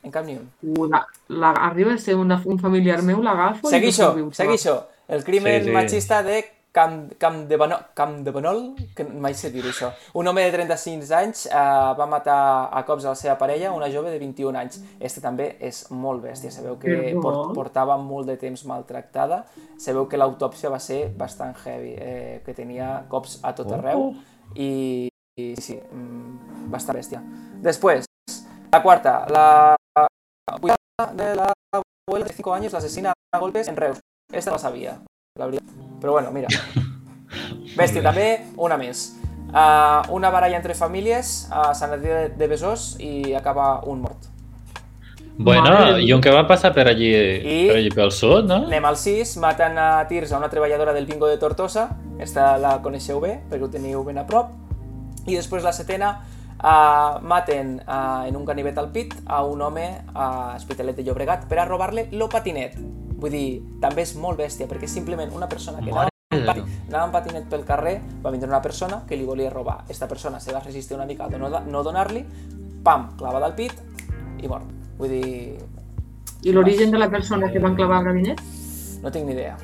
En 0.02 0.10
cap 0.10 0.26
ni 0.26 0.34
un. 0.36 0.48
La, 0.90 1.04
la, 1.28 1.52
arriba 1.68 1.94
a 1.94 1.98
ser 1.98 2.16
una, 2.16 2.40
un 2.44 2.58
familiar 2.58 3.02
meu, 3.02 3.22
l'agafo... 3.22 3.68
i 3.68 3.70
Segui 3.76 3.92
no 3.92 3.94
això, 3.94 4.08
segui 4.34 4.58
això. 4.58 4.80
El 5.08 5.22
crimen 5.24 5.60
Sí, 5.60 5.68
sí. 5.68 5.74
machista 5.74 6.22
de 6.22 6.42
Camp, 6.72 7.12
Camp, 7.20 7.42
de 7.48 7.56
Banol, 7.60 7.82
Camp 7.94 8.14
de 8.24 8.30
Banol, 8.32 8.60
que 8.96 9.04
mai 9.04 9.34
sé 9.36 9.50
dir 9.52 9.60
això. 9.68 9.90
Un 10.16 10.26
home 10.30 10.40
de 10.46 10.52
35 10.54 11.12
anys 11.14 11.44
eh, 11.46 11.52
va 11.98 12.06
matar 12.08 12.38
a 12.72 12.80
cops 12.88 13.04
a 13.04 13.10
la 13.12 13.18
seva 13.20 13.34
parella, 13.36 13.72
una 13.76 13.90
jove 13.92 14.10
de 14.10 14.18
21 14.18 14.56
anys. 14.56 14.80
Este 14.98 15.20
també 15.20 15.50
és 15.60 15.82
molt 15.90 16.22
bèstia. 16.24 16.50
Sabeu 16.50 16.78
que 16.80 16.88
Perdó? 16.88 17.20
por, 17.20 17.52
portava 17.58 17.98
molt 18.00 18.26
de 18.32 18.38
temps 18.40 18.64
maltractada. 18.64 19.42
Sabeu 19.78 20.08
que 20.08 20.16
l'autòpsia 20.16 20.70
va 20.72 20.80
ser 20.80 21.10
bastant 21.12 21.54
heavy, 21.66 21.92
eh, 21.98 22.40
que 22.46 22.54
tenia 22.56 23.04
cops 23.12 23.38
a 23.42 23.52
tot 23.54 23.68
Oh. 23.68 23.74
arreu 23.74 24.14
i, 24.56 25.08
i 25.36 25.52
sí, 25.60 25.76
mm, 25.76 26.70
bastant 26.72 26.96
bèstia. 26.96 27.20
Després, 27.62 28.08
la 28.72 28.82
quarta, 28.82 29.26
la 29.28 29.76
cuidada 30.58 31.12
de 31.12 31.34
la 31.36 31.52
abuela 31.72 32.26
de 32.26 32.32
5 32.32 32.54
años 32.54 32.72
la 32.72 32.78
asesina 32.78 33.12
a 33.32 33.38
golpes 33.38 33.68
en 33.68 33.76
Reus. 33.76 34.00
Esta 34.32 34.50
no 34.50 34.56
la 34.56 34.58
sabia, 34.62 34.98
la 35.38 35.46
veritat. 35.46 35.81
Però 36.02 36.16
bueno, 36.18 36.32
mira. 36.34 36.50
Bèstia, 37.78 38.02
també 38.04 38.26
una 38.60 38.76
més. 38.76 39.12
Uh, 39.52 40.02
una 40.16 40.30
baralla 40.32 40.56
entre 40.56 40.74
famílies 40.74 41.46
a 41.52 41.70
Sant 41.76 41.92
Adrià 41.94 42.26
de, 42.32 42.46
Besòs 42.48 42.94
i 43.04 43.34
acaba 43.36 43.78
un 43.86 44.00
mort. 44.04 44.28
Bueno, 45.36 45.98
i 45.98 46.10
un 46.12 46.20
que 46.24 46.32
va 46.32 46.42
passar 46.48 46.72
per 46.76 46.86
allí, 46.90 47.08
I- 47.12 47.68
per 47.68 47.76
allí 47.78 47.90
pel 47.92 48.12
sud, 48.12 48.48
no? 48.48 48.62
Anem 48.66 48.84
al 48.84 48.98
6, 49.00 49.36
maten 49.40 49.78
a 49.80 50.06
tirs 50.08 50.32
a 50.32 50.38
una 50.40 50.50
treballadora 50.52 50.92
del 50.92 51.06
bingo 51.08 51.28
de 51.28 51.38
Tortosa, 51.40 51.86
esta 52.20 52.58
la 52.60 52.74
coneixeu 52.84 53.20
bé, 53.20 53.38
perquè 53.48 53.64
ho 53.64 53.70
teniu 53.72 54.04
ben 54.04 54.20
a 54.20 54.26
prop, 54.28 54.52
i 55.26 55.36
després 55.36 55.64
la 55.64 55.72
setena, 55.72 56.12
uh, 56.58 57.20
maten 57.24 57.78
uh, 57.86 58.24
en 58.28 58.36
un 58.36 58.44
ganivet 58.44 58.76
al 58.78 58.90
pit 58.92 59.14
a 59.26 59.42
un 59.44 59.62
home 59.62 59.86
a 60.14 60.28
Hospitalet 60.56 60.96
de 60.96 61.06
Llobregat 61.08 61.48
per 61.48 61.60
a 61.62 61.66
robar-li 61.68 62.08
lo 62.12 62.28
patinet. 62.28 62.76
Vull 63.22 63.30
dir, 63.30 63.46
també 63.80 64.02
és 64.02 64.16
molt 64.18 64.40
bèstia, 64.42 64.66
perquè 64.66 64.88
és 64.88 64.96
simplement 64.98 65.30
una 65.36 65.48
persona 65.48 65.78
que 65.78 65.92
anava 65.92 66.08
Mare 66.08 66.10
amb, 66.32 66.40
de 66.40 66.48
pati, 66.48 66.78
anava 66.88 67.04
amb 67.06 67.14
patinet 67.14 67.46
pel 67.52 67.62
carrer, 67.68 67.94
va 68.24 68.32
vindre 68.34 68.50
una 68.50 68.62
persona 68.64 69.04
que 69.08 69.16
li 69.16 69.28
volia 69.28 69.50
robar. 69.52 69.84
Esta 69.92 70.08
persona 70.10 70.40
se 70.40 70.52
va 70.52 70.62
resistir 70.64 70.96
una 70.96 71.06
mica 71.06 71.28
a 71.28 71.38
no, 71.38 71.48
no 71.48 71.84
donar-li, 71.86 72.24
pam, 72.82 73.12
clavada 73.20 73.46
al 73.46 73.54
pit 73.54 73.78
i 74.42 74.50
mort. 74.50 74.66
Vull 74.98 75.14
dir, 75.14 75.60
I 76.42 76.52
l'origen 76.52 76.90
de 76.90 76.98
la 76.98 77.08
persona 77.10 77.52
que 77.52 77.62
van 77.62 77.78
clavar 77.78 78.00
al 78.02 78.10
gabinet? 78.10 78.42
no 79.02 79.10
tinc 79.10 79.26
ni 79.26 79.34
idea. 79.34 79.56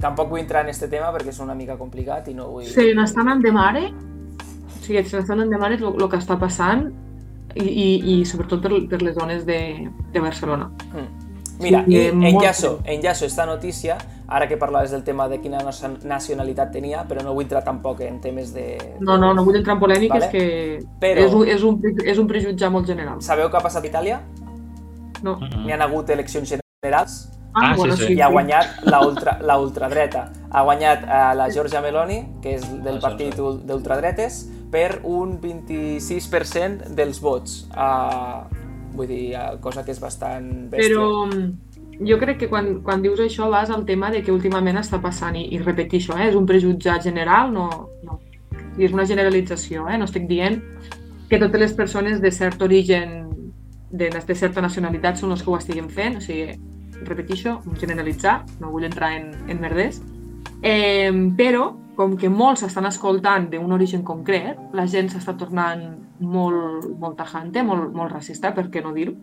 Tampoc 0.00 0.30
vull 0.30 0.40
entrar 0.40 0.64
en 0.64 0.72
este 0.72 0.88
tema 0.88 1.12
perquè 1.14 1.32
és 1.32 1.40
una 1.44 1.54
mica 1.56 1.76
complicat 1.80 2.28
i 2.28 2.34
no 2.36 2.48
vull... 2.50 2.66
Se 2.68 2.86
n'estan 2.96 3.30
endemare, 3.32 3.86
o 3.92 4.80
sigui, 4.84 5.04
se 5.04 5.20
n'estan 5.20 5.44
endemare 5.44 5.78
el 5.80 6.08
que 6.08 6.20
està 6.20 6.38
passant 6.40 6.88
i, 7.54 7.64
i, 7.64 7.86
i 8.14 8.16
sobretot 8.28 8.64
per, 8.64 8.80
per 8.90 9.00
les 9.04 9.16
zones 9.16 9.44
de, 9.48 9.60
de 10.12 10.24
Barcelona. 10.24 10.70
Mm. 10.92 11.23
Mira, 11.64 11.82
Sí, 11.86 11.92
i 11.94 11.96
eh, 12.06 12.12
molt 12.12 12.28
enllaço, 12.34 12.70
enllaço 12.84 13.24
esta 13.26 13.46
notícia, 13.46 13.96
ara 14.28 14.46
que 14.48 14.56
parlaves 14.56 14.90
del 14.92 15.02
tema 15.04 15.26
de 15.28 15.40
quina 15.40 15.58
nacio- 15.64 15.98
nacionalitat 16.04 16.70
tenia, 16.72 17.04
però 17.08 17.22
no 17.24 17.34
vull 17.34 17.44
entrar 17.48 17.64
tampoc 17.64 18.00
en 18.06 18.20
temes 18.20 18.52
de... 18.54 18.78
No, 19.00 19.18
no, 19.18 19.32
no 19.34 19.44
vull 19.44 19.56
entrar 19.56 19.74
en 19.76 19.80
polèmiques, 19.80 20.26
Vale. 20.26 20.30
que 20.30 20.78
Però- 21.00 21.24
és, 21.26 21.34
un, 21.34 21.48
és, 21.48 21.62
un, 21.62 21.80
és 22.04 22.18
un 22.18 22.26
prejutjar 22.28 22.70
molt 22.70 22.86
general. 22.86 23.20
Sabeu 23.22 23.48
què 23.50 23.58
ha 23.58 23.64
passat 23.64 23.84
a 23.84 23.88
Itàlia? 23.88 24.20
No. 25.22 25.36
Mhm. 25.40 25.64
N'hi 25.66 25.72
han 25.72 25.82
hagut 25.82 26.10
eleccions 26.10 26.48
generals 26.82 27.30
Ah, 27.56 27.70
Ah, 27.70 27.74
sí, 27.74 27.78
bueno, 27.78 27.96
sí. 27.96 28.06
sí. 28.08 28.14
i 28.14 28.20
ha 28.20 28.26
guanyat 28.28 28.80
la, 28.82 28.98
ultra, 29.06 29.38
la 29.40 29.54
ultradreta. 29.62 30.24
Ha 30.50 30.62
guanyat 30.66 31.04
eh, 31.04 31.34
la 31.38 31.44
Giorgia 31.54 31.80
Meloni, 31.80 32.16
que 32.42 32.56
és 32.56 32.64
del 32.82 32.96
Ah, 32.96 33.00
partit 33.00 33.36
d'ultradretes, 33.38 34.40
per 34.72 34.98
un 35.04 35.36
26% 35.40 36.88
dels 36.98 37.20
vots. 37.22 37.68
Uh, 37.70 38.42
vull 38.94 39.08
dir, 39.10 39.34
cosa 39.60 39.84
que 39.84 39.92
és 39.94 40.00
bastant 40.02 40.48
bèstia. 40.72 40.88
Però 40.88 41.26
mm, 41.26 42.04
jo 42.08 42.18
crec 42.18 42.40
que 42.42 42.50
quan, 42.50 42.80
quan 42.86 43.02
dius 43.02 43.22
això 43.22 43.48
vas 43.52 43.70
al 43.70 43.84
tema 43.86 44.10
de 44.14 44.22
que 44.22 44.34
últimament 44.34 44.78
està 44.80 45.00
passant, 45.02 45.36
i, 45.36 45.46
i 45.54 45.60
repetixo, 45.62 46.16
eh, 46.18 46.30
és 46.30 46.38
un 46.38 46.46
prejutjat 46.46 47.04
general, 47.06 47.52
no, 47.54 47.68
no. 48.06 48.20
I 48.78 48.88
és 48.88 48.94
una 48.94 49.06
generalització, 49.06 49.88
eh? 49.90 49.98
no 49.98 50.08
estic 50.08 50.26
dient 50.30 50.58
que 51.30 51.38
totes 51.38 51.60
les 51.60 51.74
persones 51.74 52.20
de 52.22 52.30
cert 52.34 52.62
origen, 52.62 53.20
de, 53.90 54.10
de 54.10 54.34
certa 54.34 54.62
nacionalitat, 54.62 55.18
són 55.18 55.30
les 55.34 55.42
que 55.42 55.50
ho 55.50 55.58
estiguin 55.58 55.88
fent, 55.90 56.18
o 56.18 56.24
sigui, 56.24 56.56
repetixo, 57.04 57.60
generalitzar, 57.80 58.40
no 58.60 58.72
vull 58.72 58.86
entrar 58.86 59.12
en, 59.16 59.30
en 59.50 59.62
merders, 59.62 60.00
eh, 60.62 61.10
però 61.38 61.72
com 61.96 62.16
que 62.18 62.30
molts 62.30 62.64
estan 62.66 62.86
escoltant 62.88 63.48
d'un 63.52 63.72
origen 63.72 64.02
concret, 64.06 64.58
la 64.74 64.86
gent 64.90 65.10
s'està 65.12 65.36
tornant 65.38 65.84
molt, 66.20 66.88
molt 67.00 67.18
tajante, 67.18 67.62
molt, 67.62 67.92
molt 67.94 68.12
racista, 68.12 68.52
per 68.54 68.68
què 68.70 68.82
no 68.82 68.94
dir-ho, 68.94 69.14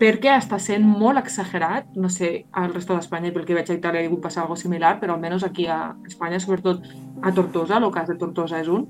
perquè 0.00 0.32
està 0.32 0.58
sent 0.60 0.84
molt 0.86 1.20
exagerat, 1.20 1.90
no 2.00 2.08
sé, 2.08 2.46
al 2.56 2.72
resto 2.72 2.96
d'Espanya, 2.96 3.32
pel 3.34 3.44
que 3.48 3.56
veig 3.56 3.68
a 3.68 3.76
Itàlia 3.76 4.00
ha 4.04 4.08
hagut 4.08 4.22
passar 4.24 4.44
alguna 4.44 4.60
similar, 4.60 4.94
però 5.00 5.16
almenys 5.16 5.44
aquí 5.44 5.66
a 5.68 5.94
Espanya, 6.08 6.40
sobretot 6.40 6.86
a 7.20 7.32
Tortosa, 7.36 7.76
el 7.76 7.92
cas 7.92 8.08
de 8.08 8.16
Tortosa 8.20 8.60
és 8.60 8.70
un, 8.72 8.86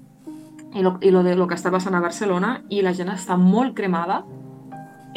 i 0.74 0.84
lo, 0.86 0.98
i 1.02 1.10
lo 1.10 1.24
de 1.26 1.34
lo 1.34 1.48
que 1.50 1.58
està 1.58 1.72
passant 1.74 1.96
a 1.98 2.04
Barcelona, 2.04 2.60
i 2.70 2.82
la 2.86 2.94
gent 2.94 3.10
està 3.10 3.38
molt 3.38 3.74
cremada 3.74 4.22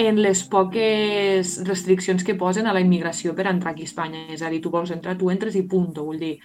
en 0.01 0.17
les 0.17 0.41
poques 0.49 1.59
restriccions 1.67 2.25
que 2.25 2.33
posen 2.33 2.65
a 2.65 2.73
la 2.73 2.81
immigració 2.81 3.35
per 3.37 3.45
entrar 3.51 3.75
aquí 3.75 3.85
a 3.85 3.89
Espanya. 3.91 4.25
És 4.33 4.41
a 4.41 4.49
dir, 4.49 4.63
tu 4.63 4.71
vols 4.73 4.89
entrar, 4.91 5.13
tu 5.19 5.29
entres 5.29 5.53
i 5.55 5.61
punt, 5.69 5.91
vull 5.99 6.17
dir, 6.17 6.39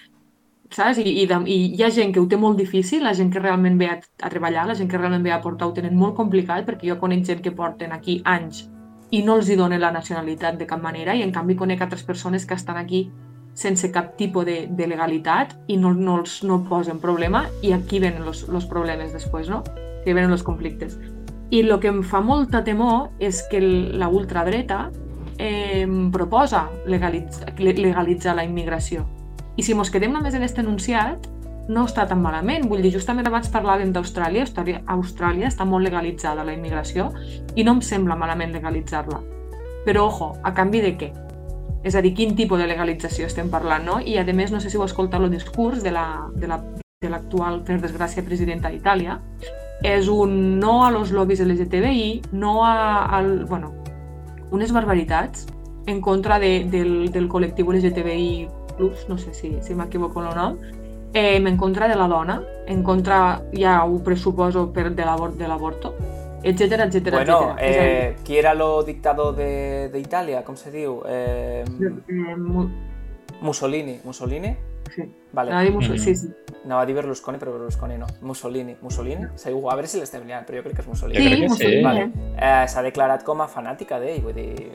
saps? 0.70 0.98
I, 0.98 1.22
i, 1.22 1.26
de, 1.28 1.38
I 1.46 1.58
hi 1.76 1.84
ha 1.84 1.90
gent 1.94 2.14
que 2.14 2.20
ho 2.20 2.26
té 2.28 2.38
molt 2.40 2.58
difícil, 2.58 3.04
la 3.04 3.14
gent 3.14 3.30
que 3.32 3.42
realment 3.42 3.78
ve 3.78 3.90
a, 3.92 4.00
a 4.22 4.32
treballar, 4.32 4.66
la 4.68 4.76
gent 4.78 4.90
que 4.90 4.98
realment 4.98 5.24
ve 5.24 5.32
a 5.32 5.42
portar 5.44 5.68
ho 5.68 5.76
tenen 5.76 5.96
molt 5.96 6.16
complicat, 6.16 6.66
perquè 6.66 6.90
jo 6.90 6.98
conec 7.00 7.24
gent 7.26 7.44
que 7.44 7.54
porten 7.56 7.92
aquí 7.92 8.20
anys 8.24 8.66
i 9.10 9.22
no 9.24 9.38
els 9.38 9.48
hi 9.48 9.56
dona 9.56 9.78
la 9.80 9.90
nacionalitat 9.90 10.58
de 10.58 10.66
cap 10.68 10.82
manera, 10.82 11.14
i 11.16 11.22
en 11.24 11.32
canvi 11.32 11.56
conec 11.56 11.80
altres 11.80 12.02
persones 12.04 12.44
que 12.44 12.54
estan 12.54 12.76
aquí 12.76 13.08
sense 13.58 13.90
cap 13.90 14.12
tipus 14.16 14.44
de, 14.46 14.58
de 14.70 14.86
legalitat 14.86 15.56
i 15.66 15.78
no, 15.80 15.94
no 15.96 16.18
els 16.20 16.42
no 16.44 16.60
posen 16.68 17.00
problema, 17.00 17.46
i 17.62 17.72
aquí 17.72 17.98
venen 17.98 18.28
els 18.28 18.68
problemes 18.70 19.12
després, 19.16 19.48
no? 19.48 19.64
Que 20.04 20.14
venen 20.14 20.30
els 20.36 20.44
conflictes. 20.46 20.98
I 21.50 21.64
el 21.64 21.78
que 21.80 21.88
em 21.88 22.02
fa 22.04 22.20
molta 22.20 22.60
temor 22.62 23.08
és 23.18 23.40
que 23.50 23.60
la 23.60 24.10
ultradreta 24.12 24.90
eh, 25.38 25.86
proposa 26.12 26.68
legalitzar, 26.86 27.54
legalitzar 27.58 28.36
la 28.36 28.44
immigració. 28.44 29.06
I 29.58 29.64
si 29.66 29.74
mos 29.74 29.90
quedem 29.90 30.12
només 30.14 30.34
en 30.38 30.44
aquest 30.44 30.60
enunciat, 30.62 31.26
no 31.68 31.82
està 31.84 32.06
tan 32.08 32.22
malament. 32.22 32.68
Vull 32.70 32.80
dir, 32.84 32.92
justament 32.94 33.26
abans 33.28 33.50
parlàvem 33.52 33.90
d'Austràlia. 33.92 34.44
Austràlia, 34.46 34.82
Austràlia 34.86 35.48
està 35.50 35.66
molt 35.68 35.84
legalitzada 35.84 36.44
la 36.46 36.54
immigració 36.54 37.10
i 37.58 37.64
no 37.66 37.74
em 37.76 37.82
sembla 37.84 38.16
malament 38.16 38.54
legalitzar-la. 38.54 39.18
Però, 39.84 40.06
ojo, 40.08 40.34
a 40.44 40.54
canvi 40.54 40.80
de 40.84 40.92
què? 41.00 41.10
És 41.84 41.94
a 41.94 42.00
dir, 42.02 42.14
quin 42.14 42.34
tipus 42.36 42.58
de 42.58 42.66
legalització 42.66 43.26
estem 43.26 43.50
parlant, 43.50 43.84
no? 43.84 43.98
I, 44.00 44.16
a 44.18 44.24
més, 44.34 44.50
no 44.52 44.60
sé 44.60 44.70
si 44.70 44.76
heu 44.78 44.84
escoltat 44.84 45.20
el 45.20 45.30
discurs 45.30 45.82
de 45.82 45.90
la- 45.92 46.28
de 46.34 46.48
la- 46.48 46.62
de 47.00 47.10
l'actual, 47.10 47.62
per 47.62 47.80
desgràcia, 47.80 48.24
presidenta 48.24 48.70
d'Itàlia. 48.70 49.20
És 49.82 50.08
un 50.08 50.58
no 50.58 50.84
a 50.84 50.90
los 50.90 51.12
lobbies 51.12 51.40
LGTBI, 51.40 52.22
no 52.32 52.64
a, 52.64 53.04
al, 53.06 53.44
bueno, 53.44 53.72
unes 54.50 54.72
barbaritats 54.72 55.46
en 55.86 56.00
contra 56.00 56.38
de, 56.40 56.64
del, 56.64 57.12
del 57.12 57.28
col·lectiu 57.28 57.70
LGTBI+, 57.72 58.48
no 59.08 59.18
sé 59.18 59.34
si, 59.34 59.58
si 59.60 59.74
m'equivoco 59.74 60.22
el 60.22 60.34
nom, 60.34 60.58
eh, 61.14 61.36
en 61.36 61.56
contra 61.56 61.88
de 61.88 61.96
la 61.96 62.06
dona, 62.08 62.42
en 62.66 62.82
contra, 62.82 63.42
ja 63.52 63.84
ho 63.84 63.98
pressuposo, 64.02 64.72
per 64.72 64.90
de 64.94 65.04
de 65.04 65.48
l'avorto, 65.48 65.94
etcètera, 66.42 66.84
etcètera, 66.84 67.16
Bueno, 67.18 67.54
etcètera. 67.58 68.08
Eh, 68.10 68.16
qui 68.24 68.36
era 68.38 68.54
lo 68.54 68.82
dictador 68.82 69.34
de- 69.34 69.90
d'Itàlia? 69.92 70.44
Com 70.44 70.56
se 70.56 70.70
diu? 70.70 71.02
Eh, 71.08 71.64
eh, 72.08 72.36
mu- 72.36 72.68
Mussolini. 73.40 74.00
Mussolini? 74.04 74.56
sí. 74.94 75.02
Vale. 75.32 75.50
Anava 75.50 75.60
a 75.60 75.64
dir 75.64 75.72
Musso- 75.74 75.92
Mhm. 75.92 75.98
sí, 75.98 76.14
sí. 76.16 76.28
Anava 76.64 76.82
a 76.82 76.86
dir 76.86 76.94
Berlusconi, 76.94 77.38
però 77.38 77.52
Berlusconi 77.52 77.98
no. 77.98 78.06
Mussolini. 78.22 78.74
Mussolini? 78.80 79.26
Segur, 79.34 79.70
a 79.70 79.74
veure 79.74 79.86
si 79.86 79.98
l'estem 79.98 80.24
liant, 80.26 80.46
però 80.46 80.56
jo 80.58 80.62
crec 80.62 80.74
que 80.76 80.80
és 80.82 80.88
Mussolini. 80.88 81.18
crec 81.20 81.34
Sí, 81.34 81.40
que 81.42 81.48
Mussolini, 81.48 81.76
sí. 81.76 81.82
Vale. 81.84 82.10
Eh, 82.40 82.68
S'ha 82.68 82.82
declarat 82.82 83.22
com 83.22 83.40
a 83.42 83.46
fanàtica 83.48 83.98
d'ell, 84.00 84.22
vull 84.22 84.32
dir... 84.34 84.70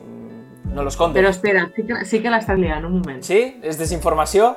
No 0.74 0.82
los 0.82 0.96
conte. 0.96 1.20
Però 1.20 1.30
espera, 1.30 1.70
sí 1.76 1.84
que, 1.86 2.04
sí 2.04 2.18
que 2.20 2.30
l'estàs 2.34 2.58
liant, 2.58 2.84
un 2.84 2.98
moment. 2.98 3.22
¿Sí? 3.22 3.60
¿Es 3.62 3.78
desinformació? 3.78 4.56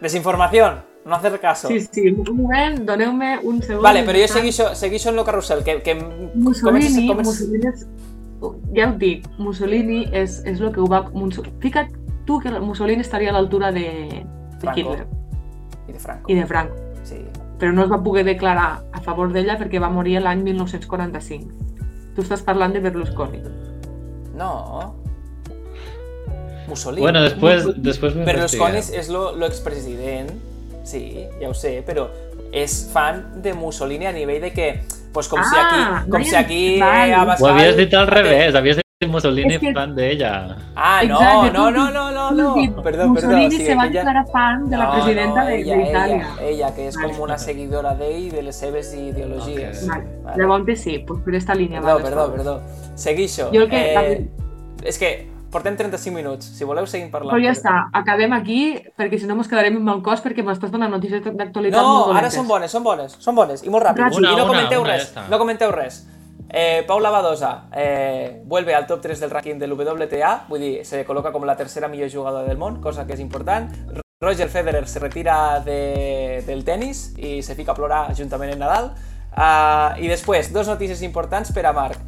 Desinformación, 0.00 0.82
no 1.04 1.14
hacer 1.16 1.40
caso. 1.40 1.66
Sí, 1.68 1.80
sí, 1.80 2.08
un 2.10 2.36
moment, 2.42 2.78
doneu-me 2.86 3.38
un 3.42 3.60
segon. 3.62 3.82
Vale, 3.82 4.04
però 4.06 4.20
jo 4.22 4.28
segueixo, 4.30 4.68
segueixo 4.78 5.10
en 5.10 5.16
lo 5.16 5.24
carrusel, 5.24 5.64
que, 5.64 5.82
que 5.82 5.96
Mussolini, 6.34 7.08
comences- 7.08 7.08
comences- 7.08 7.48
Mussolini 7.48 7.66
és, 7.66 7.86
ja 8.76 8.88
ho 8.88 8.94
dic, 8.98 9.26
Mussolini 9.38 10.04
és, 10.12 10.38
és 10.46 10.60
el 10.60 10.70
que 10.72 10.80
ho 10.80 10.86
va... 10.86 11.02
Fica't 11.58 11.90
tu 12.24 12.38
que 12.38 12.50
Mussolini 12.60 13.00
estaria 13.02 13.30
a 13.30 13.32
l'altura 13.32 13.72
de, 13.72 13.88
de. 14.62 14.70
Hitler 14.76 15.06
I 15.88 15.92
de 15.92 15.98
Franco. 15.98 16.30
i 16.30 16.34
de 16.36 16.46
Franco, 16.46 16.74
Sí. 17.02 17.24
però 17.58 17.72
no 17.72 17.82
es 17.82 17.90
va 17.90 18.02
poder 18.02 18.22
declarar 18.24 18.84
a 18.92 19.00
favor 19.00 19.32
d'ella 19.32 19.58
perquè 19.58 19.80
va 19.82 19.90
morir 19.90 20.20
l'any 20.22 20.42
1945. 20.44 21.50
Tu 22.14 22.22
estàs 22.22 22.42
parlant 22.42 22.72
de 22.74 22.80
Berlusconi. 22.80 23.42
No. 24.38 24.94
Mussolini. 26.68 27.00
Bueno, 27.02 27.22
después, 27.22 27.64
después 27.82 28.14
me 28.14 28.24
Berlusconi 28.24 28.76
investigué. 28.76 29.00
és 29.00 29.08
lo, 29.08 29.32
lo 29.34 29.46
expresident, 29.46 30.30
sí, 30.84 31.24
ja 31.40 31.48
ho 31.48 31.54
sé, 31.56 31.78
però 31.86 32.06
és 32.52 32.74
fan 32.92 33.42
de 33.42 33.54
Mussolini 33.56 34.06
a 34.08 34.12
nivell 34.12 34.42
de 34.44 34.52
que, 34.52 34.68
pues 35.12 35.28
com 35.28 35.40
si 35.42 35.56
Ah, 35.56 35.64
aquí, 35.64 36.10
com 36.10 36.20
vale, 36.20 36.28
si 36.28 36.36
aquí 36.36 36.60
vale. 36.80 37.14
Abascal... 37.14 37.48
Ho 37.50 37.54
havies 37.54 37.76
dit 37.80 37.94
al 37.96 38.06
revés, 38.06 38.54
havies 38.54 38.76
dit 38.82 38.87
Mussolini 39.08 39.54
Es 39.54 39.60
que- 39.60 39.72
fan 39.72 39.94
d'ella. 39.94 40.56
Ah, 40.74 41.02
no, 41.06 41.20
Exacte, 41.20 41.50
no, 41.52 41.70
no, 41.70 41.88
no, 41.92 42.10
no, 42.10 42.30
no. 42.32 42.42
tu 42.42 42.48
has 42.48 42.54
dit 42.56 42.70
Perdó, 42.74 42.82
perdó. 42.82 43.08
Mussolini 43.10 43.50
sí, 43.52 43.64
se 43.64 43.74
va 43.76 43.82
aquella- 43.84 44.00
declarar 44.00 44.26
fan 44.32 44.68
de 44.68 44.76
la 44.76 44.84
No, 44.86 44.92
presidenta 44.92 45.40
no, 45.40 45.46
de- 45.46 45.60
ella, 45.60 45.76
d'Itàlia. 45.76 46.16
Ella, 46.16 46.36
ella, 46.48 46.74
que 46.74 46.88
és 46.88 46.96
Vale. 46.96 47.08
com 47.12 47.20
una 47.22 47.38
seguidora 47.38 47.94
d'ell 47.94 48.24
i 48.24 48.30
de 48.30 48.42
les 48.42 48.56
seves 48.56 48.92
ideologies. 48.94 49.84
Ok. 49.84 49.88
Vale. 49.88 50.04
Vale. 50.24 50.42
Llavors 50.42 50.80
sí, 50.80 50.98
pues 51.06 51.22
per 51.22 51.34
esta 51.36 51.54
línia. 51.54 51.80
Perdó, 51.80 51.92
vale, 51.94 52.04
perdó, 52.04 52.32
perdó. 52.32 52.60
Seguixo. 52.96 53.50
Jo 53.54 53.62
el 53.62 53.70
que- 53.70 53.94
Eh, 53.94 54.28
és 54.82 54.98
que 54.98 55.30
portem 55.52 55.76
35 55.76 56.16
minuts. 56.16 56.44
Si 56.46 56.64
voleu, 56.64 56.84
seguim 56.84 57.08
parlant. 57.12 57.38
Però 57.38 57.44
ja 57.44 57.52
està, 57.52 57.90
acabem 57.92 58.32
aquí, 58.32 58.82
perquè 58.98 59.16
si 59.20 59.26
no 59.28 59.36
mos 59.36 59.46
quedarem 59.46 59.76
amb 59.76 59.88
el 59.90 60.02
cos 60.02 60.20
perquè 60.24 60.42
m'estàs 60.42 60.72
donant 60.72 60.90
notícies 60.90 61.22
d'actualitat 61.22 61.80
No, 61.80 62.06
molt 62.08 62.18
ara 62.18 62.30
són 62.32 62.48
bones, 62.48 62.68
són 62.72 62.82
bones, 62.82 63.12
són 63.20 63.36
bones, 63.36 63.62
i 63.62 63.70
molt 63.70 63.84
ràpid. 63.86 63.98
Ràpid. 64.10 64.18
I 64.18 64.20
no 64.22 64.34
una, 64.34 64.46
comenteu 64.48 64.82
una, 64.82 64.90
res, 64.94 65.14
ja 65.14 65.22
no 65.30 65.38
comenteu 65.38 65.70
res. 65.70 66.04
Eh, 66.50 66.82
Paula 66.86 67.10
Badosa 67.10 67.68
eh, 67.74 68.42
vuelve 68.44 68.74
al 68.74 68.86
top 68.86 69.02
3 69.02 69.20
del 69.20 69.30
ranking 69.30 69.58
del 69.58 69.72
WTA, 69.72 70.46
vull 70.48 70.62
dir, 70.64 70.74
se 70.88 71.04
col·loca 71.04 71.32
com 71.32 71.44
la 71.44 71.56
tercera 71.56 71.88
millor 71.92 72.08
jugadora 72.10 72.48
del 72.48 72.56
món, 72.56 72.80
cosa 72.80 73.04
que 73.06 73.12
és 73.12 73.20
important. 73.20 73.68
Roger 74.20 74.48
Federer 74.48 74.88
se 74.88 74.98
retira 74.98 75.60
de, 75.60 76.42
del 76.46 76.64
tennis 76.64 77.12
i 77.16 77.42
se 77.42 77.54
fica 77.54 77.70
a 77.72 77.78
plorar 77.78 78.08
juntament 78.18 78.56
amb 78.56 78.64
Nadal. 78.64 78.90
Uh, 79.28 79.94
I 80.02 80.08
després, 80.10 80.48
dos 80.50 80.66
notícies 80.66 81.04
importants 81.06 81.52
per 81.54 81.68
a 81.68 81.74
Marc. 81.76 82.00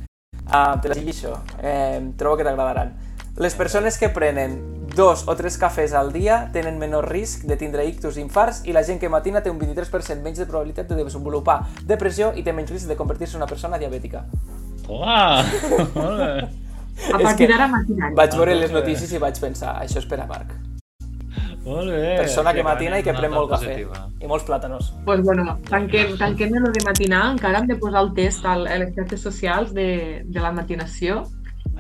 Uh, 0.49 0.80
te 0.82 0.91
les 0.91 0.99
llegeixo, 0.99 1.36
eh, 1.62 2.01
trobo 2.18 2.41
que 2.41 2.49
t'agradaran. 2.49 2.97
Les 3.38 3.55
persones 3.55 3.99
que 4.01 4.09
prenen 4.11 4.80
dos 4.97 5.24
o 5.28 5.34
tres 5.36 5.57
cafès 5.59 5.93
al 5.95 6.12
dia 6.12 6.49
tenen 6.53 6.78
menor 6.78 7.09
risc 7.11 7.45
de 7.47 7.57
tindre 7.57 7.84
ictus 7.86 8.16
i 8.16 8.20
infarts 8.24 8.62
i 8.66 8.72
la 8.72 8.82
gent 8.82 8.99
que 9.01 9.09
matina 9.09 9.43
té 9.43 9.51
un 9.51 9.59
23% 9.61 10.22
menys 10.22 10.38
de 10.38 10.47
probabilitat 10.47 10.88
de 10.88 10.97
desenvolupar 11.05 11.61
depressió 11.86 12.32
i 12.36 12.43
té 12.43 12.53
menys 12.53 12.70
risc 12.70 12.88
de 12.88 12.97
convertir-se 12.97 13.36
en 13.36 13.43
una 13.43 13.47
persona 13.51 13.78
diabètica. 13.78 14.24
Bé. 14.91 16.49
A 17.14 17.18
partir 17.18 17.47
d'ara 17.49 17.68
matinant. 17.68 18.14
Vaig 18.18 18.34
veure 18.36 18.55
les 18.59 18.72
notícies 18.74 19.12
i 19.16 19.18
vaig 19.22 19.38
pensar, 19.41 19.76
això 19.80 19.99
és 20.03 20.07
per 20.11 20.18
a 20.20 20.26
Marc. 20.28 20.51
Molt 21.64 21.91
bé. 21.93 22.14
Persona 22.16 22.53
que 22.57 22.62
matina 22.64 22.99
i 22.99 23.05
que 23.05 23.12
pren 23.12 23.32
molt 23.32 23.51
cafè. 23.53 23.74
I 24.20 24.26
molts 24.28 24.45
plàtanos. 24.49 24.93
pues 25.05 25.20
bueno, 25.22 25.59
tanquem, 25.68 26.16
tanquem 26.18 26.55
lo 26.55 26.70
de 26.72 26.82
matinar, 26.84 27.32
encara 27.32 27.59
hem 27.61 27.66
de 27.68 27.76
posar 27.76 28.01
el 28.03 28.14
test 28.14 28.45
al- 28.45 28.66
a 28.66 28.78
les 28.80 28.95
xarxes 28.95 29.20
socials 29.20 29.72
de, 29.74 30.22
de 30.24 30.41
la 30.41 30.53
matinació. 30.53 31.22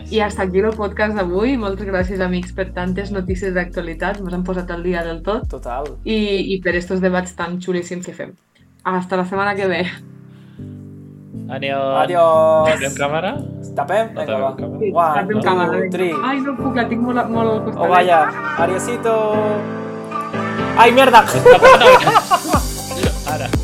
Ai, 0.00 0.06
I 0.16 0.20
hasta 0.24 0.42
aquí 0.46 0.58
el 0.64 0.72
podcast 0.76 1.14
d'avui. 1.18 1.56
Moltes 1.60 1.86
gràcies, 1.88 2.20
amics, 2.24 2.52
per 2.56 2.70
tantes 2.76 3.10
notícies 3.12 3.52
d'actualitat. 3.54 4.20
Ens 4.24 4.32
han 4.36 4.44
posat 4.46 4.70
al 4.72 4.82
dia 4.86 5.02
del 5.04 5.20
tot. 5.26 5.44
Total. 5.52 5.84
I, 6.08 6.16
i 6.54 6.60
per 6.64 6.74
estos 6.80 7.00
debats 7.04 7.34
tan 7.36 7.58
xulíssims 7.60 8.06
que 8.08 8.14
fem. 8.16 8.32
Hasta 8.84 9.18
la 9.20 9.26
setmana 9.28 9.54
que 9.58 9.66
ve. 9.68 9.82
Adiós. 11.50 11.96
Adiós. 12.04 12.70
Fem 12.80 12.94
càmera? 12.96 13.32
Tapem? 13.76 14.12
No 14.14 14.22
Vinga, 14.22 14.38
va. 14.38 14.50
tapem 14.54 14.70
càmera. 14.70 14.78
Sí, 14.80 14.92
One, 14.94 15.14
tapem 15.20 15.36
two, 15.36 15.46
càmera. 15.48 15.90
three. 15.90 16.12
Ai, 16.24 16.40
no 16.46 16.56
puc, 16.56 16.76
la 16.78 16.84
tinc 16.88 17.02
molt, 17.02 17.24
molt 17.28 17.50
al 17.52 17.60
costat. 17.66 17.82
Oh, 17.84 17.88
vaya. 17.90 18.20
Adiosito. 18.64 19.14
¡Ay, 20.80 20.92
mierda! 20.96 21.24
Tapem, 21.26 21.74
tapem. 23.26 23.59